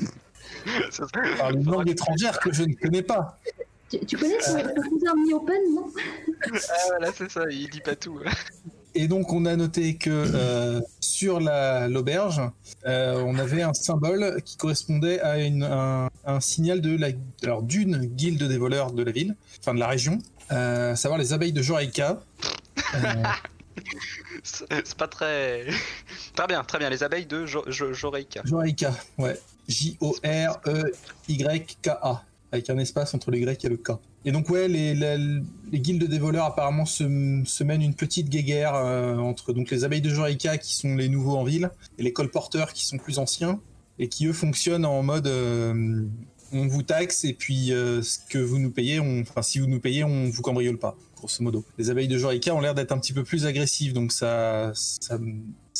Par 1.38 1.50
une 1.50 1.64
langue 1.64 1.86
que- 1.86 1.90
étrangère 1.90 2.38
que 2.40 2.52
je 2.52 2.62
ne 2.64 2.74
connais 2.74 3.02
pas. 3.02 3.38
Tu, 3.90 3.98
tu 4.06 4.16
connais 4.16 4.40
son, 4.40 4.58
son 4.58 4.88
cousin 4.90 5.14
Mi 5.24 5.34
Open, 5.34 5.60
non 5.74 5.92
Ah, 6.44 6.58
voilà, 6.88 7.12
c'est 7.16 7.30
ça, 7.30 7.42
il 7.50 7.68
dit 7.70 7.80
pas 7.80 7.94
tout. 7.96 8.18
Et 8.94 9.08
donc 9.08 9.32
on 9.32 9.46
a 9.46 9.56
noté 9.56 9.96
que 9.96 10.10
euh, 10.10 10.80
sur 11.00 11.40
la- 11.40 11.88
l'auberge, 11.88 12.40
euh, 12.86 13.22
on 13.26 13.38
avait 13.38 13.62
un 13.62 13.72
symbole 13.74 14.42
qui 14.44 14.56
correspondait 14.58 15.20
à 15.20 15.38
une- 15.38 15.62
un, 15.64 16.10
un 16.26 16.40
signal 16.40 16.80
de 16.82 16.96
la, 16.98 17.08
alors 17.42 17.62
d'une 17.62 17.98
guilde 18.04 18.42
des 18.42 18.58
voleurs 18.58 18.92
de 18.92 19.02
la 19.02 19.12
ville, 19.12 19.34
enfin 19.60 19.72
de 19.74 19.78
la 19.80 19.88
région, 19.88 20.18
euh, 20.52 20.92
à 20.92 20.96
savoir 20.96 21.18
les 21.18 21.32
abeilles 21.32 21.52
de 21.54 21.62
Joraïka. 21.62 22.20
Euh, 22.94 22.98
C'est 24.42 24.94
pas 24.96 25.08
très. 25.08 25.66
Très 26.34 26.46
bien, 26.46 26.62
très 26.64 26.78
bien. 26.78 26.90
Les 26.90 27.02
abeilles 27.02 27.26
de 27.26 27.46
Jo- 27.46 27.64
Jo- 27.68 27.92
Joreika. 27.92 28.42
Joraïka, 28.44 28.92
ouais. 29.18 29.38
J-O-R-E-Y-K-A, 29.68 31.04
avec 32.52 32.70
un 32.70 32.78
espace 32.78 33.14
entre 33.14 33.30
le 33.30 33.38
Y 33.38 33.64
et 33.64 33.68
le 33.68 33.76
K. 33.76 33.92
Et 34.24 34.30
donc 34.30 34.48
ouais, 34.50 34.68
les, 34.68 34.94
les, 34.94 35.16
les 35.70 35.80
guildes 35.80 36.04
des 36.04 36.18
voleurs 36.18 36.44
apparemment 36.44 36.86
se, 36.86 37.04
mènent 37.64 37.82
une 37.82 37.94
petite 37.94 38.28
guéguerre 38.28 38.74
euh, 38.74 39.16
entre 39.16 39.52
donc 39.52 39.70
les 39.70 39.84
abeilles 39.84 40.00
de 40.00 40.10
Joraïka 40.10 40.58
qui 40.58 40.74
sont 40.74 40.94
les 40.94 41.08
nouveaux 41.08 41.36
en 41.36 41.44
ville 41.44 41.70
et 41.98 42.04
les 42.04 42.12
colporteurs 42.12 42.72
qui 42.72 42.86
sont 42.86 42.98
plus 42.98 43.18
anciens 43.18 43.60
et 43.98 44.08
qui 44.08 44.26
eux 44.26 44.32
fonctionnent 44.32 44.84
en 44.84 45.02
mode 45.02 45.26
euh, 45.26 46.04
on 46.52 46.66
vous 46.66 46.82
taxe 46.82 47.24
et 47.24 47.32
puis 47.32 47.72
euh, 47.72 48.02
ce 48.02 48.18
que 48.28 48.38
vous 48.38 48.58
nous 48.58 48.70
payez, 48.70 49.00
on, 49.00 49.22
enfin 49.22 49.42
si 49.42 49.58
vous 49.58 49.66
nous 49.66 49.80
payez, 49.80 50.04
on 50.04 50.28
vous 50.28 50.42
cambriole 50.42 50.78
pas, 50.78 50.96
grosso 51.16 51.42
modo. 51.42 51.64
Les 51.78 51.90
abeilles 51.90 52.08
de 52.08 52.18
Joraïka 52.18 52.54
ont 52.54 52.60
l'air 52.60 52.74
d'être 52.74 52.92
un 52.92 52.98
petit 52.98 53.12
peu 53.12 53.24
plus 53.24 53.46
agressives, 53.46 53.92
donc 53.92 54.12
ça, 54.12 54.72
ça, 54.74 55.18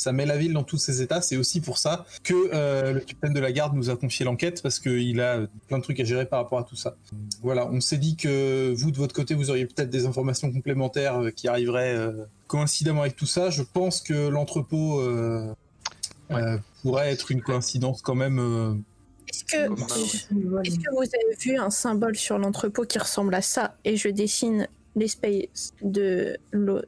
ça 0.03 0.11
met 0.11 0.25
la 0.25 0.37
ville 0.37 0.53
dans 0.53 0.63
tous 0.63 0.77
ses 0.77 1.01
états. 1.01 1.21
C'est 1.21 1.37
aussi 1.37 1.61
pour 1.61 1.77
ça 1.77 2.05
que 2.23 2.33
euh, 2.53 2.91
le 2.93 2.99
capitaine 2.99 3.33
de 3.33 3.39
la 3.39 3.51
garde 3.51 3.73
nous 3.75 3.89
a 3.89 3.95
confié 3.95 4.25
l'enquête 4.25 4.61
parce 4.61 4.79
qu'il 4.79 5.19
a 5.21 5.47
plein 5.67 5.77
de 5.77 5.83
trucs 5.83 5.99
à 5.99 6.03
gérer 6.03 6.25
par 6.25 6.39
rapport 6.41 6.59
à 6.59 6.63
tout 6.63 6.75
ça. 6.75 6.95
Voilà, 7.41 7.67
on 7.71 7.79
s'est 7.81 7.97
dit 7.97 8.15
que 8.17 8.73
vous 8.75 8.91
de 8.91 8.97
votre 8.97 9.15
côté, 9.15 9.33
vous 9.33 9.49
auriez 9.49 9.65
peut-être 9.65 9.89
des 9.89 10.05
informations 10.05 10.51
complémentaires 10.51 11.19
euh, 11.23 11.29
qui 11.31 11.47
arriveraient 11.47 11.95
euh, 11.95 12.25
coïncidemment 12.47 13.01
avec 13.01 13.15
tout 13.15 13.25
ça. 13.25 13.49
Je 13.49 13.63
pense 13.63 14.01
que 14.01 14.27
l'entrepôt 14.27 14.99
euh, 14.99 15.53
euh, 16.31 16.57
pourrait 16.81 17.11
être 17.11 17.31
une 17.31 17.41
coïncidence 17.41 18.01
quand 18.01 18.15
même. 18.15 18.39
euh, 18.39 18.73
Est-ce 19.29 19.45
que, 19.45 19.67
vous 19.69 21.01
avez 21.03 21.35
vu 21.39 21.57
un 21.57 21.69
symbole 21.69 22.15
sur 22.15 22.37
l'entrepôt 22.37 22.83
qui 22.83 22.99
ressemble 22.99 23.33
à 23.35 23.41
ça? 23.41 23.77
Et 23.85 23.95
je 23.95 24.09
dessine 24.09 24.67
l'espèce 24.95 25.73
de 25.81 26.37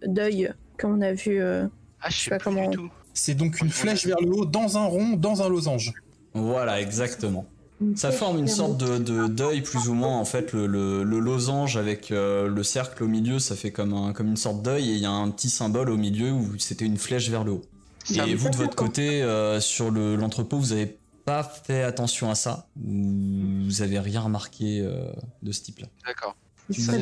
d'œil 0.06 0.52
qu'on 0.80 1.02
a 1.02 1.14
vu. 1.14 1.42
euh, 1.42 1.66
Ah, 2.02 2.10
je 2.10 2.16
sais 2.18 2.24
sais 2.26 2.30
pas 2.30 2.38
pas 2.38 2.44
comment- 2.44 2.70
du 2.70 2.78
tout. 2.78 2.92
C'est 3.16 3.34
donc 3.34 3.60
une 3.62 3.72
flèche 3.72 4.06
vers 4.06 4.22
le 4.22 4.30
haut, 4.30 4.46
dans 4.46 4.78
un 4.78 4.86
rond, 4.86 5.16
dans 5.18 5.42
un 5.42 5.50
losange. 5.50 5.92
Voilà, 6.36 6.80
exactement. 6.82 7.48
Ça 7.96 8.12
forme 8.12 8.38
une 8.40 8.48
sorte 8.48 8.78
de, 8.78 8.98
de 9.00 9.28
deuil 9.28 9.62
plus 9.62 9.90
ou 9.90 9.94
moins 9.94 10.18
en 10.18 10.24
fait 10.24 10.54
le, 10.54 10.66
le- 10.66 11.04
le 11.04 11.20
losange 11.20 11.76
avec 11.76 12.10
euh, 12.12 12.48
le 12.48 12.64
cercle 12.64 13.04
au 13.04 13.08
milieu 13.10 13.38
ça 13.38 13.58
fait 13.58 13.72
comme, 13.72 13.94
un, 13.94 14.14
comme 14.14 14.28
une 14.28 14.38
sorte 14.38 14.62
d'œil 14.62 14.92
et 14.92 14.94
il 14.94 15.00
y 15.00 15.06
a 15.06 15.12
un 15.12 15.30
petit 15.30 15.50
symbole 15.50 15.90
au 15.90 15.98
milieu 15.98 16.32
où 16.32 16.58
c'était 16.58 16.86
une 16.86 16.98
flèche 16.98 17.30
vers 17.30 17.44
le 17.44 17.52
haut. 17.52 17.64
Ça 18.06 18.26
et 18.28 18.34
vous 18.36 18.50
de 18.50 18.56
votre 18.56 18.78
côté 18.78 19.22
euh, 19.24 19.60
sur 19.60 19.92
le- 19.92 20.16
l'entrepôt 20.16 20.58
vous 20.58 20.72
avez 20.72 20.98
pas 21.26 21.44
fait 21.44 21.84
attention 21.84 22.30
à 22.30 22.36
ça? 22.36 22.68
Ou 22.82 23.66
vous 23.66 23.82
avez 23.82 24.00
rien 24.00 24.22
remarqué 24.22 24.80
euh, 24.80 25.08
de 25.44 25.52
ce 25.52 25.62
type 25.64 25.80
là. 25.80 25.88
D'accord. 26.06 26.38
C'était 26.70 27.02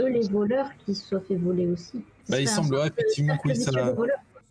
eux 0.00 0.08
les 0.08 0.28
voleurs 0.28 0.70
qui 0.84 0.94
se 0.94 1.06
soient 1.08 1.20
fait 1.20 1.36
voler 1.36 1.66
aussi. 1.66 2.02
Bah, 2.28 2.40
il 2.40 2.48
semblerait 2.48 2.88
effectivement 2.96 3.36
que 3.36 3.48
oui, 3.48 3.56
ça-. 3.56 3.94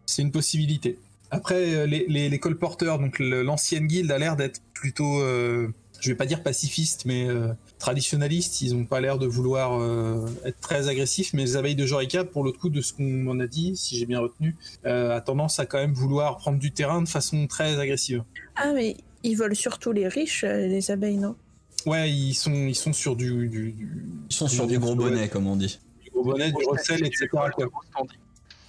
C'est 0.06 0.22
une 0.22 0.32
possibilité. 0.32 0.98
Après, 1.30 1.74
euh, 1.76 1.86
les, 1.86 2.06
les, 2.10 2.30
les 2.30 2.40
colporteurs, 2.40 3.00
donc 3.00 3.18
le- 3.20 3.42
l'ancienne 3.44 3.88
guilde 3.88 4.12
a 4.12 4.18
l'air 4.18 4.36
d'être 4.36 4.62
plutôt, 4.74 5.22
euh, 5.22 5.70
je 6.02 6.10
vais 6.10 6.16
pas 6.16 6.26
dire 6.26 6.44
pacifiste, 6.44 7.06
mais 7.06 7.30
euh, 7.30 7.54
traditionnaliste. 7.80 8.62
Ils 8.62 8.76
ont 8.76 8.84
pas 8.86 9.00
l'air 9.00 9.18
de 9.18 9.26
vouloir 9.28 9.80
euh, 9.80 10.26
être 10.44 10.60
très 10.60 10.90
agressifs, 10.90 11.34
mais 11.34 11.44
les 11.44 11.56
abeilles 11.56 11.76
de 11.76 11.86
Jorica, 11.86 12.26
pour 12.26 12.44
l'autre 12.44 12.60
coup, 12.60 12.70
de 12.70 12.82
ce 12.82 12.92
qu'on 12.92 13.28
en 13.28 13.40
a 13.40 13.48
dit, 13.48 13.78
si 13.78 13.98
j'ai 13.98 14.06
bien 14.06 14.20
retenu, 14.20 14.56
euh, 14.86 15.16
a 15.16 15.22
tendance 15.22 15.60
à 15.60 15.66
quand 15.66 15.78
même 15.78 15.94
vouloir 15.94 16.38
prendre 16.38 16.60
du 16.60 16.72
terrain 16.72 17.02
de 17.02 17.08
façon 17.08 17.48
très 17.48 17.80
agressive. 17.80 18.24
Ah, 18.58 18.74
mais 18.74 18.98
ils 19.24 19.36
volent 19.36 19.56
surtout 19.56 19.94
les 19.94 20.08
riches, 20.10 20.44
les 20.44 20.92
abeilles, 20.92 21.18
non? 21.18 21.36
Ouais, 21.86 22.12
ils 22.12 22.34
sont, 22.36 22.54
ils 22.68 22.76
sont 22.76 22.92
sur 22.94 23.16
du, 23.16 23.48
du, 23.48 23.72
du- 23.72 24.06
Ils 24.30 24.36
sont 24.36 24.48
sur 24.50 24.68
du 24.68 24.78
gros 24.80 24.96
bonnet 24.96 25.30
comme 25.30 25.48
on 25.48 25.56
dit. 25.56 25.80
Bonnet, 26.24 26.52
du 26.52 26.66
recel, 26.66 27.06
etc. 27.06 27.28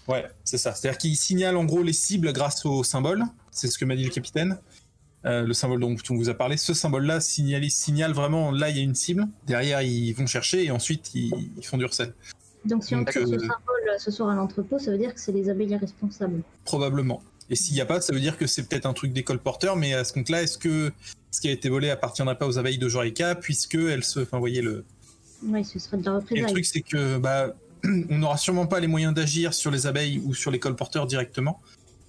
Ouais, 0.09 0.27
c'est 0.45 0.59
ça. 0.59 0.75
C'est-à-dire 0.75 0.99
qu'il 0.99 1.17
signale 1.17 1.57
en 1.57 1.65
gros 1.65 1.83
les 1.83 1.93
cibles 1.93 2.33
grâce 2.33 2.65
au 2.67 2.83
symbole. 2.83 3.25
C'est 3.51 3.69
ce 3.69 3.79
que 3.79 3.85
m'a 3.85 3.97
dit 3.97 4.05
le 4.05 4.11
capitaine. 4.11 4.59
Euh, 5.25 5.45
le 5.45 5.53
symbole 5.53 5.81
dont 5.81 5.95
on 6.11 6.17
vous 6.17 6.29
a 6.29 6.35
parlé, 6.35 6.57
ce 6.57 6.75
symbole-là 6.75 7.21
signale, 7.21 7.71
signale 7.71 8.13
vraiment 8.13 8.51
là 8.51 8.71
il 8.71 8.77
y 8.77 8.81
a 8.81 8.83
une 8.83 8.97
cible. 8.97 9.29
Derrière 9.47 9.81
ils 9.81 10.13
vont 10.15 10.27
chercher 10.27 10.65
et 10.65 10.73
ensuite 10.73 11.15
ils, 11.15 11.33
ils 11.57 11.65
font 11.65 11.79
du 11.79 11.85
recel. 11.85 12.13
Donc 12.65 12.83
si 12.83 12.97
on 12.97 13.05
trouve 13.05 13.27
ce 13.27 13.35
euh, 13.35 13.39
symbole 13.39 13.73
ce 13.99 14.11
soir 14.11 14.31
à 14.31 14.35
l'entrepôt, 14.35 14.79
ça 14.79 14.91
veut 14.91 14.99
dire 14.99 15.15
que 15.15 15.21
c'est 15.21 15.33
les 15.33 15.49
abeilles 15.49 15.77
responsables. 15.77 16.43
Probablement. 16.65 17.23
Et 17.51 17.55
s'il 17.55 17.75
n'y 17.75 17.81
a 17.81 17.87
pas, 17.87 18.01
ça 18.01 18.13
veut 18.13 18.21
dire 18.21 18.39
que 18.39 18.47
c'est 18.47 18.63
peut-être 18.65 18.87
un 18.87 18.95
truc 18.95 19.13
des 19.13 19.25
colporteurs, 19.25 19.77
mais 19.77 19.95
à 19.95 20.05
ce 20.05 20.13
compte-là, 20.13 20.43
est-ce 20.43 20.59
que 20.59 20.93
ce 21.31 21.41
qui 21.41 21.49
a 21.49 21.53
été 21.53 21.69
volé 21.69 21.91
appartiendrait 21.91 22.39
pas 22.39 22.47
aux 22.47 22.59
abeilles 22.59 22.79
de 22.79 22.89
Jorica, 22.89 23.35
puisque 23.35 23.75
elles 23.75 24.05
se. 24.05 24.21
Enfin, 24.21 24.39
vous 24.39 24.43
voyez, 24.43 24.63
le, 24.63 24.85
Oui, 25.45 25.65
ce 25.65 25.79
serait 25.79 25.99
de 25.99 26.05
la 26.05 26.21
Et 26.31 26.41
le 26.41 26.47
truc, 26.47 26.65
c'est 26.65 26.83
que 26.83 27.19
bah, 27.19 27.55
on 27.85 28.19
n'aura 28.19 28.37
sûrement 28.37 28.67
pas 28.67 28.81
les 28.81 28.87
moyens 28.87 29.15
d'agir 29.15 29.55
sur 29.55 29.71
les 29.71 29.87
abeilles 29.87 30.21
ou 30.25 30.35
sur 30.35 30.51
les 30.51 30.59
colporteurs 30.59 31.07
directement. 31.07 31.61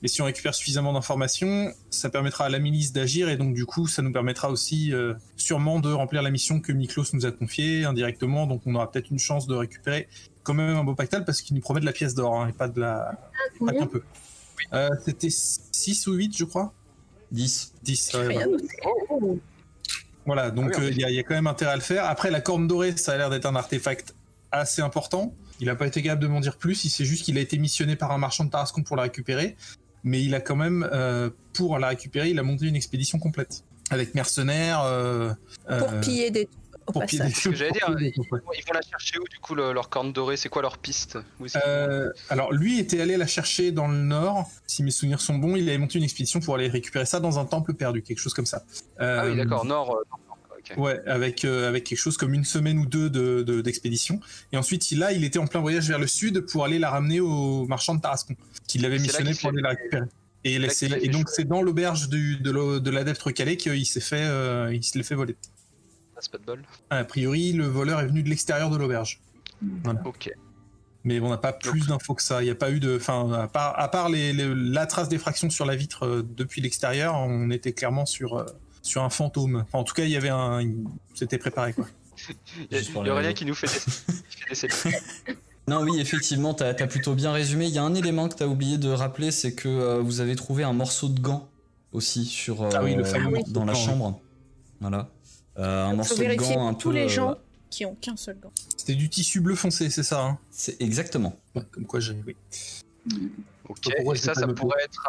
Mais 0.02 0.10
si 0.10 0.22
on 0.22 0.26
récupère 0.26 0.54
suffisamment 0.54 0.92
d'informations, 0.92 1.72
ça 1.90 2.10
permettra 2.10 2.46
à 2.46 2.50
la 2.50 2.60
milice 2.60 2.92
d'agir 2.92 3.30
et 3.30 3.38
donc 3.38 3.54
du 3.54 3.66
coup, 3.66 3.88
ça 3.88 4.02
nous 4.02 4.12
permettra 4.12 4.50
aussi 4.50 4.92
euh, 4.92 5.14
sûrement 5.38 5.80
de 5.80 5.90
remplir 5.94 6.22
la 6.22 6.30
mission 6.30 6.60
que 6.60 6.74
Miklos 6.74 7.06
nous 7.14 7.26
a 7.26 7.32
confiée 7.32 7.86
indirectement. 7.86 8.46
Donc 8.46 8.64
on 8.66 8.76
aura 8.76 8.92
peut-être 8.92 9.12
une 9.12 9.20
chance 9.20 9.48
de 9.48 9.56
récupérer 9.56 10.10
quand 10.44 10.54
même 10.54 10.76
un 10.76 10.84
beau 10.84 10.94
pactal 10.94 11.24
parce 11.24 11.42
qu'il 11.42 11.56
nous 11.56 11.62
promet 11.62 11.80
de 11.80 11.86
la 11.86 11.94
pièce 11.94 12.16
d'or 12.16 12.42
hein, 12.42 12.50
et 12.50 12.52
pas 12.52 12.68
de 12.68 12.82
la, 12.82 13.12
Ah, 13.12 13.66
pas 13.66 13.72
qu'un 13.72 13.88
peu. 13.88 14.04
Euh, 14.74 14.90
C'était 15.06 15.30
6 15.30 16.08
ou 16.08 16.14
8 16.16 16.38
je 16.38 16.44
crois? 16.44 16.74
10. 17.32 17.74
10. 17.84 18.14
ouais, 18.16 18.38
voilà. 20.26 20.52
donc 20.52 20.72
Ah 20.76 20.80
oui, 20.80 20.86
en 20.86 20.88
euh, 20.88 20.92
il 20.92 21.00
y, 21.00 21.04
a- 21.06 21.10
il 21.10 21.16
y 21.16 21.20
a 21.20 21.24
quand 21.24 21.36
même 21.36 21.48
intérêt 21.48 21.72
à 21.72 21.76
le 21.76 21.82
faire. 21.82 22.06
Après, 22.06 22.32
la 22.32 22.42
corne 22.42 22.68
dorée, 22.68 22.96
ça 22.98 23.14
a 23.14 23.18
l'air 23.18 23.30
d'être 23.30 23.46
un 23.46 23.56
artefact 23.56 24.16
assez 24.52 24.82
important. 24.82 25.34
Il 25.60 25.68
n'a 25.68 25.76
pas 25.76 25.88
été 25.88 26.02
capable 26.02 26.22
de 26.22 26.28
m'en 26.28 26.40
dire 26.40 26.58
plus. 26.58 26.86
Il 26.86 26.90
sait 26.90 27.06
juste 27.06 27.24
qu'il 27.26 27.38
a 27.38 27.42
été 27.42 27.58
missionné 27.58 27.96
par 27.96 28.12
un 28.12 28.18
marchand 28.18 28.44
de 28.46 28.50
Tarascon 28.50 28.84
pour 28.84 28.96
la 28.96 29.04
récupérer. 29.04 29.56
Mais 30.04 30.22
il 30.22 30.36
a 30.36 30.42
quand 30.42 30.56
même, 30.58 30.88
euh, 30.92 31.30
pour 31.54 31.80
la 31.80 31.88
récupérer, 31.90 32.30
il 32.30 32.38
a 32.40 32.44
monté 32.44 32.66
une 32.66 32.76
expédition 32.76 33.20
complète. 33.20 33.64
Avec 33.90 34.16
mercenaires. 34.16 34.82
euh, 34.84 35.34
Pour 35.80 35.92
euh, 35.94 36.02
piller 36.02 36.32
des 36.32 36.48
au 36.88 36.92
pour 36.92 37.02
passage. 37.02 37.34
des- 37.44 37.50
que 37.50 37.56
j'allais 37.56 37.72
dire. 37.72 37.96
Ils 38.00 38.12
vont 38.66 38.74
la 38.74 38.82
chercher 38.82 39.18
où 39.20 39.24
du 39.30 39.38
coup 39.40 39.56
le- 39.56 39.74
leur 39.74 39.90
corne 39.90 40.12
dorée? 40.14 40.38
C'est 40.38 40.50
quoi 40.50 40.62
leur 40.62 40.78
piste? 40.78 41.18
Euh, 41.66 42.10
alors 42.30 42.52
lui 42.54 42.80
était 42.80 43.02
allé 43.02 43.18
la 43.18 43.28
chercher 43.28 43.72
dans 43.72 43.88
le 43.88 43.98
nord, 43.98 44.50
si 44.68 44.84
mes 44.84 44.92
souvenirs 44.92 45.22
sont 45.22 45.36
bons, 45.36 45.56
il 45.56 45.68
avait 45.70 45.78
monté 45.78 45.98
une 45.98 46.04
expédition 46.04 46.40
pour 46.40 46.56
aller 46.56 46.68
récupérer 46.68 47.06
ça 47.06 47.20
dans 47.20 47.40
un 47.40 47.46
temple 47.46 47.74
perdu, 47.74 48.02
quelque 48.02 48.20
chose 48.20 48.34
comme 48.34 48.46
ça. 48.46 48.64
Ah 49.00 49.24
oui, 49.26 49.32
Euh, 49.32 49.36
d'accord, 49.36 49.66
nord. 49.66 49.92
euh, 49.92 50.04
nord, 50.10 50.20
nord, 50.28 50.38
ok. 50.58 50.74
Ouais, 50.78 51.00
avec, 51.08 51.46
euh, 51.46 51.68
avec 51.70 51.84
quelque 51.86 51.98
chose 52.00 52.18
comme 52.18 52.34
une 52.34 52.46
semaine 52.46 52.78
ou 52.80 52.86
deux 52.86 53.10
de- 53.10 53.44
de- 53.44 53.62
d'expédition. 53.62 54.20
et 54.52 54.58
ensuite, 54.58 54.92
il- 54.92 55.00
là, 55.00 55.12
il 55.12 55.24
était 55.24 55.40
en 55.40 55.48
plein 55.48 55.62
voyage 55.62 55.88
vers 55.88 56.00
le 56.00 56.08
sud 56.08 56.42
pour 56.42 56.64
aller 56.66 56.80
la 56.80 56.90
ramener 56.90 57.20
au 57.20 57.66
marchand 57.68 57.96
de 57.96 58.02
Tarascon, 58.02 58.36
qui 58.68 58.78
l'avait 58.80 59.00
missionné 59.00 59.34
pour 59.34 59.50
aller 59.50 59.62
la 59.62 59.70
récupérer. 59.70 60.06
Et, 60.46 60.60
là, 60.60 60.68
et 61.02 61.08
donc, 61.08 61.30
c'est 61.30 61.46
dans 61.46 61.62
l'auberge 61.62 62.10
de 62.10 62.36
de 62.80 62.90
l'adepte 62.92 63.22
recalé 63.22 63.56
qu'il 63.56 63.86
s'est 63.86 64.02
fait, 64.02 64.26
euh, 64.26 64.74
il 64.74 64.84
se 64.84 64.98
l'est 64.98 65.04
fait 65.06 65.16
voler. 65.16 65.38
Pas 66.32 66.38
de 66.38 66.44
bol. 66.44 66.62
A 66.90 67.04
priori, 67.04 67.54
le 67.54 67.66
voleur 67.68 68.00
est 68.02 68.08
venu 68.08 68.24
de 68.24 68.30
l'extérieur 68.30 68.70
de 68.70 68.78
l'auberge. 68.78 69.20
Ok. 70.06 70.30
Mais 71.06 71.20
on 71.20 71.30
n'a 71.30 71.38
pas 71.38 71.52
plus 71.54 71.88
d'infos 71.88 72.14
que 72.16 72.22
ça. 72.24 72.42
Il 72.42 72.46
n'y 72.46 72.52
a 72.52 72.56
pas 72.56 72.72
eu 72.72 72.80
de. 72.80 72.96
Enfin, 72.96 73.30
à 73.34 73.48
part, 73.48 73.78
à 73.78 73.90
part 73.90 74.10
les, 74.10 74.32
les- 74.34 74.54
la 74.56 74.86
trace 74.86 75.10
d'effraction 75.10 75.50
sur 75.50 75.66
la 75.66 75.76
vitre 75.76 76.06
euh, 76.06 76.24
depuis 76.38 76.62
l'extérieur, 76.62 77.16
on 77.16 77.50
était 77.50 77.74
clairement 77.74 78.06
sur, 78.06 78.38
euh, 78.38 78.46
sur 78.82 79.04
un 79.04 79.10
fantôme. 79.10 79.58
Enfin, 79.68 79.80
en 79.80 79.84
tout 79.84 79.94
cas, 79.94 80.04
il 80.06 80.12
y 80.12 80.16
avait 80.16 80.30
un. 80.30 80.62
C'était 81.14 81.38
préparé, 81.38 81.74
quoi. 81.74 81.88
Il 82.72 82.72
y 82.72 82.76
a, 82.76 83.14
raison. 83.16 83.34
qui 83.34 83.46
nous 83.46 83.56
fait 83.56 83.68
des. 84.52 84.70
Non, 85.68 85.82
oui, 85.82 86.00
effectivement, 86.00 86.54
t'as 86.54 86.70
as 86.70 86.88
plutôt 86.88 87.16
bien 87.16 87.32
résumé. 87.32 87.68
Il 87.68 87.74
y 87.74 87.78
a 87.78 87.84
un 87.84 87.96
élément 87.96 88.28
que 88.30 88.36
t'as 88.36 88.48
oublié 88.48 88.78
de 88.78 88.90
rappeler, 88.90 89.32
c'est 89.32 89.54
que 89.54 89.68
euh, 89.70 90.00
vous 90.02 90.20
avez 90.20 90.36
trouvé 90.36 90.64
un 90.64 90.74
morceau 90.74 91.08
de 91.08 91.20
gant 91.20 91.48
aussi 91.94 92.26
sur, 92.26 92.64
euh, 92.64 92.70
Ah 92.74 92.84
oui, 92.84 92.96
le 92.96 93.04
fameux 93.06 93.30
morceau 93.30 93.52
dans 93.52 93.64
la 93.66 93.74
gant, 93.74 93.80
oui. 93.80 93.86
chambre. 93.86 94.20
Voilà. 94.82 95.10
Euh, 95.58 95.86
un 95.86 95.96
morceau 95.96 96.16
de 96.16 96.36
gant 96.36 96.68
un 96.68 96.74
tous 96.74 96.90
peu. 96.90 96.96
les 96.96 97.06
euh, 97.06 97.10
gens 97.10 97.36
qui 97.70 97.86
ont 97.86 97.96
qu'un 97.96 98.16
seul 98.16 98.40
gant. 98.40 98.52
C'était 98.78 98.96
du 98.96 99.10
tissu 99.10 99.40
bleu 99.40 99.56
foncé, 99.56 99.90
c'est 99.90 100.04
ça 100.04 100.24
hein? 100.24 100.40
C'est 100.52 100.82
exactement. 100.82 101.36
Ouais, 101.56 101.64
Comme 101.72 101.86
quoi 101.86 102.00
j'ai. 102.00 102.16
Oui. 102.26 102.36
Ok, 103.70 103.78
Pourquoi 103.96 104.14
et 104.14 104.18
je 104.18 104.22
ça, 104.24 104.34
ça 104.34 104.48
pourrait 104.48 104.84
être 104.84 105.08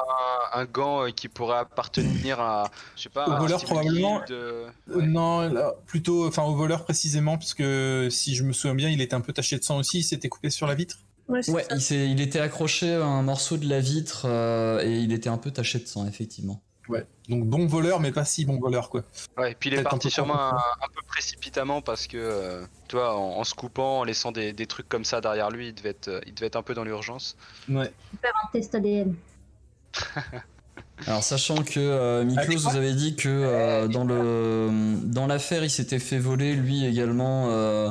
un, 0.53 0.61
un 0.61 0.65
gant 0.65 1.05
euh, 1.05 1.11
qui 1.11 1.29
pourrait 1.29 1.59
appartenir 1.59 2.39
à, 2.41 2.71
je 2.97 3.03
sais 3.03 3.09
pas, 3.09 3.27
Au 3.27 3.33
un 3.33 3.39
voleur, 3.41 3.63
probablement. 3.65 4.21
guide, 4.21 4.31
euh, 4.31 4.71
ouais. 4.95 5.07
Non, 5.07 5.41
là, 5.41 5.75
plutôt, 5.87 6.27
enfin 6.29 6.45
au 6.45 6.55
voleur 6.55 6.85
précisément, 6.85 7.37
parce 7.37 7.55
que 7.55 8.09
si 8.11 8.37
je 8.37 8.45
me 8.45 8.53
souviens 8.53 8.77
bien, 8.77 8.91
il 8.91 9.01
était 9.01 9.15
un 9.15 9.21
peu 9.21 9.33
taché 9.33 9.59
de 9.59 9.65
sang 9.65 9.79
aussi, 9.79 9.99
il 9.99 10.03
s'était 10.05 10.29
coupé 10.29 10.51
sur 10.51 10.67
la 10.69 10.75
vitre? 10.75 10.99
Ouais, 11.29 11.41
il, 11.91 12.21
était 12.21 12.39
accroché 12.39 12.93
à 12.95 13.05
un 13.05 13.23
morceau 13.23 13.57
de 13.57 13.67
la 13.67 13.81
vitre 13.81 14.27
euh, 14.27 14.85
et 14.85 14.99
il 15.01 15.13
était 15.13 15.31
un 15.31 15.39
peu 15.39 15.51
taché 15.51 15.79
de 15.79 15.87
sang, 15.87 16.07
effectivement. 16.07 16.63
Ouais. 16.88 17.07
Donc 17.29 17.44
bon 17.44 17.66
voleur, 17.66 18.01
mais 18.01 18.12
pas 18.12 18.25
si 18.25 18.44
bon 18.44 18.59
voleur 18.59 18.90
quoi. 18.90 19.03
Ouais, 19.38 19.53
et 19.53 19.55
puis 19.55 19.70
il 19.70 19.79
est 19.79 19.83
parti 19.83 20.11
sûrement 20.11 20.38
un, 20.38 20.57
un 20.57 20.88
peu 20.94 21.01
précipitamment 21.09 21.81
parce 21.81 22.07
que, 22.07 22.18
euh, 22.18 22.66
tu 22.88 22.97
vois, 22.97 23.16
en, 23.16 23.38
en 23.38 23.44
se 23.44 23.55
coupant, 23.55 24.01
en 24.01 24.05
laissant 24.05 24.33
des, 24.33 24.53
des 24.53 24.66
trucs 24.66 24.88
comme 24.88 25.05
ça 25.05 25.20
derrière 25.20 25.51
lui, 25.51 25.68
il 25.68 25.75
devait 25.75 25.90
être, 25.90 26.09
euh, 26.09 26.20
il 26.27 26.35
devait 26.35 26.49
être 26.49 26.57
un 26.57 26.62
peu 26.62 26.75
dans 26.75 26.85
l'urgence. 26.85 27.37
Ouais. 27.68 27.90
Un 28.23 28.49
test 28.53 28.75
ADN. 28.75 29.14
Alors 31.07 31.23
sachant 31.23 31.57
que 31.62 31.79
euh, 31.79 32.25
Miklos 32.25 32.62
quoi 32.62 32.70
vous 32.70 32.77
avez 32.77 32.94
dit 32.94 33.16
que 33.16 33.29
euh, 33.29 33.88
dans 33.88 34.05
le 34.05 34.70
dans 35.03 35.27
l'affaire 35.27 35.64
il 35.64 35.70
s'était 35.70 35.99
fait 35.99 36.18
voler 36.18 36.55
lui 36.55 36.85
également 36.87 37.51
euh, 37.51 37.90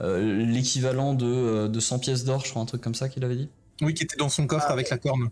euh, 0.00 0.44
l'équivalent 0.44 1.14
de, 1.14 1.66
de 1.66 1.80
100 1.80 1.98
pièces 1.98 2.24
d'or, 2.24 2.44
je 2.44 2.50
crois 2.50 2.62
un 2.62 2.66
truc 2.66 2.82
comme 2.82 2.94
ça 2.94 3.08
qu'il 3.08 3.24
avait 3.24 3.36
dit. 3.36 3.48
Oui, 3.80 3.94
qui 3.94 4.04
était 4.04 4.16
dans 4.16 4.28
son 4.28 4.46
coffre 4.46 4.70
avec 4.70 4.90
la 4.90 4.98
corne. 4.98 5.30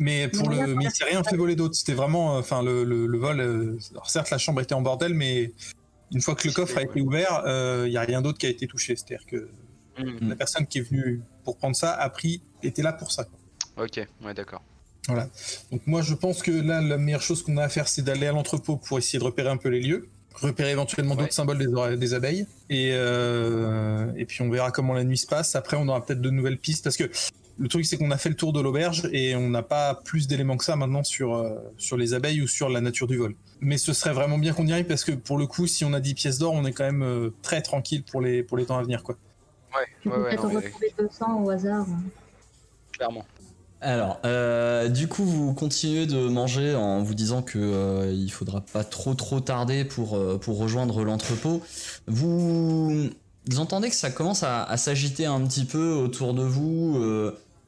Mais 0.00 0.26
pour 0.28 0.50
Mais 0.50 0.66
le, 0.66 0.74
mais 0.74 0.86
il 0.86 0.90
s'est 0.90 1.04
rien 1.04 1.22
fait 1.22 1.36
voler 1.36 1.54
d'autre. 1.54 1.76
C'était 1.76 1.94
vraiment, 1.94 2.34
euh, 2.34 2.40
enfin 2.40 2.62
le, 2.64 2.82
le, 2.82 3.06
le 3.06 3.18
vol. 3.18 3.38
euh, 3.40 3.78
alors 3.92 4.10
certes, 4.10 4.30
la 4.30 4.38
chambre 4.38 4.60
était 4.60 4.74
en 4.74 4.82
bordel, 4.82 5.14
mais 5.14 5.52
une 6.12 6.20
fois 6.20 6.34
que 6.34 6.48
le 6.48 6.52
coffre 6.52 6.76
a 6.78 6.82
été 6.82 7.00
ouvert, 7.00 7.42
il 7.86 7.92
y 7.92 7.96
a 7.96 8.00
rien 8.00 8.20
d'autre 8.22 8.38
qui 8.38 8.46
a 8.46 8.48
été 8.50 8.66
touché. 8.66 8.96
C'est-à-dire 8.96 9.24
que 9.26 9.48
Hmm, 9.98 10.28
la 10.30 10.36
personne 10.36 10.66
qui 10.66 10.78
est 10.78 10.82
venue 10.82 11.20
pour 11.44 11.56
prendre 11.58 11.76
ça 11.76 11.92
a 11.92 12.08
pris, 12.08 12.40
était 12.62 12.80
là 12.82 12.92
pour 12.92 13.12
ça. 13.12 13.24
quoi. 13.24 13.84
Ok, 13.84 14.00
ouais, 14.24 14.32
d'accord. 14.34 14.62
Donc 15.70 15.82
moi, 15.86 16.00
je 16.00 16.14
pense 16.14 16.42
que 16.42 16.50
là, 16.52 16.80
la 16.80 16.96
meilleure 16.96 17.20
chose 17.22 17.42
qu'on 17.42 17.56
a 17.58 17.64
à 17.64 17.68
faire, 17.68 17.88
c'est 17.88 18.02
d'aller 18.02 18.26
à 18.26 18.32
l'entrepôt 18.32 18.76
pour 18.76 18.98
essayer 18.98 19.18
de 19.18 19.24
repérer 19.24 19.48
un 19.50 19.56
peu 19.56 19.68
les 19.68 19.80
lieux, 19.80 20.08
repérer 20.34 20.70
éventuellement 20.70 21.14
Ouais. 21.16 21.22
d'autres 21.22 21.34
symboles 21.34 21.58
des, 21.58 21.96
des 21.96 22.14
abeilles, 22.14 22.46
et 22.70 22.90
euh, 22.92 24.10
et 24.16 24.24
puis 24.26 24.40
on 24.42 24.48
verra 24.50 24.70
comment 24.70 24.94
la 24.94 25.04
nuit 25.04 25.18
se 25.18 25.26
passe. 25.26 25.54
Après, 25.56 25.76
on 25.76 25.86
aura 25.88 26.04
peut-être 26.06 26.20
de 26.20 26.30
nouvelles 26.30 26.58
pistes 26.58 26.84
parce 26.84 26.96
que 26.96 27.10
le 27.60 27.68
truc, 27.68 27.84
c'est 27.84 27.98
qu'on 27.98 28.10
a 28.10 28.16
fait 28.16 28.30
le 28.30 28.34
tour 28.34 28.52
de 28.54 28.60
l'auberge 28.60 29.08
et 29.12 29.36
on 29.36 29.48
n'a 29.50 29.62
pas 29.62 29.94
plus 29.94 30.26
d'éléments 30.26 30.56
que 30.56 30.64
ça 30.64 30.76
maintenant 30.76 31.04
sur 31.04 31.34
euh, 31.34 31.58
sur 31.76 31.96
les 31.98 32.14
abeilles 32.14 32.40
ou 32.42 32.48
sur 32.48 32.68
la 32.70 32.80
nature 32.80 33.06
du 33.06 33.18
vol. 33.18 33.34
Mais 33.60 33.76
ce 33.78 33.92
serait 33.92 34.14
vraiment 34.14 34.38
bien 34.38 34.54
qu'on 34.54 34.66
y 34.66 34.72
arrive 34.72 34.86
parce 34.86 35.04
que 35.04 35.12
pour 35.12 35.36
le 35.36 35.46
coup, 35.46 35.66
si 35.66 35.84
on 35.84 35.92
a 35.92 36.00
10 36.00 36.14
pièces 36.14 36.38
d'or, 36.38 36.54
on 36.54 36.64
est 36.64 36.72
quand 36.72 36.84
même 36.84 37.02
euh, 37.02 37.30
très 37.42 37.60
tranquille 37.60 38.02
pour 38.02 38.22
les 38.22 38.42
pour 38.42 38.56
les 38.56 38.64
temps 38.66 38.78
à 38.78 38.82
venir, 38.82 39.02
quoi. 39.02 39.16
Ouais, 39.76 39.86
Tu 40.02 40.08
ouais, 40.08 40.14
peux 40.16 40.22
ouais, 40.22 40.28
peut-être 40.30 40.42
non, 40.44 40.48
en 40.48 40.52
mais 40.54 40.66
retrouver 40.66 40.94
200 40.98 41.42
au 41.44 41.50
hasard. 41.50 41.86
clairement. 42.92 43.24
Alors, 43.82 44.20
euh, 44.26 44.88
du 44.88 45.08
coup, 45.08 45.24
vous 45.24 45.54
continuez 45.54 46.04
de 46.06 46.28
manger 46.28 46.74
en 46.74 47.02
vous 47.02 47.14
disant 47.14 47.40
que 47.42 47.58
euh, 47.58 48.12
il 48.12 48.30
faudra 48.30 48.60
pas 48.60 48.84
trop 48.84 49.14
trop 49.14 49.40
tarder 49.40 49.84
pour 49.86 50.16
euh, 50.16 50.36
pour 50.38 50.58
rejoindre 50.58 51.02
l'entrepôt. 51.02 51.62
Vous, 52.06 53.08
vous 53.46 53.58
entendez 53.58 53.88
que 53.88 53.94
ça 53.96 54.10
commence 54.10 54.42
à, 54.42 54.64
à 54.64 54.76
s'agiter 54.76 55.24
un 55.24 55.40
petit 55.46 55.64
peu 55.64 55.92
autour 55.92 56.34
de 56.34 56.42
vous. 56.42 57.02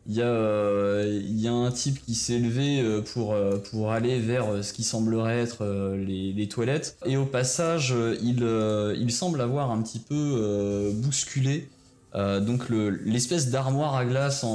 Il 0.08 0.14
y 0.16 0.22
a 0.22 0.26
euh, 0.26 1.20
y 1.24 1.46
a 1.46 1.52
un 1.52 1.70
type 1.70 2.04
qui 2.04 2.14
s'est 2.16 2.38
levé 2.40 2.80
euh, 2.80 3.02
pour 3.02 3.32
euh, 3.34 3.58
pour 3.70 3.92
aller 3.92 4.18
vers 4.18 4.64
ce 4.64 4.72
qui 4.72 4.82
semblerait 4.82 5.38
être 5.40 5.64
les, 5.96 6.32
les 6.32 6.48
toilettes 6.48 6.96
et 7.06 7.16
au 7.16 7.24
passage 7.24 7.94
il 8.20 8.44
il 8.98 9.12
semble 9.12 9.40
avoir 9.40 9.70
un 9.70 9.80
petit 9.82 10.00
peu 10.00 10.90
bousculé 10.94 11.68
donc 12.14 12.68
le- 12.68 12.90
l'espèce 12.90 13.48
d'armoire 13.48 13.94
à 13.94 14.04
glace 14.04 14.44
en, 14.44 14.48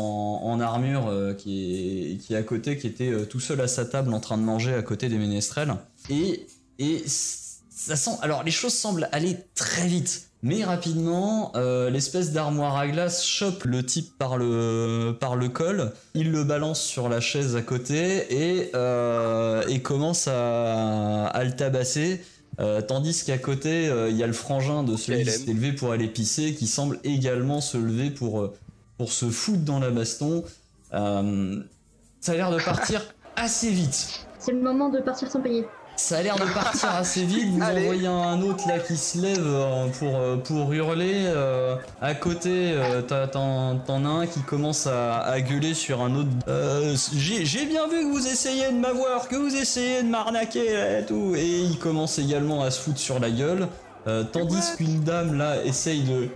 en 0.43 0.59
armure 0.59 1.11
qui, 1.37 2.11
est, 2.13 2.17
qui 2.17 2.33
est 2.33 2.37
à 2.37 2.43
côté, 2.43 2.77
qui 2.77 2.85
était 2.87 3.25
tout 3.27 3.39
seul 3.39 3.61
à 3.61 3.67
sa 3.67 3.85
table 3.85 4.13
en 4.13 4.19
train 4.19 4.37
de 4.37 4.43
manger 4.43 4.73
à 4.75 4.81
côté 4.83 5.09
des 5.09 5.17
ménestrels. 5.17 5.73
Et, 6.11 6.45
et 6.77 7.03
ça 7.07 7.95
sent. 7.95 8.11
Alors 8.21 8.43
les 8.43 8.51
choses 8.51 8.73
semblent 8.73 9.09
aller 9.11 9.37
très 9.55 9.87
vite, 9.87 10.26
mais 10.43 10.63
rapidement, 10.63 11.51
euh, 11.55 11.89
l'espèce 11.89 12.31
d'armoire 12.31 12.77
à 12.77 12.87
glace 12.87 13.25
chope 13.25 13.63
le 13.63 13.83
type 13.83 14.17
par 14.17 14.37
le, 14.37 15.15
par 15.19 15.35
le 15.35 15.49
col, 15.49 15.91
il 16.13 16.31
le 16.31 16.43
balance 16.43 16.81
sur 16.81 17.09
la 17.09 17.19
chaise 17.19 17.55
à 17.55 17.61
côté 17.61 18.27
et, 18.29 18.71
euh, 18.75 19.63
et 19.67 19.81
commence 19.81 20.27
à, 20.27 21.25
à 21.25 21.43
le 21.43 21.55
tabasser. 21.55 22.21
Euh, 22.59 22.81
tandis 22.81 23.23
qu'à 23.23 23.37
côté, 23.37 23.87
euh, 23.87 24.09
il 24.09 24.17
y 24.17 24.23
a 24.23 24.27
le 24.27 24.33
frangin 24.33 24.83
de 24.83 24.95
celui 24.95 25.23
qui 25.23 25.29
s'est 25.29 25.53
levé 25.53 25.73
pour 25.73 25.91
aller 25.91 26.07
pisser, 26.07 26.53
qui 26.55 26.67
semble 26.67 26.99
également 27.03 27.61
se 27.61 27.77
lever 27.77 28.09
pour, 28.09 28.51
pour 28.97 29.11
se 29.11 29.29
foutre 29.29 29.63
dans 29.63 29.79
la 29.79 29.91
baston. 29.91 30.43
Euh, 30.93 31.61
ça 32.19 32.31
a 32.31 32.35
l'air 32.35 32.51
de 32.51 32.63
partir 32.63 33.01
assez 33.35 33.69
vite. 33.69 34.25
C'est 34.39 34.53
le 34.53 34.61
moment 34.61 34.89
de 34.89 34.99
partir 34.99 35.29
sans 35.29 35.41
payer. 35.41 35.65
Ça 35.97 36.17
a 36.17 36.21
l'air 36.21 36.35
de 36.35 36.45
partir 36.53 36.89
assez 36.91 37.23
vite. 37.23 37.49
Vous 37.53 37.61
en 37.61 37.73
voyez 37.73 38.07
un 38.07 38.41
autre 38.43 38.67
là 38.67 38.77
qui 38.79 38.95
se 38.95 39.17
lève 39.17 39.39
euh, 39.43 39.87
pour, 39.97 40.15
euh, 40.15 40.37
pour 40.37 40.71
hurler. 40.71 41.23
euh, 41.25 41.75
à 42.01 42.13
côté, 42.13 42.71
euh, 42.73 43.01
t'en 43.01 44.05
as 44.05 44.07
un 44.09 44.27
qui 44.27 44.41
commence 44.41 44.85
à, 44.87 45.17
à 45.21 45.41
gueuler 45.41 45.73
sur 45.73 46.01
un 46.01 46.15
autre. 46.15 46.29
Euh, 46.47 46.95
J'ai 47.13 47.65
bien 47.65 47.87
vu 47.87 48.01
que 48.01 48.11
vous 48.11 48.27
essayez 48.27 48.67
de 48.71 48.77
m'avoir, 48.77 49.27
que 49.27 49.35
vous 49.35 49.55
essayez 49.55 50.03
de 50.03 50.07
m'arnaquer 50.07 50.99
et 50.99 51.05
tout. 51.05 51.33
Et 51.35 51.61
il 51.61 51.79
commence 51.79 52.19
également 52.19 52.61
à 52.61 52.69
se 52.71 52.79
foutre 52.79 52.99
sur 52.99 53.19
la 53.19 53.31
gueule. 53.31 53.67
Tandis 54.31 54.75
qu'une 54.77 55.01
dame 55.03 55.37
là 55.37 55.61
essaye 55.65 56.03
de 56.03 56.29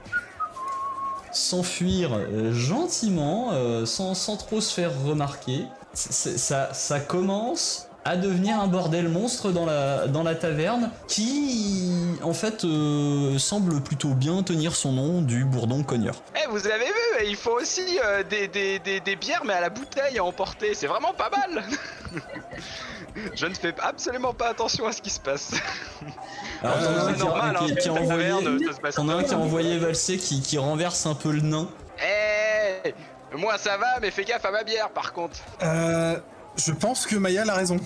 s'enfuir 1.32 2.10
gentiment, 2.52 3.52
sans, 3.86 4.13
sans 4.13 4.36
trop 4.36 4.60
se 4.60 4.74
faire 4.74 4.91
remarquer. 5.06 5.65
Ça, 5.93 6.74
ça 6.74 7.00
commence 7.00 7.88
à 8.04 8.16
devenir 8.16 8.60
un 8.60 8.68
bordel 8.68 9.08
monstre 9.10 9.52
dans 9.52 9.66
la, 9.66 10.08
dans 10.08 10.24
la 10.24 10.34
taverne 10.36 10.90
qui, 11.08 11.92
en 12.24 12.34
fait, 12.34 12.64
euh, 12.66 13.38
semble 13.38 13.80
plutôt 13.82 14.10
bien 14.16 14.42
tenir 14.44 14.76
son 14.76 14.92
nom 14.94 15.22
du 15.22 15.46
bourdon 15.46 15.84
cogneur. 15.84 16.16
Eh, 16.36 16.48
vous 16.50 16.66
avez 16.68 16.86
vu, 16.86 17.28
il 17.28 17.36
faut 17.36 17.60
aussi 17.60 18.00
euh, 18.04 18.24
des, 18.24 18.48
des, 18.48 18.80
des, 18.80 19.00
des 19.02 19.16
bières, 19.16 19.44
mais 19.46 19.54
à 19.54 19.62
la 19.62 19.70
bouteille 19.70 20.18
à 20.18 20.24
emporter. 20.24 20.74
C'est 20.74 20.88
vraiment 20.88 21.14
pas 21.14 21.30
mal. 21.30 21.64
Je 23.36 23.46
ne 23.46 23.54
fais 23.54 23.74
absolument 23.82 24.34
pas 24.34 24.48
attention 24.50 24.88
à 24.88 24.94
ce 24.94 25.02
qui 25.02 25.10
se 25.10 25.20
passe. 25.20 25.52
Alors, 26.64 26.78
Euh, 26.78 26.84
t'en 26.84 26.96
as 26.96 27.02
un 27.04 27.08
c'est 27.08 27.14
qui, 27.14 27.20
normal, 27.20 27.58
qui- 27.58 27.72
hein, 27.72 27.76
qui 27.76 27.90
a 27.90 27.94
la 27.94 28.02
envoyé, 28.02 28.30
taverne, 28.30 28.60
ça 28.68 28.74
se 28.76 28.80
passe 28.82 28.96
t'en 28.96 29.10
as 29.10 29.14
un 29.16 29.24
qui 29.24 29.34
a 29.34 29.38
envoyé 29.38 29.80
qui, 30.18 30.42
qui 30.42 30.58
renverse 30.58 31.06
un 31.06 31.14
peu 31.16 31.32
le 31.32 31.42
nain. 31.42 31.68
Eh, 32.84 32.94
moi 33.38 33.58
ça 33.58 33.78
va, 33.78 34.00
mais 34.02 34.12
fais 34.12 34.24
gaffe 34.24 34.46
à 34.46 34.52
ma 34.52 34.64
bière 34.64 34.90
par 34.90 35.12
contre. 35.14 35.38
Euh, 35.62 36.18
je 36.56 36.72
pense 36.72 37.06
que 37.06 37.16
Maya 37.16 37.44
a 37.48 37.54
raison. 37.56 37.78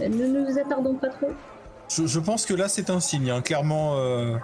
Ne 0.00 0.08
nous 0.08 0.58
attardons 0.58 0.94
pas 0.94 1.08
trop. 1.08 1.30
Je, 1.90 2.06
je 2.06 2.20
pense 2.20 2.46
que 2.46 2.54
là, 2.54 2.68
c'est 2.68 2.90
un 2.90 3.00
signe. 3.00 3.30
hein. 3.30 3.42
Clairement, 3.42 3.96
euh, 3.98 4.36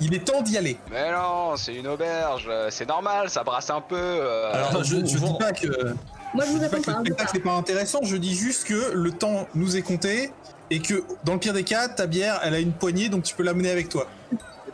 il 0.00 0.14
est 0.14 0.24
temps 0.24 0.40
d'y 0.42 0.56
aller. 0.56 0.78
Mais 0.90 1.12
non, 1.12 1.56
c'est 1.56 1.74
une 1.74 1.86
auberge, 1.88 2.46
euh, 2.48 2.68
c'est 2.70 2.88
normal, 2.88 3.28
ça 3.30 3.42
brasse 3.44 3.70
un 3.70 3.80
peu. 3.82 3.96
euh, 3.98 4.52
Alors, 4.54 4.82
je, 4.84 4.96
vous- 4.96 5.02
dis 5.02 5.16
pas 5.38 5.52
que, 5.52 5.66
Moi, 6.34 6.44
je 6.44 6.46
je 6.46 6.52
vous 6.52 6.58
dis 6.58 6.68
pas 6.68 6.76
attends 6.76 6.80
que 6.80 6.84
pas. 6.86 6.92
le 6.92 6.98
hein, 6.98 7.02
spectacle 7.04 7.36
n'est 7.36 7.42
pas 7.42 7.52
intéressant. 7.52 8.00
Je 8.02 8.16
dis 8.16 8.34
juste 8.34 8.64
que 8.64 8.92
le 8.94 9.10
temps 9.12 9.46
nous 9.54 9.76
est 9.76 9.82
compté 9.82 10.32
et 10.70 10.80
que 10.80 11.04
dans 11.24 11.34
le 11.34 11.38
pire 11.38 11.52
des 11.52 11.64
cas, 11.64 11.88
ta 11.88 12.06
bière, 12.06 12.40
elle 12.42 12.54
a 12.54 12.58
une 12.58 12.72
poignée, 12.72 13.08
donc 13.10 13.22
tu 13.24 13.34
peux 13.34 13.42
l'amener 13.42 13.70
avec 13.70 13.88
toi. 13.90 14.06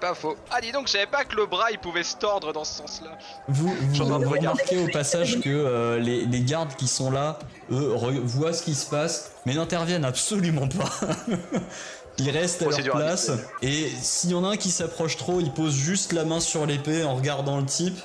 C'est 0.01 0.07
pas 0.07 0.15
faux. 0.15 0.37
Ah, 0.51 0.61
dis 0.61 0.73
donc, 0.73 0.87
je 0.87 0.93
savais 0.93 1.07
pas 1.07 1.25
que 1.25 1.37
le 1.37 1.47
bras 1.47 1.71
il 1.71 1.79
pouvait 1.79 2.03
se 2.03 2.17
tordre 2.17 2.53
dans 2.53 2.65
ce 2.65 2.79
sens-là. 2.79 3.19
Vous, 3.49 3.75
vous, 3.75 4.05
remarquez 4.05 4.79
au 4.79 4.89
passage 4.89 5.41
que 5.41 5.49
euh, 5.49 5.99
les, 5.99 6.25
les 6.25 6.41
gardes 6.43 6.75
qui 6.77 6.89
sont 6.89 7.11
là, 7.11 7.39
eux, 7.71 7.95
voient 8.25 8.53
ce 8.53 8.63
qui 8.63 8.75
se 8.75 8.89
passe, 8.89 9.33
mais 9.47 9.55
n'interviennent 9.55 10.05
absolument 10.05 10.69
pas. 10.69 10.91
Ils 12.19 12.31
restent 12.31 12.63
à 12.63 12.67
leur 12.67 12.97
place, 12.97 13.31
et 13.63 13.89
s'il 13.89 14.31
y 14.31 14.35
en 14.35 14.45
a 14.45 14.49
un 14.49 14.57
qui 14.57 14.71
s'approche 14.71 15.17
trop, 15.17 15.41
ils 15.41 15.53
posent 15.53 15.75
juste 15.75 16.13
la 16.13 16.27
main 16.27 16.41
sur 16.41 16.67
l'épée 16.67 17.03
en 17.03 17.15
regardant 17.15 17.59
le 17.59 17.65
type, 17.65 17.99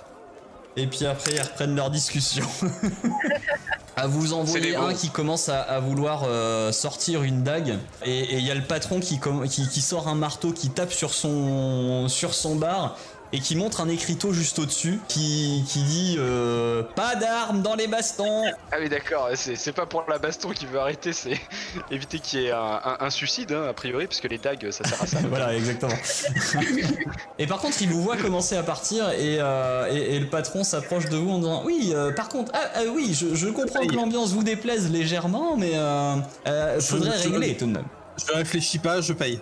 et 0.78 0.88
puis 0.88 1.06
après 1.06 1.32
ils 1.34 1.42
reprennent 1.42 1.76
leur 1.76 1.90
discussion. 1.90 2.46
À 3.98 4.08
vous 4.08 4.34
envoyer 4.34 4.76
un 4.76 4.94
qui 4.94 5.10
commence 5.10 5.48
à, 5.48 5.62
à 5.62 5.80
vouloir 5.80 6.24
euh, 6.26 6.72
sortir 6.72 7.24
une 7.24 7.44
dague. 7.44 7.78
Et 8.06 8.38
il 8.38 8.46
y 8.46 8.52
a 8.52 8.56
le 8.56 8.64
patron 8.64 9.00
qui, 9.00 9.20
qui, 9.50 9.70
qui 9.70 9.82
sort 9.82 10.08
un 10.08 10.16
marteau 10.16 10.52
qui 10.52 10.70
tape 10.70 10.92
sur 10.92 11.14
son, 11.14 12.08
sur 12.10 12.34
son 12.34 12.56
bar 12.56 12.98
et 13.34 13.40
qui 13.40 13.56
montre 13.56 13.82
un 13.82 13.90
écriteau 13.90 14.32
juste 14.34 14.60
au-dessus 14.60 15.00
qui, 15.08 15.64
qui 15.68 15.82
dit 15.84 16.16
euh, 16.20 16.84
pas 16.96 17.16
d'armes 17.16 17.62
dans 17.62 17.76
les 17.76 17.88
bastons. 17.88 18.44
Ah 18.72 18.78
oui 18.80 18.88
d'accord, 18.88 19.30
c'est 19.36 19.56
c'est 19.56 19.74
pas 19.74 19.86
pour 19.86 20.06
la 20.08 20.20
baston 20.20 20.52
qu'il 20.52 20.68
veut 20.68 20.80
arrêter, 20.80 21.12
c'est 21.12 21.40
éviter 21.92 22.20
qu'il 22.20 22.42
y 22.42 22.46
ait 22.46 22.52
un, 22.52 22.58
un- 22.84 22.98
un 23.00 23.10
suicide 23.10 23.52
hein, 23.52 23.66
a 23.70 23.74
priori, 23.74 24.08
parce 24.08 24.22
que 24.22 24.28
les 24.28 24.38
dagues 24.38 24.70
ça 24.72 24.84
sert 24.84 25.02
à 25.02 25.08
ça. 25.08 25.20
voilà, 25.30 25.54
exactement. 25.56 25.94
et 27.40 27.48
par 27.48 27.60
contre, 27.60 27.82
il 27.82 27.90
vous 27.90 28.02
voit 28.02 28.18
commencer 28.18 28.56
à 28.56 28.64
partir 28.64 29.10
et, 29.12 29.38
euh, 29.40 29.88
et, 29.92 30.16
et 30.16 30.20
le 30.20 30.28
patron 30.30 30.64
s'approche 30.64 31.10
de 31.10 31.18
vous 31.18 31.30
en 31.32 31.40
disant 31.40 31.64
Oui, 31.66 31.92
euh, 31.94 32.12
par 32.14 32.30
contre, 32.30 32.52
ah, 32.56 32.60
ah 32.76 32.80
oui, 32.94 33.14
je, 33.14 33.36
je 33.36 33.48
comprends 33.50 33.86
que 33.86 33.96
l'ambiance 33.96 34.32
vous 34.32 34.44
déplaise 34.44 34.92
légèrement, 34.92 35.58
mais 35.58 35.72
euh, 35.74 36.16
euh, 36.48 36.80
Je- 36.80 36.86
faudrait 36.86 37.18
je- 37.18 37.30
régler 37.30 37.58
tout 37.58 37.66
de 37.66 37.72
même. 37.74 37.86
Je 38.26 38.34
réfléchis 38.34 38.80
pas, 38.80 39.02
je 39.02 39.12
paye. 39.14 39.42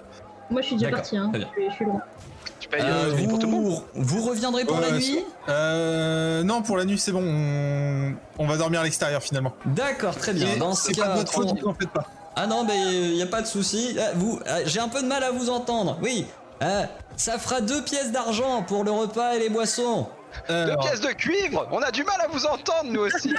Moi, 0.49 0.61
je 0.61 0.67
suis 0.67 0.75
déjà 0.77 0.89
parti, 0.89 1.15
hein. 1.17 1.31
Je, 1.33 1.39
je 1.69 1.75
suis 1.75 1.85
loin. 1.85 2.01
Euh, 2.79 3.13
euh, 3.15 3.27
pour 3.27 3.39
tout 3.39 3.45
le 3.47 3.51
monde 3.51 3.63
vous, 3.63 3.83
vous 3.95 4.21
reviendrez 4.29 4.65
pour 4.65 4.79
la 4.79 4.91
nuit 4.91 5.19
Euh, 5.49 6.43
non, 6.43 6.61
pour 6.61 6.77
la 6.77 6.85
nuit, 6.85 6.97
c'est 6.99 7.11
bon. 7.11 7.23
On... 7.23 8.13
on 8.39 8.47
va 8.47 8.57
dormir 8.57 8.81
à 8.81 8.83
l'extérieur 8.83 9.21
finalement. 9.21 9.53
D'accord, 9.65 10.15
très 10.15 10.33
bien. 10.33 10.47
Et 10.53 10.57
Dans 10.57 10.73
ce 10.73 10.87
c'est 10.93 10.99
pas 10.99 11.17
de 11.17 11.23
cas, 11.23 11.31
faute, 11.31 11.47
on- 11.51 11.55
vous 11.61 11.67
en 11.67 11.73
faites 11.73 11.89
pas. 11.89 12.05
Ah 12.35 12.47
non, 12.47 12.63
mais 12.63 12.77
il 13.09 13.13
n'y 13.13 13.21
a 13.21 13.27
pas 13.27 13.41
de 13.41 13.47
souci. 13.47 13.95
Vous, 14.15 14.39
j'ai 14.65 14.79
un 14.79 14.87
peu 14.89 15.01
de 15.01 15.07
mal 15.07 15.23
à 15.23 15.31
vous 15.31 15.49
entendre. 15.49 15.99
Oui, 16.01 16.25
ça 17.15 17.37
fera 17.37 17.61
deux 17.61 17.83
pièces 17.83 18.11
d'argent 18.11 18.63
pour 18.63 18.83
le 18.83 18.91
repas 18.91 19.33
et 19.35 19.39
les 19.39 19.49
boissons. 19.49 20.07
Deux 20.49 20.55
Alors, 20.55 20.79
pièces 20.83 20.99
de 21.01 21.09
cuivre? 21.09 21.67
On 21.71 21.79
a 21.79 21.91
du 21.91 22.03
mal 22.03 22.19
à 22.21 22.27
vous 22.27 22.43
entendre, 22.47 22.85
nous 22.89 23.01
aussi 23.01 23.31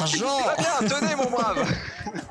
Argent 0.00 0.38
Très 0.56 0.56
bien, 0.88 0.98
tenez, 0.98 1.14
mon 1.14 1.30
brave 1.30 1.64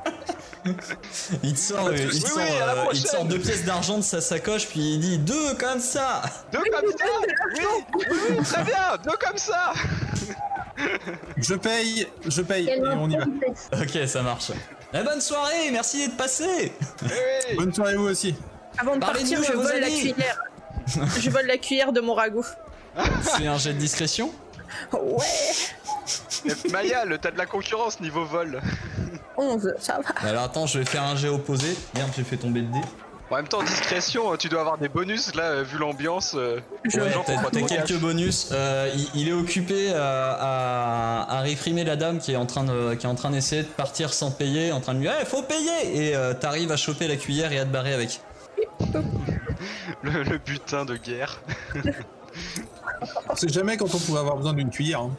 Il 1.43 1.53
te 1.53 1.59
sort, 1.59 1.87
euh, 1.87 1.95
il 1.95 2.09
te 2.09 2.13
Oui, 2.13 2.19
sort, 2.21 2.37
oui, 2.37 2.43
euh, 2.61 2.85
il 2.93 3.03
te 3.03 3.07
sort 3.07 3.25
deux 3.25 3.39
pièces 3.39 3.65
d'argent 3.65 3.97
de 3.97 4.03
sa 4.03 4.21
sacoche, 4.21 4.67
puis 4.67 4.79
il 4.79 4.99
dit 4.99 5.17
deux 5.17 5.53
comme 5.55 5.79
ça. 5.79 6.21
Deux 6.51 6.63
comme 6.71 6.91
ça 6.97 7.05
Oui, 7.55 7.65
oui, 8.29 8.43
très 8.43 8.63
bien 8.63 8.97
Deux 9.03 9.17
comme 9.19 9.37
ça 9.37 9.73
je 11.37 11.55
paye, 11.55 12.07
je 12.27 12.41
paye, 12.41 12.69
et 12.69 12.81
on 12.81 13.09
y 13.09 13.17
va. 13.17 13.25
Ok, 13.73 14.07
ça 14.07 14.21
marche. 14.21 14.51
Eh, 14.93 15.03
bonne 15.03 15.21
soirée, 15.21 15.71
merci 15.71 15.99
d'être 16.05 16.17
passé. 16.17 16.71
Bonne 17.55 17.73
soirée 17.73 17.95
vous 17.95 18.07
aussi. 18.07 18.35
Avant 18.77 18.95
de 18.95 18.99
Parlez-nous 18.99 19.41
partir, 19.41 19.53
je 19.53 19.57
vole 19.57 19.79
la 19.79 19.89
cuillère. 19.89 20.39
je 21.19 21.29
vole 21.29 21.47
la 21.47 21.57
cuillère 21.57 21.91
de 21.91 21.99
mon 21.99 22.13
ragoût. 22.13 22.45
C'est 23.21 23.47
un 23.47 23.57
jet 23.57 23.73
de 23.73 23.79
discrétion 23.79 24.31
Ouais, 24.91 25.25
Mais 26.45 26.53
Maya, 26.71 27.05
le 27.05 27.17
t'as 27.17 27.31
de 27.31 27.37
la 27.37 27.45
concurrence 27.45 27.99
niveau 27.99 28.25
vol. 28.25 28.61
11, 29.37 29.73
ça 29.79 29.99
va. 29.99 30.27
Alors 30.29 30.43
attends, 30.43 30.65
je 30.65 30.79
vais 30.79 30.85
faire 30.85 31.03
un 31.03 31.15
jet 31.15 31.29
opposé. 31.29 31.75
Merde, 31.95 32.09
j'ai 32.15 32.23
fait 32.23 32.37
tomber 32.37 32.61
le 32.61 32.67
dé. 32.67 32.79
En 33.29 33.35
même 33.35 33.47
temps, 33.49 33.61
discrétion, 33.61 34.37
tu 34.37 34.47
dois 34.47 34.61
avoir 34.61 34.77
des 34.77 34.87
bonus 34.87 35.35
là, 35.35 35.43
euh, 35.43 35.63
vu 35.63 35.77
l'ambiance. 35.77 36.33
euh, 36.37 36.59
Ouais, 36.85 37.13
t'as 37.51 37.61
quelques 37.61 37.99
bonus. 37.99 38.49
Euh, 38.53 38.89
il, 38.95 39.21
il 39.23 39.27
est 39.27 39.33
occupé 39.33 39.93
à, 39.93 40.31
à, 41.27 41.37
à 41.37 41.41
réprimer 41.41 41.83
la 41.83 41.97
dame 41.97 42.19
qui 42.19 42.31
est 42.31 42.37
en 42.37 42.45
train 42.45 42.63
de, 42.63 42.93
qui 42.95 43.05
est 43.05 43.09
en 43.09 43.15
train 43.15 43.31
d'essayer 43.31 43.63
de 43.63 43.67
partir 43.67 44.13
sans 44.13 44.31
payer, 44.31 44.71
en 44.71 44.79
train 44.79 44.93
de 44.93 44.99
lui, 44.99 45.09
eh, 45.21 45.25
faut 45.25 45.41
payer 45.43 46.07
Et 46.09 46.15
euh, 46.15 46.33
t'arrives 46.33 46.71
à 46.71 46.77
choper 46.77 47.09
la 47.09 47.17
cuillère 47.17 47.51
et 47.51 47.59
à 47.59 47.65
te 47.65 47.69
barrer 47.69 47.93
avec. 47.93 48.21
Le, 50.03 50.23
le 50.23 50.37
butin 50.37 50.85
de 50.85 50.95
guerre. 50.95 51.39
On 53.29 53.35
sait 53.35 53.49
jamais 53.49 53.77
quand 53.77 53.93
on 53.93 53.97
pourrait 53.99 54.19
avoir 54.19 54.37
besoin 54.37 54.53
d'une 54.53 54.69
cuillère. 54.69 55.01
hein. 55.01 55.11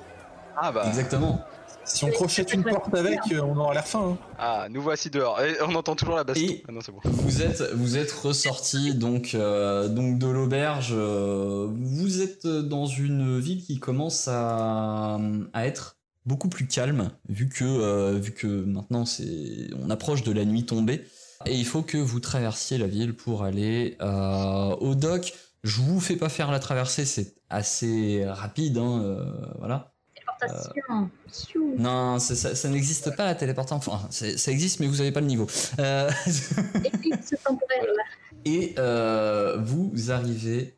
Ah 0.57 0.73
bah, 0.73 0.85
Exactement. 0.87 1.45
Si 1.89 2.05
on 2.05 2.11
crochette 2.11 2.53
une 2.53 2.63
porte 2.63 2.95
avec, 2.95 3.19
euh, 3.33 3.41
on 3.43 3.57
aura 3.57 3.75
l'air 3.75 3.87
fin. 3.87 4.11
hein. 4.11 4.19
ah, 4.39 4.67
nous 4.71 4.83
voici 4.83 5.11
dehors. 5.11 5.41
Et 5.41 5.57
on 5.67 5.75
entend 5.75 5.97
toujours 5.97 6.17
la 6.17 6.25
baston. 6.25 6.45
Et- 6.45 6.63
Ah 6.69 6.73
non, 6.73 6.81
c'est 6.85 6.93
bon. 6.93 7.01
Vous 7.05 7.43
êtes, 7.43 7.63
vous 7.75 7.97
êtes 7.97 8.13
ressorti 8.13 8.95
donc, 8.95 9.35
euh, 9.35 9.89
donc 9.89 10.19
de 10.19 10.27
l'auberge. 10.27 10.93
euh, 10.93 11.69
vous 11.73 12.21
êtes 12.23 12.47
dans 12.47 12.87
une 12.87 13.39
ville 13.41 13.63
qui 13.65 13.79
commence 13.79 14.29
à, 14.29 15.19
à 15.53 15.67
être 15.67 15.97
beaucoup 16.27 16.49
plus 16.49 16.67
calme, 16.67 17.11
vu 17.29 17.49
que, 17.49 17.65
euh, 17.65 18.19
vu 18.19 18.33
que 18.33 18.47
maintenant 18.47 19.07
c'est, 19.07 19.69
on 19.83 19.89
approche 19.91 20.23
de 20.23 20.33
la 20.33 20.45
nuit 20.45 20.67
tombée. 20.67 21.05
Et 21.47 21.55
il 21.55 21.65
faut 21.65 21.83
que 21.83 21.97
vous 21.97 22.21
traversiez 22.21 22.79
la 22.79 22.87
ville 22.87 23.15
pour 23.15 23.45
aller 23.45 23.97
euh, 24.03 24.75
au 24.81 24.95
dock. 24.95 25.33
Je 25.65 25.81
vous 25.81 26.01
fais 26.01 26.17
pas 26.17 26.29
faire 26.29 26.51
la 26.51 26.59
traversée, 26.59 27.05
c'est 27.05 27.35
assez 27.49 28.25
rapide, 28.27 28.77
hein, 28.79 29.01
euh, 29.03 29.25
voilà. 29.59 29.95
Téléportation. 30.41 31.77
Non, 31.79 32.19
ça, 32.19 32.55
ça 32.55 32.69
n'existe 32.69 33.15
pas 33.17 33.25
la 33.25 33.35
téléportation. 33.35 33.77
Enfin, 33.77 34.09
ça 34.11 34.51
existe, 34.51 34.81
mais 34.81 34.87
vous 34.87 35.01
avez 35.01 35.13
pas 35.13 35.21
le 35.21 35.27
niveau. 35.27 35.47
Euh. 35.79 36.11
Et 38.45 38.75
euh, 38.79 39.59
vous 39.61 40.11
arrivez 40.11 40.77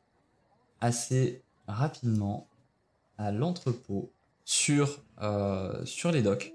assez 0.80 1.42
rapidement 1.68 2.48
à 3.18 3.30
l'entrepôt 3.30 4.10
sur, 4.44 5.02
euh, 5.22 5.84
sur 5.84 6.10
les 6.10 6.22
docks. 6.22 6.52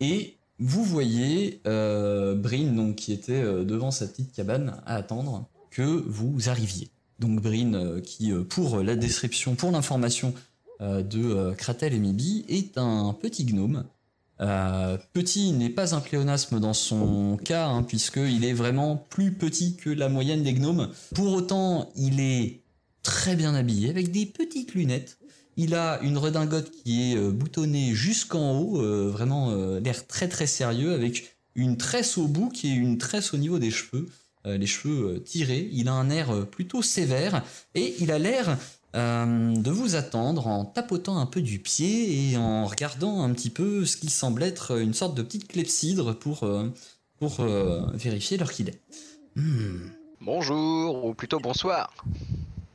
Et 0.00 0.36
vous 0.58 0.84
voyez 0.84 1.60
Brin, 1.64 2.72
donc, 2.72 2.96
qui 2.96 3.12
était 3.12 3.42
devant 3.42 3.90
sa 3.90 4.06
petite 4.06 4.32
cabane 4.32 4.80
à 4.86 4.96
attendre 4.96 5.48
que 5.70 5.82
vous 5.82 6.48
arriviez. 6.48 6.90
Donc 7.18 7.40
Brin, 7.40 8.00
qui, 8.00 8.32
pour 8.32 8.78
la 8.78 8.96
description, 8.96 9.54
pour 9.54 9.70
l'information 9.70 10.34
de 10.80 11.22
euh, 11.22 11.54
Kratel 11.54 11.94
et 11.94 11.98
Mibi, 11.98 12.44
est 12.48 12.78
un 12.78 13.14
petit 13.20 13.44
gnome. 13.44 13.84
Euh, 14.40 14.98
petit 15.12 15.52
n'est 15.52 15.70
pas 15.70 15.94
un 15.94 16.00
pléonasme 16.00 16.58
dans 16.58 16.74
son 16.74 17.38
cas, 17.42 17.68
hein, 17.68 17.82
puisqu'il 17.82 18.44
est 18.44 18.52
vraiment 18.52 18.96
plus 18.96 19.32
petit 19.32 19.76
que 19.76 19.90
la 19.90 20.08
moyenne 20.08 20.42
des 20.42 20.54
gnomes. 20.54 20.90
Pour 21.14 21.32
autant, 21.32 21.92
il 21.96 22.20
est 22.20 22.62
très 23.02 23.36
bien 23.36 23.54
habillé, 23.54 23.90
avec 23.90 24.10
des 24.10 24.26
petites 24.26 24.74
lunettes. 24.74 25.18
Il 25.56 25.74
a 25.74 26.00
une 26.02 26.18
redingote 26.18 26.70
qui 26.82 27.12
est 27.12 27.16
euh, 27.16 27.30
boutonnée 27.30 27.94
jusqu'en 27.94 28.58
haut, 28.58 28.82
euh, 28.82 29.08
vraiment 29.08 29.50
euh, 29.50 29.78
l'air 29.78 30.06
très 30.06 30.28
très 30.28 30.48
sérieux, 30.48 30.92
avec 30.92 31.36
une 31.54 31.76
tresse 31.76 32.18
au 32.18 32.26
bout 32.26 32.48
qui 32.48 32.72
est 32.72 32.74
une 32.74 32.98
tresse 32.98 33.34
au 33.34 33.36
niveau 33.36 33.60
des 33.60 33.70
cheveux, 33.70 34.08
euh, 34.46 34.58
les 34.58 34.66
cheveux 34.66 35.14
euh, 35.14 35.18
tirés. 35.20 35.68
Il 35.72 35.88
a 35.88 35.92
un 35.92 36.10
air 36.10 36.30
euh, 36.30 36.44
plutôt 36.44 36.82
sévère 36.82 37.42
et 37.74 37.94
il 38.00 38.10
a 38.10 38.18
l'air 38.18 38.58
euh, 38.94 39.56
de 39.56 39.70
vous 39.70 39.96
attendre 39.96 40.46
en 40.46 40.64
tapotant 40.64 41.18
un 41.18 41.26
peu 41.26 41.42
du 41.42 41.58
pied 41.58 42.30
et 42.30 42.36
en 42.36 42.64
regardant 42.66 43.22
un 43.22 43.32
petit 43.32 43.50
peu 43.50 43.84
ce 43.84 43.96
qui 43.96 44.08
semble 44.08 44.42
être 44.42 44.78
une 44.78 44.94
sorte 44.94 45.14
de 45.14 45.22
petite 45.22 45.48
clepsydre 45.48 46.16
pour, 46.16 46.44
euh, 46.44 46.72
pour 47.18 47.40
euh, 47.40 47.82
vérifier 47.94 48.36
l'heure 48.36 48.52
qu'il 48.52 48.68
est. 48.68 48.80
Hmm. 49.36 49.88
Bonjour, 50.20 51.04
ou 51.04 51.14
plutôt 51.14 51.38
bonsoir. 51.40 51.92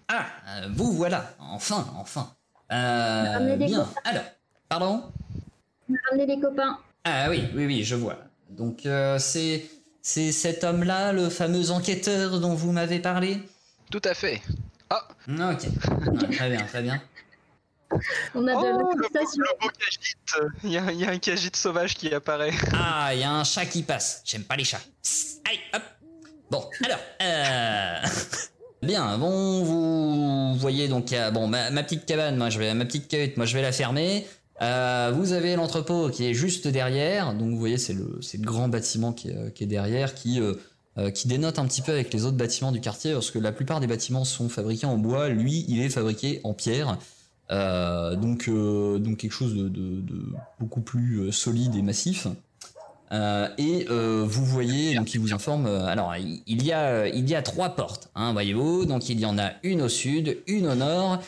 Ah, 0.08 0.26
euh, 0.48 0.68
vous 0.76 0.92
voilà, 0.92 1.34
enfin, 1.40 1.88
enfin. 1.98 2.34
Euh, 2.72 3.58
des 3.58 3.66
bien, 3.66 3.80
copains. 3.80 4.02
alors, 4.04 4.24
pardon? 4.68 5.04
On 5.90 5.94
a 5.94 5.98
ramené 6.12 6.36
les 6.36 6.40
copains. 6.40 6.78
Ah 7.04 7.28
oui, 7.30 7.44
oui, 7.56 7.66
oui, 7.66 7.84
je 7.84 7.96
vois. 7.96 8.18
Donc 8.50 8.86
euh, 8.86 9.18
c'est 9.20 9.66
c'est 10.02 10.32
cet 10.32 10.64
homme-là, 10.64 11.14
le 11.14 11.30
fameux 11.30 11.72
enquêteur 11.72 12.40
dont 12.40 12.54
vous 12.54 12.72
m'avez 12.72 13.00
parlé? 13.00 13.38
Tout 13.90 14.02
à 14.04 14.14
fait. 14.14 14.42
Ah, 14.90 15.08
Ok, 15.28 15.68
Ah, 15.88 16.26
très 16.32 16.50
bien, 16.50 16.62
très 16.66 16.82
bien. 16.82 17.02
On 18.36 18.48
a 18.48 18.54
Oh, 18.56 18.62
de 18.64 18.68
le, 18.68 18.74
le 19.04 19.60
beau 19.62 19.70
cagite. 19.80 20.54
Il 20.64 20.72
y, 20.72 20.78
a, 20.78 20.92
il 20.92 21.00
y 21.00 21.06
a 21.06 21.10
un 21.10 21.18
cagite 21.18 21.56
sauvage 21.56 21.96
qui 21.96 22.14
apparaît. 22.14 22.52
Ah, 22.74 23.10
il 23.14 23.20
y 23.20 23.24
a 23.24 23.32
un 23.32 23.44
chat 23.44 23.66
qui 23.66 23.84
passe. 23.84 24.22
J'aime 24.26 24.44
pas 24.44 24.56
les 24.56 24.64
chats. 24.64 24.82
Psst, 25.02 25.42
allez, 25.48 25.60
hop. 25.74 25.82
Bon, 26.52 26.70
alors, 26.86 27.00
euh... 27.22 28.08
Bien, 28.82 29.18
bon, 29.18 29.64
vous 29.64 30.56
voyez 30.56 30.88
donc, 30.88 31.12
a- 31.14 31.32
bon, 31.32 31.48
ma, 31.48 31.70
ma 31.70 31.84
petite 31.84 32.06
cabane, 32.06 32.38
moi 32.38 32.50
je 32.50 32.60
vais, 32.60 32.74
ma 32.74 32.86
petite 32.86 33.10
cahute, 33.10 33.36
moi 33.36 33.46
je 33.46 33.54
vais 33.54 33.62
la 33.62 33.74
fermer. 33.74 34.26
Euh, 34.62 35.12
vous 35.14 35.34
avez 35.34 35.56
l'entrepôt 35.58 36.10
qui 36.10 36.26
est 36.26 36.34
juste 36.34 36.66
derrière, 36.68 37.34
donc 37.34 37.50
vous 37.52 37.60
voyez 37.60 37.78
c'est 37.78 37.92
le, 37.94 38.20
c'est 38.22 38.38
le 38.38 38.46
grand 38.46 38.70
bâtiment 38.70 39.12
qui 39.12 39.30
est, 39.32 39.36
euh, 39.36 39.50
qui 39.50 39.66
est 39.66 39.68
derrière, 39.68 40.14
qui, 40.16 40.40
euh, 41.00 41.12
qui 41.12 41.28
dénote 41.28 41.60
un 41.60 41.66
petit 41.66 41.82
peu 41.82 41.94
avec 41.94 42.14
les 42.14 42.26
autres 42.26 42.36
bâtiments 42.36 42.72
du 42.72 42.82
quartier, 42.82 43.14
parce 43.14 43.32
que 43.32 43.40
la 43.40 43.52
plupart 43.52 43.80
des 43.80 43.88
bâtiments 43.88 44.26
sont 44.26 44.50
fabriqués 44.50 44.86
en 44.86 44.98
bois, 44.98 45.30
lui 45.30 45.66
il 45.70 45.82
est 45.82 45.90
fabriqué 45.90 46.42
en 46.44 46.54
pierre. 46.54 46.98
Euh, 47.52 48.16
donc, 48.16 48.48
euh, 48.48 49.00
donc 49.00 49.18
quelque 49.18 49.32
chose 49.32 49.56
de, 49.56 50.04
beaucoup 50.60 50.82
plus 50.82 51.32
solide 51.32 51.76
et 51.76 51.82
massif. 51.82 52.28
Et 53.12 53.88
vous 53.90 54.46
voyez, 54.46 54.96
donc 54.96 55.14
il 55.14 55.20
vous 55.20 55.34
informe. 55.34 55.66
alors 55.66 56.14
il 56.18 56.64
y 56.64 56.72
a, 56.72 57.08
il 57.08 57.28
y 57.30 57.34
a 57.34 57.42
trois 57.42 57.70
portes, 57.70 58.10
hein, 58.16 58.34
voyez-vous. 58.34 58.86
Donc 58.86 59.10
il 59.10 59.20
y 59.20 59.26
en 59.26 59.40
a 59.40 59.52
une 59.64 59.82
au 59.82 59.90
sud, 59.90 60.38
une 60.48 60.68
au 60.68 60.76
nord, 60.76 61.20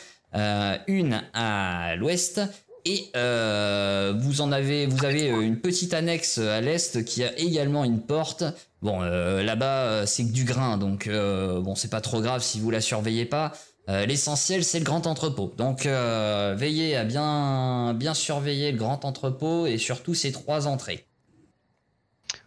une 0.86 1.22
à 1.32 1.96
l'ouest. 1.96 2.42
Et 2.84 3.10
euh, 3.16 4.12
vous 4.18 4.40
en 4.40 4.50
avez, 4.50 4.86
vous 4.86 5.04
avez 5.04 5.30
euh, 5.30 5.40
une 5.40 5.60
petite 5.60 5.94
annexe 5.94 6.38
à 6.38 6.60
l'est 6.60 7.04
qui 7.04 7.22
a 7.22 7.38
également 7.38 7.84
une 7.84 8.00
porte. 8.00 8.44
Bon, 8.80 9.02
euh, 9.02 9.42
là-bas 9.42 9.84
euh, 9.84 10.06
c'est 10.06 10.24
que 10.24 10.32
du 10.32 10.44
grain, 10.44 10.78
donc 10.78 11.06
euh, 11.06 11.60
bon 11.60 11.76
c'est 11.76 11.90
pas 11.90 12.00
trop 12.00 12.20
grave 12.20 12.42
si 12.42 12.58
vous 12.58 12.70
la 12.70 12.80
surveillez 12.80 13.24
pas. 13.24 13.52
Euh, 13.88 14.06
L'essentiel, 14.06 14.62
c'est 14.64 14.78
le 14.78 14.84
grand 14.84 15.06
entrepôt. 15.08 15.52
Donc, 15.56 15.86
euh, 15.86 16.54
veillez 16.56 16.96
à 16.96 17.02
bien, 17.02 17.94
bien 17.94 18.14
surveiller 18.14 18.70
le 18.70 18.78
grand 18.78 19.04
entrepôt 19.04 19.66
et 19.66 19.76
surtout 19.76 20.14
ses 20.14 20.30
trois 20.30 20.68
entrées. 20.68 21.04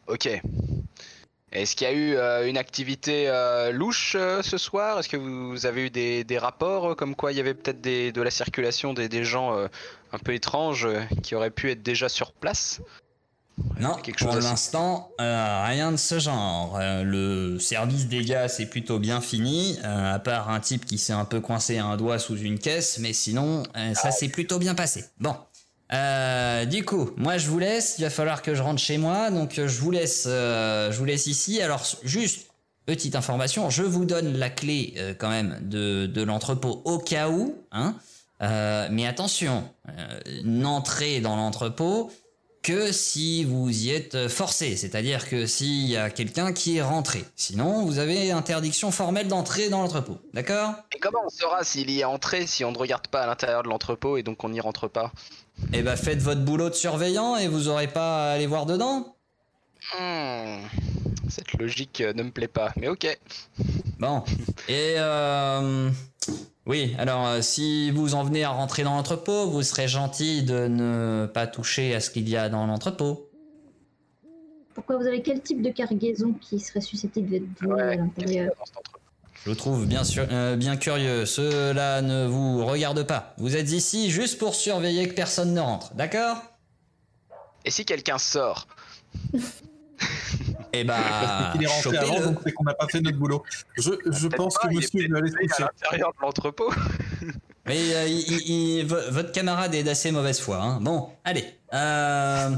Ok. 0.08 0.30
Est-ce 1.52 1.76
qu'il 1.76 1.88
y 1.88 1.90
a 1.90 1.94
eu 1.94 2.16
euh, 2.16 2.48
une 2.50 2.58
activité 2.58 3.30
euh, 3.30 3.72
louche 3.72 4.16
euh, 4.18 4.42
ce 4.42 4.58
soir? 4.58 5.00
Est-ce 5.00 5.10
que 5.10 5.18
vous 5.18 5.66
avez 5.66 5.86
eu 5.86 5.90
des, 5.90 6.24
des 6.24 6.38
rapports 6.38 6.92
euh, 6.92 6.96
comme 6.96 7.16
quoi 7.16 7.32
il 7.32 7.38
y 7.38 7.42
avait 7.42 7.54
peut-être 7.54 7.82
de 7.82 8.22
la 8.22 8.32
circulation 8.32 8.94
des, 8.94 9.08
des 9.08 9.24
gens 9.24 9.58
euh, 9.58 9.68
un 10.16 10.20
peu 10.20 10.34
étranges 10.34 10.86
euh, 10.86 11.02
qui 11.22 11.36
auraient 11.36 11.52
pu 11.52 11.70
être 11.70 11.84
déjà 11.84 12.10
sur 12.10 12.32
place 12.32 12.82
Non, 13.80 13.96
quelque 13.96 14.24
pour 14.24 14.36
l'instant, 14.36 15.12
euh, 15.22 15.64
rien 15.66 15.92
de 15.92 15.98
ce 15.98 16.20
genre. 16.20 16.78
Euh, 16.80 17.04
le 17.04 17.60
service 17.60 18.08
des 18.08 18.24
gars, 18.24 18.48
c'est 18.48 18.66
plutôt 18.66 19.00
bien 19.00 19.22
fini, 19.22 19.78
euh, 19.84 20.16
à 20.16 20.20
part 20.20 20.50
un 20.50 20.60
type 20.60 20.86
qui 20.86 20.98
s'est 20.98 21.14
un 21.14 21.26
peu 21.26 21.40
coincé 21.40 21.78
un 21.78 21.96
doigt 21.96 22.20
sous 22.20 22.38
une 22.38 22.60
caisse, 22.60 22.98
mais 23.00 23.14
sinon, 23.14 23.64
ça 23.94 24.12
s'est 24.12 24.30
plutôt 24.30 24.60
bien 24.60 24.76
passé. 24.76 25.06
Bon. 25.20 25.36
Du 26.70 26.84
coup, 26.84 27.12
moi 27.16 27.38
je 27.38 27.48
vous 27.48 27.60
laisse, 27.60 27.96
il 27.98 28.02
va 28.02 28.10
falloir 28.10 28.42
que 28.42 28.56
je 28.56 28.62
rentre 28.62 28.82
chez 28.82 28.98
moi, 28.98 29.30
donc 29.32 29.54
je 29.56 29.80
vous 29.80 29.92
laisse, 29.92 30.24
je 30.26 30.98
vous 30.98 31.06
laisse 31.06 31.28
ici. 31.28 31.62
Alors 31.62 31.86
juste, 32.04 32.48
petite 32.86 33.16
information, 33.16 33.70
je 33.70 33.84
vous 33.84 34.04
donne 34.04 34.36
la 34.38 34.50
clé 34.50 34.96
quand 35.20 35.30
même 35.30 35.60
de, 35.62 36.08
de 36.08 36.22
l'entrepôt 36.24 36.82
au 36.86 36.98
cas 36.98 37.30
où, 37.30 37.56
hein. 37.72 37.96
Euh, 38.42 38.88
mais 38.92 39.08
attention, 39.08 39.70
euh, 39.90 40.20
n'entrez 40.44 41.22
dans 41.22 41.36
l'entrepôt 41.36 42.12
que 42.62 42.92
si 42.92 43.44
vous 43.44 43.70
y 43.70 43.92
êtes 43.92 44.28
forcé, 44.28 44.76
c'est-à-dire 44.76 45.30
que 45.30 45.46
s'il 45.46 45.86
y 45.88 45.98
a 45.98 46.10
quelqu'un 46.10 46.52
qui 46.52 46.78
est 46.78 46.82
rentré. 46.82 47.24
Sinon, 47.36 47.86
vous 47.86 48.00
avez 48.00 48.32
interdiction 48.32 48.90
formelle 48.90 49.28
d'entrer 49.28 49.70
dans 49.70 49.82
l'entrepôt. 49.82 50.18
D'accord? 50.34 50.74
Et 50.96 51.00
comment 51.00 51.20
on 51.24 51.30
saura 51.30 51.64
s'il 51.64 51.92
y 51.92 52.00
est 52.00 52.06
entré 52.06 52.48
si 52.48 52.66
on 52.66 52.72
ne 52.72 52.78
regarde 52.78 53.08
pas 53.08 53.22
à 53.22 53.28
l'intérieur 53.28 53.62
de 53.62 53.70
l'entrepôt 53.70 54.18
et 54.18 54.24
donc 54.24 54.44
on 54.44 54.50
n'y 54.50 54.60
rentre 54.60 54.88
pas? 54.88 55.12
Eh 55.74 55.84
ben, 55.84 55.96
faites 55.96 56.20
votre 56.22 56.42
boulot 56.42 56.70
de 56.70 56.76
surveillant 56.76 57.38
et 57.38 57.48
vous 57.48 57.68
aurez 57.68 57.88
pas 57.88 58.30
à 58.30 58.34
aller 58.34 58.48
voir 58.48 58.66
dedans. 58.66 59.16
Hmm, 59.94 60.62
Cette 61.30 61.54
logique 61.54 62.02
ne 62.02 62.24
me 62.24 62.32
plaît 62.32 62.48
pas, 62.48 62.74
mais 62.78 62.88
ok. 62.88 63.20
Bon. 64.00 64.24
Et 64.68 64.96
euh, 64.98 65.92
oui, 66.66 66.96
alors 66.98 67.28
euh, 67.28 67.42
si 67.42 67.92
vous 67.92 68.16
en 68.16 68.24
venez 68.24 68.44
à 68.44 68.50
rentrer 68.50 68.84
dans 68.84 68.96
l'entrepôt, 68.96 69.50
vous 69.50 69.62
serez 69.62 69.88
gentil 69.88 70.44
de 70.44 70.68
ne 70.68 71.28
pas 71.32 71.46
toucher 71.46 71.94
à 71.94 72.00
ce 72.00 72.10
qu'il 72.10 72.28
y 72.28 72.36
a 72.36 72.50
dans 72.50 72.66
l'entrepôt. 72.66 73.30
Pourquoi 74.74 74.98
vous 74.98 75.06
avez 75.06 75.22
quel 75.22 75.42
type 75.42 75.62
de 75.62 75.70
cargaison 75.70 76.34
qui 76.34 76.60
serait 76.60 76.82
susceptible 76.82 77.30
d'être 77.30 77.46
volé 77.62 77.82
à 77.82 77.86
Ouais, 77.86 77.98
l'intérieur 77.98 78.52
Je 79.44 79.50
vous 79.50 79.56
trouve 79.56 79.86
bien, 79.86 80.04
sûr, 80.04 80.26
euh, 80.32 80.56
bien 80.56 80.76
curieux. 80.76 81.26
Cela 81.26 82.02
ne 82.02 82.26
vous 82.26 82.66
regarde 82.66 83.04
pas. 83.04 83.36
Vous 83.38 83.56
êtes 83.56 83.72
ici 83.72 84.10
juste 84.10 84.38
pour 84.40 84.56
surveiller 84.56 85.08
que 85.08 85.14
personne 85.14 85.54
ne 85.54 85.62
rentre, 85.62 85.94
d'accord? 85.94 86.38
Et 87.64 87.72
si 87.72 87.86
quelqu'un 87.86 88.18
sort? 88.18 88.68
Eh 90.80 90.84
bah, 90.84 90.96
il 91.56 91.64
est 91.64 91.68
rentré 91.68 91.98
avant, 91.98 92.20
donc 92.22 92.40
c'est 92.44 92.52
qu'on 92.52 92.64
n'a 92.64 92.74
pas 92.74 92.88
fait 92.88 93.02
notre 93.02 93.18
boulot. 93.18 93.44
Je, 93.78 94.28
pense 94.28 94.56
pas, 94.56 94.68
que 94.68 94.74
il 94.74 94.78
est 94.78 94.82
monsieur 94.82 95.00
peut-être 95.00 95.12
va 95.12 95.18
aller 95.20 95.32
se 95.32 95.64
à 95.64 95.66
l'intérieur 95.66 96.10
de 96.12 96.22
l'entrepôt. 96.22 96.72
Mais 97.68 97.78
euh, 97.96 98.08
il- 98.08 98.32
il- 98.32 98.50
il- 98.80 98.86
vo- 98.86 98.96
votre 99.12 99.32
camarade 99.32 99.74
est 99.74 99.84
d'assez 99.84 100.12
mauvaise 100.12 100.40
foi. 100.40 100.58
Hein. 100.58 100.80
Bon, 100.82 101.10
allez. 101.24 101.46
Euh, 101.74 102.50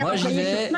Moi, 0.00 0.16
j'y 0.16 0.32
vais. 0.32 0.70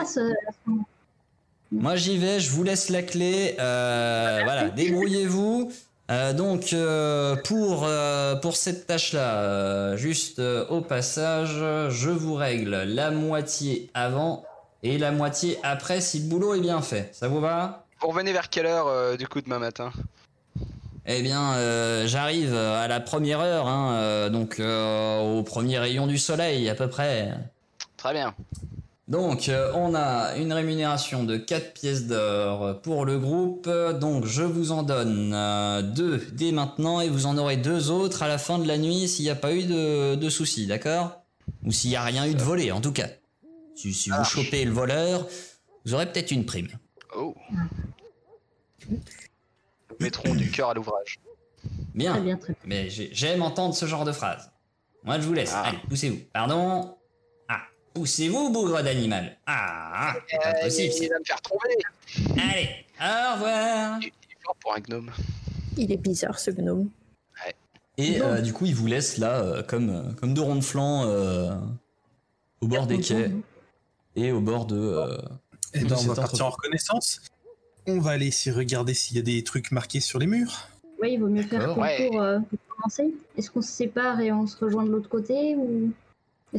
Moi 1.72 1.94
j'y 1.94 2.18
vais, 2.18 2.40
je 2.40 2.50
vous 2.50 2.64
laisse 2.64 2.88
la 2.88 3.02
clé. 3.02 3.54
Euh, 3.60 4.40
voilà, 4.44 4.68
débrouillez-vous. 4.70 5.70
Euh, 6.10 6.32
donc 6.32 6.72
euh, 6.72 7.36
pour, 7.44 7.84
euh, 7.86 8.34
pour 8.34 8.56
cette 8.56 8.88
tâche-là, 8.88 9.42
euh, 9.42 9.96
juste 9.96 10.40
euh, 10.40 10.66
au 10.66 10.80
passage, 10.80 11.50
je 11.90 12.10
vous 12.10 12.34
règle 12.34 12.82
la 12.82 13.12
moitié 13.12 13.88
avant 13.94 14.44
et 14.82 14.98
la 14.98 15.12
moitié 15.12 15.58
après 15.62 16.00
si 16.00 16.20
le 16.20 16.28
boulot 16.28 16.54
est 16.54 16.60
bien 16.60 16.82
fait. 16.82 17.10
Ça 17.12 17.28
vous 17.28 17.40
va? 17.40 17.86
Vous 18.00 18.08
revenez 18.08 18.32
vers 18.32 18.48
quelle 18.48 18.66
heure 18.66 18.88
euh, 18.88 19.16
du 19.16 19.28
coup 19.28 19.40
demain 19.40 19.58
matin? 19.58 19.92
Eh 21.06 21.22
bien, 21.22 21.54
euh, 21.54 22.06
j'arrive 22.06 22.54
à 22.54 22.86
la 22.86 23.00
première 23.00 23.40
heure, 23.40 23.66
hein, 23.66 23.94
euh, 23.94 24.30
donc 24.30 24.60
euh, 24.60 25.20
au 25.20 25.42
premier 25.42 25.78
rayon 25.78 26.06
du 26.06 26.18
soleil 26.18 26.68
à 26.68 26.74
peu 26.74 26.88
près. 26.88 27.32
Très 27.96 28.12
bien. 28.12 28.34
Donc, 29.08 29.48
euh, 29.48 29.72
on 29.74 29.94
a 29.94 30.36
une 30.36 30.52
rémunération 30.52 31.24
de 31.24 31.36
4 31.36 31.72
pièces 31.72 32.06
d'or 32.06 32.80
pour 32.82 33.04
le 33.04 33.18
groupe. 33.18 33.68
Donc, 33.98 34.24
je 34.24 34.44
vous 34.44 34.70
en 34.70 34.84
donne 34.84 35.30
2 35.94 36.28
dès 36.32 36.52
maintenant 36.52 37.00
et 37.00 37.08
vous 37.08 37.26
en 37.26 37.36
aurez 37.36 37.56
deux 37.56 37.90
autres 37.90 38.22
à 38.22 38.28
la 38.28 38.38
fin 38.38 38.60
de 38.60 38.68
la 38.68 38.78
nuit 38.78 39.08
s'il 39.08 39.24
n'y 39.24 39.30
a 39.30 39.34
pas 39.34 39.52
eu 39.52 39.64
de, 39.64 40.14
de 40.14 40.28
soucis, 40.28 40.68
d'accord? 40.68 41.22
Ou 41.64 41.72
s'il 41.72 41.90
n'y 41.90 41.96
a 41.96 42.04
rien 42.04 42.24
eu 42.24 42.34
de 42.34 42.42
volé, 42.42 42.70
en 42.70 42.80
tout 42.80 42.92
cas. 42.92 43.08
Si, 43.80 43.94
si 43.94 44.10
vous 44.10 44.16
Ah. 44.18 44.24
chopez 44.24 44.62
le 44.66 44.72
voleur, 44.72 45.26
vous 45.86 45.94
aurez 45.94 46.04
peut-être 46.12 46.30
une 46.32 46.44
prime. 46.44 46.68
Oh. 47.16 47.34
Nous 48.90 48.98
mettrons 50.00 50.34
du 50.34 50.50
cœur 50.50 50.70
à 50.70 50.74
l'ouvrage. 50.74 51.18
Bien, 51.94 52.12
Très 52.12 52.20
bien, 52.20 52.36
très 52.36 52.52
bien. 52.52 52.62
mais 52.66 52.90
j'ai- 52.90 53.08
j'aime 53.12 53.40
entendre 53.42 53.74
ce 53.74 53.86
genre 53.86 54.04
de 54.04 54.12
phrase. 54.12 54.50
Moi, 55.02 55.18
je 55.18 55.26
vous 55.26 55.32
laisse. 55.32 55.52
Ah. 55.54 55.62
Allez, 55.68 55.78
poussez-vous. 55.88 56.18
Pardon 56.32 56.96
Ah, 57.48 57.62
poussez-vous, 57.94 58.50
bougre 58.50 58.82
d'animal. 58.82 59.38
Ah, 59.46 60.10
ah, 60.12 60.16
c'est 60.30 60.36
pas 60.38 60.48
Euh, 60.58 60.64
possible. 60.64 60.88
il 60.88 60.92
c'est- 60.92 61.08
va 61.08 61.18
me 61.18 61.24
faire 61.24 61.40
tomber. 61.40 62.38
Allez, 62.42 62.68
au 63.00 63.34
revoir 63.34 63.98
Il 64.02 64.06
est 64.08 64.12
fort 64.44 64.56
pour 64.60 64.74
un 64.74 64.80
gnome. 64.80 65.10
Il 65.78 65.90
est 65.90 65.96
bizarre 65.96 66.38
ce 66.38 66.50
gnome. 66.50 66.90
Et 67.96 68.18
Bon. 68.18 68.26
euh, 68.26 68.40
du 68.42 68.52
coup, 68.52 68.66
ils 68.66 68.74
vous 68.74 68.86
laissent 68.86 69.16
là, 69.18 69.40
euh, 69.40 69.62
comme, 69.62 69.88
euh, 69.90 70.12
comme 70.14 70.32
deux 70.34 70.40
ronds 70.42 70.56
de 70.56 70.60
flanc, 70.64 71.04
euh, 71.06 71.54
au 72.60 72.66
bord 72.68 72.86
des 72.86 72.98
quais 73.00 73.30
et 74.16 74.32
au 74.32 74.40
bord 74.40 74.66
de. 74.66 74.76
euh, 74.78 75.16
Et 75.74 75.78
Oui, 75.82 75.84
ben, 75.88 75.96
on 76.00 76.06
va 76.06 76.14
partir 76.14 76.46
en 76.46 76.50
reconnaissance. 76.50 77.20
On 77.86 77.98
va 78.00 78.10
aller 78.12 78.26
essayer 78.26 78.52
de 78.52 78.56
regarder 78.58 78.94
s'il 78.94 79.16
y 79.16 79.20
a 79.20 79.22
des 79.22 79.42
trucs 79.44 79.70
marqués 79.72 80.00
sur 80.00 80.18
les 80.18 80.26
murs. 80.26 80.68
Oui, 81.00 81.14
il 81.14 81.20
vaut 81.20 81.28
mieux 81.28 81.42
faire 81.42 81.74
ton 81.74 81.80
Ouais. 81.80 82.08
tour 82.08 82.20
euh, 82.20 82.38
pour 82.40 82.58
commencer. 82.76 83.14
Est-ce 83.36 83.50
qu'on 83.50 83.62
se 83.62 83.70
sépare 83.70 84.20
et 84.20 84.32
on 84.32 84.46
se 84.46 84.56
rejoint 84.62 84.84
de 84.84 84.90
l'autre 84.90 85.08
côté 85.08 85.54
ou 85.56 85.92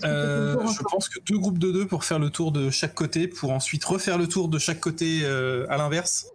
Euh, 0.06 0.54
tour 0.56 0.68
je 0.72 0.82
pense 0.84 1.10
que 1.10 1.20
deux 1.20 1.38
groupes 1.38 1.58
de 1.60 1.70
deux 1.72 1.86
pour 1.86 2.06
faire 2.06 2.18
le 2.18 2.30
tour 2.30 2.54
de 2.54 2.70
chaque 2.70 2.96
côté, 2.96 3.28
pour 3.28 3.52
ensuite 3.52 3.84
refaire 3.84 4.18
le 4.18 4.26
tour 4.28 4.48
de 4.48 4.58
chaque 4.58 4.80
côté 4.80 5.20
euh, 5.24 5.66
à 5.70 5.76
l'inverse, 5.78 6.28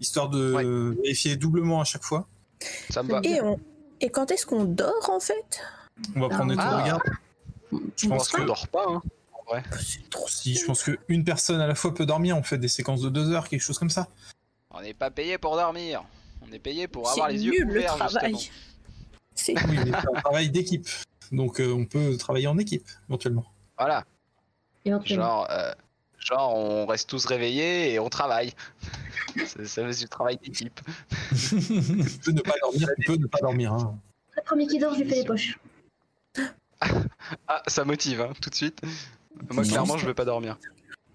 histoire 0.00 0.30
de 0.30 0.54
Ouais. 0.54 0.94
vérifier 1.02 1.36
doublement 1.36 1.80
à 1.82 1.84
chaque 1.84 2.02
fois. 2.04 2.26
Ça 2.90 3.02
me 3.02 3.10
va. 3.10 3.20
Et, 3.24 3.40
on... 3.42 3.60
Et 4.00 4.08
quand 4.08 4.30
est-ce 4.30 4.46
qu'on 4.46 4.64
dort 4.64 5.10
en 5.10 5.20
fait? 5.20 5.60
On 6.16 6.20
va 6.20 6.28
prendre 6.30 6.48
des 6.50 6.56
tours 6.56 6.64
Ah. 6.66 6.80
de 6.82 6.86
garde. 6.86 7.02
Je 7.70 7.76
Je 7.96 8.08
pense 8.08 8.18
pense 8.18 8.28
qu'on 8.30 8.44
dort 8.46 8.66
pas. 8.68 8.86
Hein. 8.88 9.02
En 9.46 9.52
vrai. 9.52 9.62
C'est 9.80 10.08
trop 10.10 10.28
si, 10.28 10.54
je 10.54 10.64
pense 10.64 10.82
qu'une 10.82 11.24
personne 11.24 11.60
à 11.60 11.66
la 11.66 11.74
fois 11.74 11.94
peut 11.94 12.06
dormir. 12.06 12.36
On 12.36 12.42
fait 12.42 12.58
des 12.58 12.68
séquences 12.68 13.02
de 13.02 13.08
deux 13.08 13.30
heures, 13.32 13.48
quelque 13.48 13.60
chose 13.62 13.78
comme 13.78 13.90
ça. 13.90 14.08
On 14.70 14.80
n'est 14.80 14.94
pas 14.94 15.10
payé 15.10 15.38
pour 15.38 15.56
dormir. 15.56 16.02
On 16.46 16.52
est 16.52 16.58
payé 16.58 16.88
pour 16.88 17.10
avoir 17.10 17.28
les 17.28 17.44
yeux 17.44 17.52
nul 17.52 17.64
le 17.64 17.70
ouverts. 17.80 17.96
travail. 17.96 18.50
C'est 19.34 19.54
Oui, 19.66 19.76
mais 19.84 19.84
c'est 19.86 20.16
un 20.16 20.20
travail 20.20 20.50
d'équipe, 20.50 20.86
donc 21.30 21.60
euh, 21.60 21.72
on 21.72 21.86
peut 21.86 22.16
travailler 22.18 22.46
en 22.46 22.58
équipe 22.58 22.86
éventuellement. 23.08 23.46
Voilà. 23.78 24.04
éventuellement. 24.84 25.24
Genre, 25.24 25.50
euh, 25.50 25.72
genre, 26.18 26.54
on 26.56 26.86
reste 26.86 27.08
tous 27.08 27.24
réveillés 27.24 27.92
et 27.94 27.98
on 27.98 28.08
travaille. 28.10 28.52
ça, 29.46 29.64
ça 29.64 29.86
fait 29.88 29.98
du 30.00 30.08
travail 30.08 30.36
d'équipe. 30.36 30.80
Tu 31.30 32.18
peux 32.24 32.32
ne 32.32 32.40
pas 32.42 32.54
dormir, 32.60 32.88
tu 32.98 33.06
peux 33.06 33.16
ne 33.16 33.26
pas 33.26 33.38
dormir. 33.40 33.72
hein. 33.72 33.98
Le 34.36 34.42
premier 34.42 34.66
qui 34.66 34.78
dort, 34.78 34.94
je 34.94 35.00
lui 35.02 35.08
fais 35.08 35.16
les 35.16 35.24
poches. 35.24 35.58
Ah, 37.46 37.62
ça 37.68 37.84
motive, 37.84 38.20
hein, 38.20 38.32
tout 38.42 38.50
de 38.50 38.54
suite. 38.56 38.80
Moi, 39.50 39.64
clairement, 39.64 39.94
c'est- 39.94 40.00
je 40.00 40.06
veux 40.06 40.14
pas 40.14 40.24
dormir. 40.24 40.58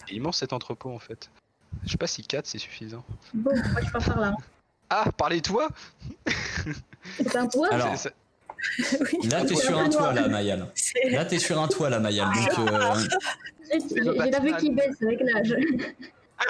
Il 0.07 0.13
est 0.13 0.17
immense 0.17 0.37
cet 0.37 0.53
entrepôt 0.53 0.91
en 0.91 0.99
fait. 0.99 1.29
Je 1.85 1.91
sais 1.91 1.97
pas 1.97 2.07
si 2.07 2.23
4 2.23 2.45
c'est 2.47 2.57
suffisant. 2.57 3.03
Bon, 3.33 3.51
moi 3.55 3.81
je 3.85 3.91
pars 3.91 4.03
par 4.03 4.19
là. 4.19 4.33
Ah, 4.89 5.05
parlez-toi 5.17 5.67
C'est 7.19 7.35
un 7.35 7.47
toit 7.47 7.67
Alors, 7.73 7.95
C'est- 7.97 8.13
c'est- 8.79 9.01
oui, 9.21 9.27
là, 9.29 9.43
t'es 9.45 9.55
sur 9.55 9.77
un 9.77 9.89
toit, 9.89 10.13
là, 10.13 10.27
Mayal. 10.27 10.71
c'est- 10.75 11.09
Là, 11.09 11.25
t'es 11.25 11.39
sur 11.39 11.59
un 11.61 11.67
toit, 11.67 11.89
là, 11.89 11.99
Mayal. 11.99 12.27
Donc, 12.33 12.59
euh, 12.59 12.95
J'ai 13.71 13.79
j'ai 13.95 14.01
la 14.31 14.39
vue 14.39 14.55
qui 14.57 14.69
baisse 14.71 14.95
avec 15.01 15.19
l'âge. 15.21 15.55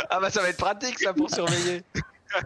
Ah 0.09 0.19
bah 0.19 0.29
ça 0.29 0.41
va 0.41 0.49
être 0.49 0.57
pratique 0.57 0.99
ça 0.99 1.13
pour 1.13 1.29
surveiller. 1.33 1.81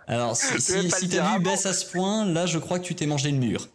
alors, 0.06 0.36
si, 0.38 0.46
Je 0.48 0.54
vais 0.54 0.60
si, 0.84 0.90
pas 0.90 0.98
si 0.98 1.06
le 1.06 1.10
dire 1.10 1.24
ta 1.24 1.30
vue 1.30 1.36
avant. 1.38 1.44
baisse 1.44 1.66
à 1.66 1.74
ce 1.74 1.92
point, 1.92 2.24
là, 2.26 2.46
je 2.46 2.60
crois 2.60 2.78
que 2.78 2.84
tu 2.86 2.94
t'es 2.94 3.08
mangé 3.08 3.32
le 3.32 3.38
mur. 3.40 3.68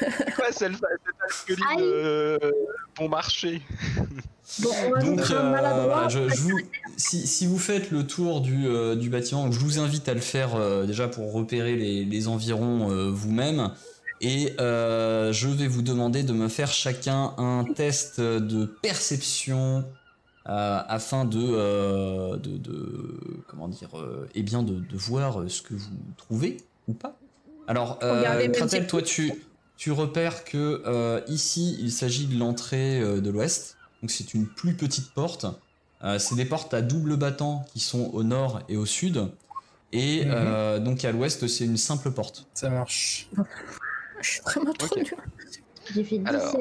Ouais, 0.00 0.50
c'est 0.50 0.70
le 0.70 0.76
c'est 0.76 1.05
colline 1.46 1.80
euh, 1.80 2.38
bon 2.96 3.08
marché. 3.08 3.62
Bon, 4.60 4.70
on 4.86 4.90
va 4.92 5.00
Donc, 5.00 5.20
euh, 5.30 5.48
voilà, 5.48 6.08
je, 6.08 6.28
je 6.28 6.40
vous, 6.40 6.58
si, 6.96 7.26
si 7.26 7.46
vous 7.46 7.58
faites 7.58 7.90
le 7.90 8.06
tour 8.06 8.40
du, 8.40 8.66
euh, 8.66 8.94
du 8.94 9.10
bâtiment, 9.10 9.50
je 9.50 9.58
vous 9.58 9.78
invite 9.80 10.08
à 10.08 10.14
le 10.14 10.20
faire 10.20 10.54
euh, 10.54 10.86
déjà 10.86 11.08
pour 11.08 11.32
repérer 11.32 11.74
les, 11.76 12.04
les 12.04 12.28
environs 12.28 12.90
euh, 12.90 13.10
vous-même. 13.10 13.70
Et 14.22 14.54
euh, 14.60 15.32
je 15.32 15.48
vais 15.48 15.66
vous 15.66 15.82
demander 15.82 16.22
de 16.22 16.32
me 16.32 16.48
faire 16.48 16.72
chacun 16.72 17.34
un 17.38 17.64
test 17.74 18.20
de 18.20 18.64
perception 18.64 19.84
euh, 20.48 20.80
afin 20.88 21.24
de, 21.24 21.38
euh, 21.42 22.36
de, 22.36 22.56
de- 22.56 23.18
comment 23.48 23.68
dire, 23.68 23.90
euh, 23.98 24.26
eh 24.34 24.42
bien 24.42 24.62
de, 24.62 24.74
de 24.74 24.96
voir 24.96 25.40
ce 25.48 25.60
que 25.60 25.74
vous 25.74 25.90
trouvez 26.16 26.56
ou 26.88 26.94
pas. 26.94 27.18
Alors, 27.68 27.98
euh, 28.04 28.48
Kratel, 28.52 28.86
toi, 28.86 29.02
tu, 29.02 29.32
tu 29.76 29.92
repères 29.92 30.44
que 30.44 30.82
euh, 30.86 31.20
ici, 31.28 31.76
il 31.80 31.92
s'agit 31.92 32.26
de 32.26 32.38
l'entrée 32.38 33.00
euh, 33.00 33.20
de 33.20 33.30
l'ouest. 33.30 33.76
Donc 34.02 34.10
c'est 34.10 34.34
une 34.34 34.46
plus 34.46 34.74
petite 34.74 35.12
porte. 35.12 35.46
Euh, 36.04 36.18
c'est 36.18 36.34
des 36.34 36.44
portes 36.44 36.74
à 36.74 36.82
double 36.82 37.16
battant 37.16 37.64
qui 37.72 37.80
sont 37.80 38.10
au 38.12 38.22
nord 38.22 38.62
et 38.68 38.76
au 38.76 38.86
sud. 38.86 39.28
Et 39.92 40.24
Mhm. 40.24 40.32
euh, 40.34 40.78
donc 40.78 41.04
à 41.04 41.12
l'ouest, 41.12 41.46
c'est 41.46 41.64
une 41.64 41.76
simple 41.76 42.10
porte. 42.10 42.46
Ça 42.54 42.68
marche. 42.70 43.28
Je 44.20 44.30
suis 44.30 44.40
vraiment 44.42 44.72
trop 44.72 44.86
Ok. 44.86 44.96
nulle. 44.96 45.14
J'ai 45.94 46.04
fait 46.04 46.18
17. 46.18 46.26
Alors. 46.28 46.56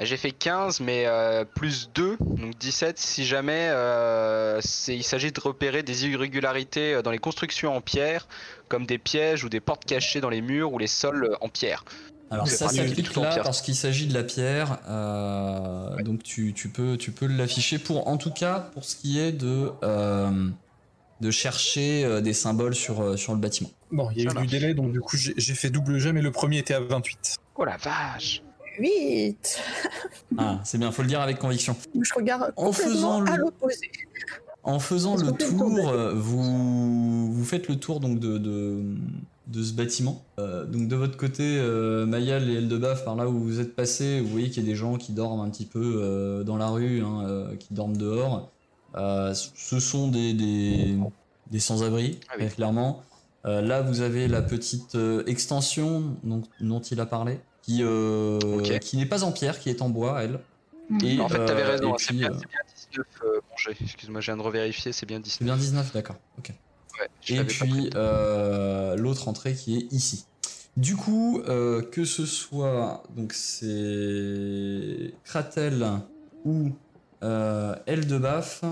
J'ai 0.00 0.16
fait 0.16 0.32
15 0.32 0.80
mais 0.80 1.04
euh, 1.06 1.44
plus 1.44 1.88
2, 1.94 2.16
donc 2.18 2.58
17 2.58 2.98
si 2.98 3.24
jamais 3.24 3.68
euh, 3.70 4.60
il 4.88 5.04
s'agit 5.04 5.30
de 5.30 5.38
repérer 5.40 5.84
des 5.84 6.06
irrégularités 6.06 7.00
dans 7.04 7.12
les 7.12 7.18
constructions 7.18 7.76
en 7.76 7.80
pierre, 7.80 8.26
comme 8.68 8.86
des 8.86 8.98
pièges 8.98 9.44
ou 9.44 9.48
des 9.48 9.60
portes 9.60 9.84
cachées 9.84 10.20
dans 10.20 10.30
les 10.30 10.40
murs 10.40 10.72
ou 10.72 10.78
les 10.78 10.88
sols 10.88 11.36
en 11.40 11.48
pierre. 11.48 11.84
Alors 12.34 12.48
ça 12.48 12.68
tout 12.68 13.18
en 13.18 13.22
là 13.22 13.40
parce 13.42 13.62
qu'il 13.62 13.74
s'agit 13.74 14.06
de 14.06 14.14
la 14.14 14.22
pierre. 14.24 14.78
euh, 14.88 15.96
Donc 16.02 16.22
tu, 16.22 16.52
tu 16.52 16.68
peux, 16.68 16.96
tu 16.96 17.10
peux 17.12 17.26
l'afficher 17.26 17.78
pour, 17.78 18.08
en 18.08 18.16
tout 18.16 18.30
cas, 18.32 18.70
pour 18.74 18.84
ce 18.84 18.96
qui 18.96 19.18
est 19.18 19.32
de, 19.32 19.70
euh, 19.82 20.48
de 21.20 21.30
chercher 21.30 22.04
euh, 22.04 22.20
des 22.20 22.32
symboles 22.34 22.74
sur, 22.74 23.18
sur 23.18 23.32
le 23.32 23.38
bâtiment. 23.38 23.70
Bon, 23.90 24.10
il 24.10 24.22
y 24.22 24.26
a 24.26 24.30
Ça 24.30 24.38
eu 24.40 24.46
du 24.46 24.46
délai, 24.48 24.74
donc 24.74 24.92
du 24.92 25.00
coup 25.00 25.16
j'ai 25.16 25.54
fait 25.54 25.70
double 25.70 25.98
jet, 25.98 26.12
mais 26.12 26.22
le 26.22 26.32
premier 26.32 26.58
était 26.58 26.74
à 26.74 26.80
28. 26.80 27.36
Oh 27.56 27.64
la 27.64 27.76
vache 27.76 28.42
8 28.78 29.60
Ah, 30.38 30.58
c'est 30.64 30.78
bien, 30.78 30.90
faut 30.90 31.02
le 31.02 31.08
dire 31.08 31.20
avec 31.20 31.38
conviction. 31.38 31.76
Je 32.00 32.12
regarde 32.14 32.52
En 32.56 32.72
faisant 32.72 33.18
complètement 33.18 33.20
le- 33.20 33.30
à 33.32 33.36
l'opposé. 33.36 33.90
En 34.64 34.78
faisant 34.80 35.16
le 35.16 35.30
tour 35.32 35.92
vous, 36.14 37.32
vous 37.32 37.44
faites 37.44 37.68
le 37.68 37.76
tour 37.76 38.00
donc 38.00 38.18
de, 38.18 38.38
de, 38.38 38.82
de 39.46 39.62
ce 39.62 39.72
bâtiment. 39.72 40.24
Euh, 40.38 40.64
donc 40.64 40.88
de 40.88 40.96
votre 40.96 41.16
côté, 41.16 41.42
euh, 41.58 42.06
Mayal 42.06 42.48
et 42.50 42.54
Eldebaf, 42.54 43.04
par 43.04 43.14
là 43.16 43.28
où 43.28 43.38
vous 43.38 43.60
êtes 43.60 43.76
passé, 43.76 44.20
vous 44.20 44.28
voyez 44.28 44.48
qu'il 44.50 44.62
y 44.62 44.66
a 44.66 44.68
des 44.68 44.74
gens 44.76 44.96
qui 44.96 45.12
dorment 45.12 45.40
un 45.40 45.50
petit 45.50 45.66
peu 45.66 46.00
euh, 46.02 46.44
dans 46.44 46.56
la 46.56 46.68
rue, 46.68 47.02
hein, 47.02 47.24
euh, 47.28 47.56
qui 47.56 47.74
dorment 47.74 47.96
dehors. 47.96 48.50
Euh, 48.96 49.34
ce 49.34 49.80
sont 49.80 50.08
des, 50.08 50.32
des, 50.34 50.96
des 51.50 51.60
sans-abri, 51.60 52.20
Ah 52.30 52.34
oui. 52.38 52.48
clairement. 52.48 53.02
Euh, 53.46 53.60
là, 53.60 53.82
vous 53.82 54.00
avez 54.00 54.28
la 54.28 54.40
petite 54.40 54.94
euh, 54.94 55.22
extension 55.26 56.14
donc, 56.22 56.44
dont 56.60 56.80
il 56.80 56.98
a 57.00 57.06
parlé, 57.06 57.38
qui, 57.62 57.80
euh, 57.82 58.38
qui 58.80 58.96
n'est 58.96 59.04
pas 59.06 59.24
en 59.24 59.32
pierre, 59.32 59.58
qui 59.58 59.68
est 59.68 59.82
en 59.82 59.90
bois, 59.90 60.22
elle. 60.22 60.40
Mhm. 60.88 60.98
Et, 61.04 61.20
En 61.20 61.28
fait, 61.28 61.44
t'avais 61.44 61.64
raison, 61.64 61.92
hein, 61.92 61.96
c'est 61.98 62.14
bien, 62.14 62.30
euh, 62.30 62.34
c'est 62.38 62.48
bien 62.48 63.04
19 63.04 63.06
euh, 63.24 63.40
mon 63.50 63.56
jet. 63.56 63.76
Excuse-moi, 63.82 64.20
je 64.20 64.26
viens 64.26 64.36
de 64.36 64.42
revérifier, 64.42 64.92
c'est 64.92 65.06
bien 65.06 65.18
c'est 65.18 65.40
19. 65.42 65.44
bien 65.46 65.56
19, 65.56 65.92
d'accord. 65.92 66.16
ok. 66.38 66.52
Ouais, 67.00 67.08
Et 67.28 67.44
puis 67.44 67.90
euh, 67.94 68.96
l'autre 68.96 69.28
entrée 69.28 69.54
qui 69.54 69.76
est 69.76 69.92
ici. 69.92 70.24
Du 70.76 70.96
coup, 70.96 71.40
euh, 71.48 71.82
que 71.82 72.04
ce 72.04 72.26
soit 72.26 73.02
donc 73.16 73.32
c'est 73.32 75.14
Kratel 75.24 75.86
ou 76.44 76.70
euh, 77.22 77.74
Eldebaf, 77.86 78.64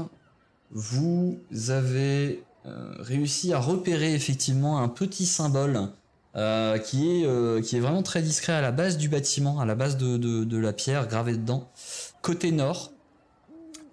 vous 0.70 1.38
avez 1.68 2.42
euh, 2.66 2.92
réussi 2.98 3.52
à 3.52 3.58
repérer 3.58 4.14
effectivement 4.14 4.78
un 4.80 4.88
petit 4.88 5.26
symbole 5.26 5.88
euh, 6.36 6.78
qui, 6.78 7.08
est, 7.22 7.26
euh, 7.26 7.60
qui 7.60 7.76
est 7.76 7.80
vraiment 7.80 8.02
très 8.02 8.22
discret 8.22 8.52
à 8.52 8.60
la 8.60 8.72
base 8.72 8.96
du 8.98 9.08
bâtiment, 9.08 9.60
à 9.60 9.66
la 9.66 9.74
base 9.74 9.96
de, 9.96 10.16
de- 10.16 10.44
de 10.44 10.56
la 10.56 10.72
pierre 10.72 11.06
gravée 11.06 11.32
dedans. 11.36 11.70
Côté 12.22 12.52
nord, 12.52 12.92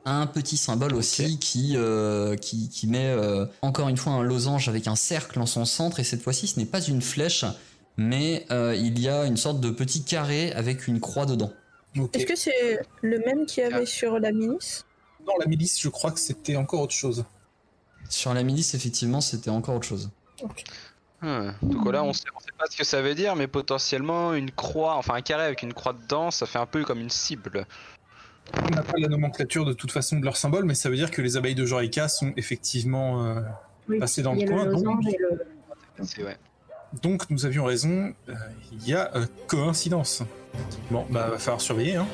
un 0.06 0.28
petit 0.28 0.58
symbole 0.58 0.96
aussi 0.96 1.40
qui, 1.40 1.74
euh, 1.76 2.36
qui, 2.36 2.70
qui 2.70 2.88
met 2.88 3.08
euh, 3.10 3.46
encore 3.62 3.90
une 3.90 3.98
fois 3.98 4.14
un 4.14 4.24
losange 4.24 4.70
avec 4.70 4.88
un 4.88 4.96
cercle 4.96 5.40
en 5.40 5.46
son 5.46 5.66
centre 5.66 6.00
et 6.00 6.04
cette 6.04 6.22
fois-ci 6.22 6.48
ce 6.48 6.60
n'est 6.60 6.66
pas 6.66 6.82
une 6.82 7.02
flèche 7.02 7.46
mais 7.98 8.46
euh, 8.50 8.76
il 8.76 9.00
y 9.00 9.10
a 9.10 9.26
une 9.26 9.38
sorte 9.38 9.60
de 9.60 9.70
petit 9.70 10.04
carré 10.04 10.54
avec 10.54 10.88
une 10.88 11.00
croix 11.02 11.26
dedans. 11.26 11.52
Est-ce 12.14 12.26
que 12.26 12.36
c'est 12.36 12.80
le 13.02 13.20
même 13.20 13.46
qu'il 13.46 13.64
y 13.64 13.66
avait 13.66 13.86
sur 13.86 14.20
la 14.20 14.32
milice? 14.32 14.86
Dans 15.26 15.36
la 15.38 15.48
milice, 15.48 15.80
je 15.82 15.90
crois 15.90 16.12
que 16.12 16.20
c'était 16.20 16.56
encore 16.56 16.82
autre 16.82 16.94
chose. 16.94 17.26
Sur 18.10 18.34
la 18.34 18.44
milice 18.44 18.74
effectivement 18.74 19.22
c'était 19.22 19.50
encore 19.50 19.76
autre 19.76 19.88
chose. 19.88 20.10
Hmm. 21.22 21.52
Donc 21.62 21.92
là, 21.92 22.02
on 22.04 22.14
sait, 22.14 22.24
on 22.34 22.40
sait 22.40 22.54
pas 22.58 22.66
ce 22.70 22.78
que 22.78 22.86
ça 22.86 23.02
veut 23.02 23.14
dire, 23.14 23.36
mais 23.36 23.48
potentiellement 23.48 24.34
une 24.34 24.52
croix, 24.52 24.96
enfin 24.96 25.16
un 25.16 25.22
carré 25.22 25.44
avec 25.44 25.64
une 25.64 25.74
croix 25.74 25.92
dedans, 25.92 26.32
ça 26.32 26.46
fait 26.46 26.60
un 26.60 26.66
peu 26.66 26.86
comme 26.86 27.00
une 27.00 27.10
cible. 27.10 27.68
On 28.68 28.76
n'a 28.76 28.82
pas 28.84 28.98
la 28.98 29.08
nomenclature 29.08 29.66
de 29.66 29.74
toute 29.74 29.92
façon 29.92 30.20
de 30.20 30.26
leur 30.26 30.38
symbole, 30.38 30.66
mais 30.66 30.74
ça 30.76 30.90
veut 30.90 30.96
dire 30.96 31.12
que 31.12 31.22
les 31.22 31.38
abeilles 31.38 31.56
de 31.56 31.66
Jorica 31.66 32.08
sont 32.08 32.34
effectivement. 32.38 33.26
euh, 33.26 33.42
Oui. 33.88 34.00
Passer 34.00 34.22
dans 34.22 34.34
le 34.34 34.46
coin, 34.46 34.66
le 34.66 34.72
donc. 34.74 34.84
losange 34.86 35.08
et 35.08 35.18
le. 35.20 35.42
C'est 36.04 36.24
ouais. 36.24 36.38
Donc 37.02 37.30
nous 37.30 37.46
avions 37.46 37.66
raison, 37.66 38.14
euh, 38.30 38.34
il 38.72 38.88
y 38.88 38.94
a 38.94 39.12
euh, 39.16 39.26
coïncidence. 39.48 40.24
Bon, 40.90 41.06
bah 41.10 41.28
va 41.32 41.38
falloir 41.38 41.62
surveiller, 41.62 41.96
hein. 41.98 42.08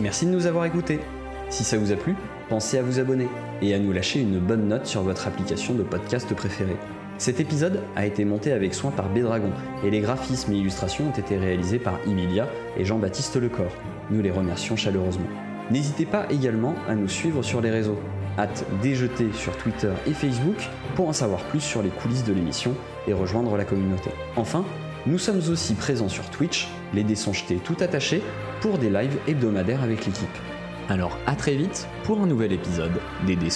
Merci 0.00 0.26
de 0.26 0.30
nous 0.30 0.46
avoir 0.46 0.64
écoutés. 0.64 1.00
Si 1.48 1.62
ça 1.64 1.78
vous 1.78 1.92
a 1.92 1.96
plu, 1.96 2.16
pensez 2.48 2.78
à 2.78 2.82
vous 2.82 2.98
abonner 2.98 3.28
et 3.62 3.74
à 3.74 3.78
nous 3.78 3.92
lâcher 3.92 4.20
une 4.20 4.40
bonne 4.40 4.66
note 4.68 4.86
sur 4.86 5.02
votre 5.02 5.26
application 5.28 5.74
de 5.74 5.82
podcast 5.84 6.34
préférée. 6.34 6.76
Cet 7.18 7.38
épisode 7.40 7.80
a 7.94 8.04
été 8.04 8.24
monté 8.24 8.52
avec 8.52 8.74
soin 8.74 8.90
par 8.90 9.08
Bédragon 9.08 9.52
et 9.84 9.90
les 9.90 10.00
graphismes 10.00 10.52
et 10.52 10.56
illustrations 10.56 11.08
ont 11.08 11.18
été 11.18 11.36
réalisés 11.38 11.78
par 11.78 11.98
Emilia 12.06 12.48
et 12.76 12.84
Jean-Baptiste 12.84 13.36
Lecor. 13.36 13.70
Nous 14.10 14.22
les 14.22 14.30
remercions 14.30 14.76
chaleureusement. 14.76 15.26
N'hésitez 15.70 16.06
pas 16.06 16.26
également 16.30 16.74
à 16.88 16.94
nous 16.94 17.08
suivre 17.08 17.42
sur 17.42 17.60
les 17.60 17.70
réseaux. 17.70 17.98
Hâte 18.38 18.64
déjeter 18.82 19.32
sur 19.32 19.56
Twitter 19.56 19.92
et 20.06 20.12
Facebook 20.12 20.68
pour 20.94 21.08
en 21.08 21.12
savoir 21.12 21.42
plus 21.44 21.60
sur 21.60 21.82
les 21.82 21.88
coulisses 21.88 22.24
de 22.24 22.32
l'émission 22.32 22.74
et 23.08 23.12
rejoindre 23.12 23.56
la 23.56 23.64
communauté. 23.64 24.10
Enfin, 24.36 24.64
nous 25.06 25.18
sommes 25.18 25.40
aussi 25.50 25.74
présents 25.74 26.08
sur 26.08 26.28
Twitch, 26.30 26.68
les 26.92 27.04
dés 27.04 27.14
tout 27.64 27.76
attachés, 27.80 28.22
pour 28.60 28.78
des 28.78 28.90
lives 28.90 29.18
hebdomadaires 29.26 29.82
avec 29.82 30.06
l'équipe. 30.06 30.28
Alors 30.88 31.18
à 31.26 31.34
très 31.34 31.54
vite 31.54 31.88
pour 32.04 32.20
un 32.20 32.26
nouvel 32.26 32.52
épisode 32.52 33.00
des 33.26 33.36
dés. 33.36 33.50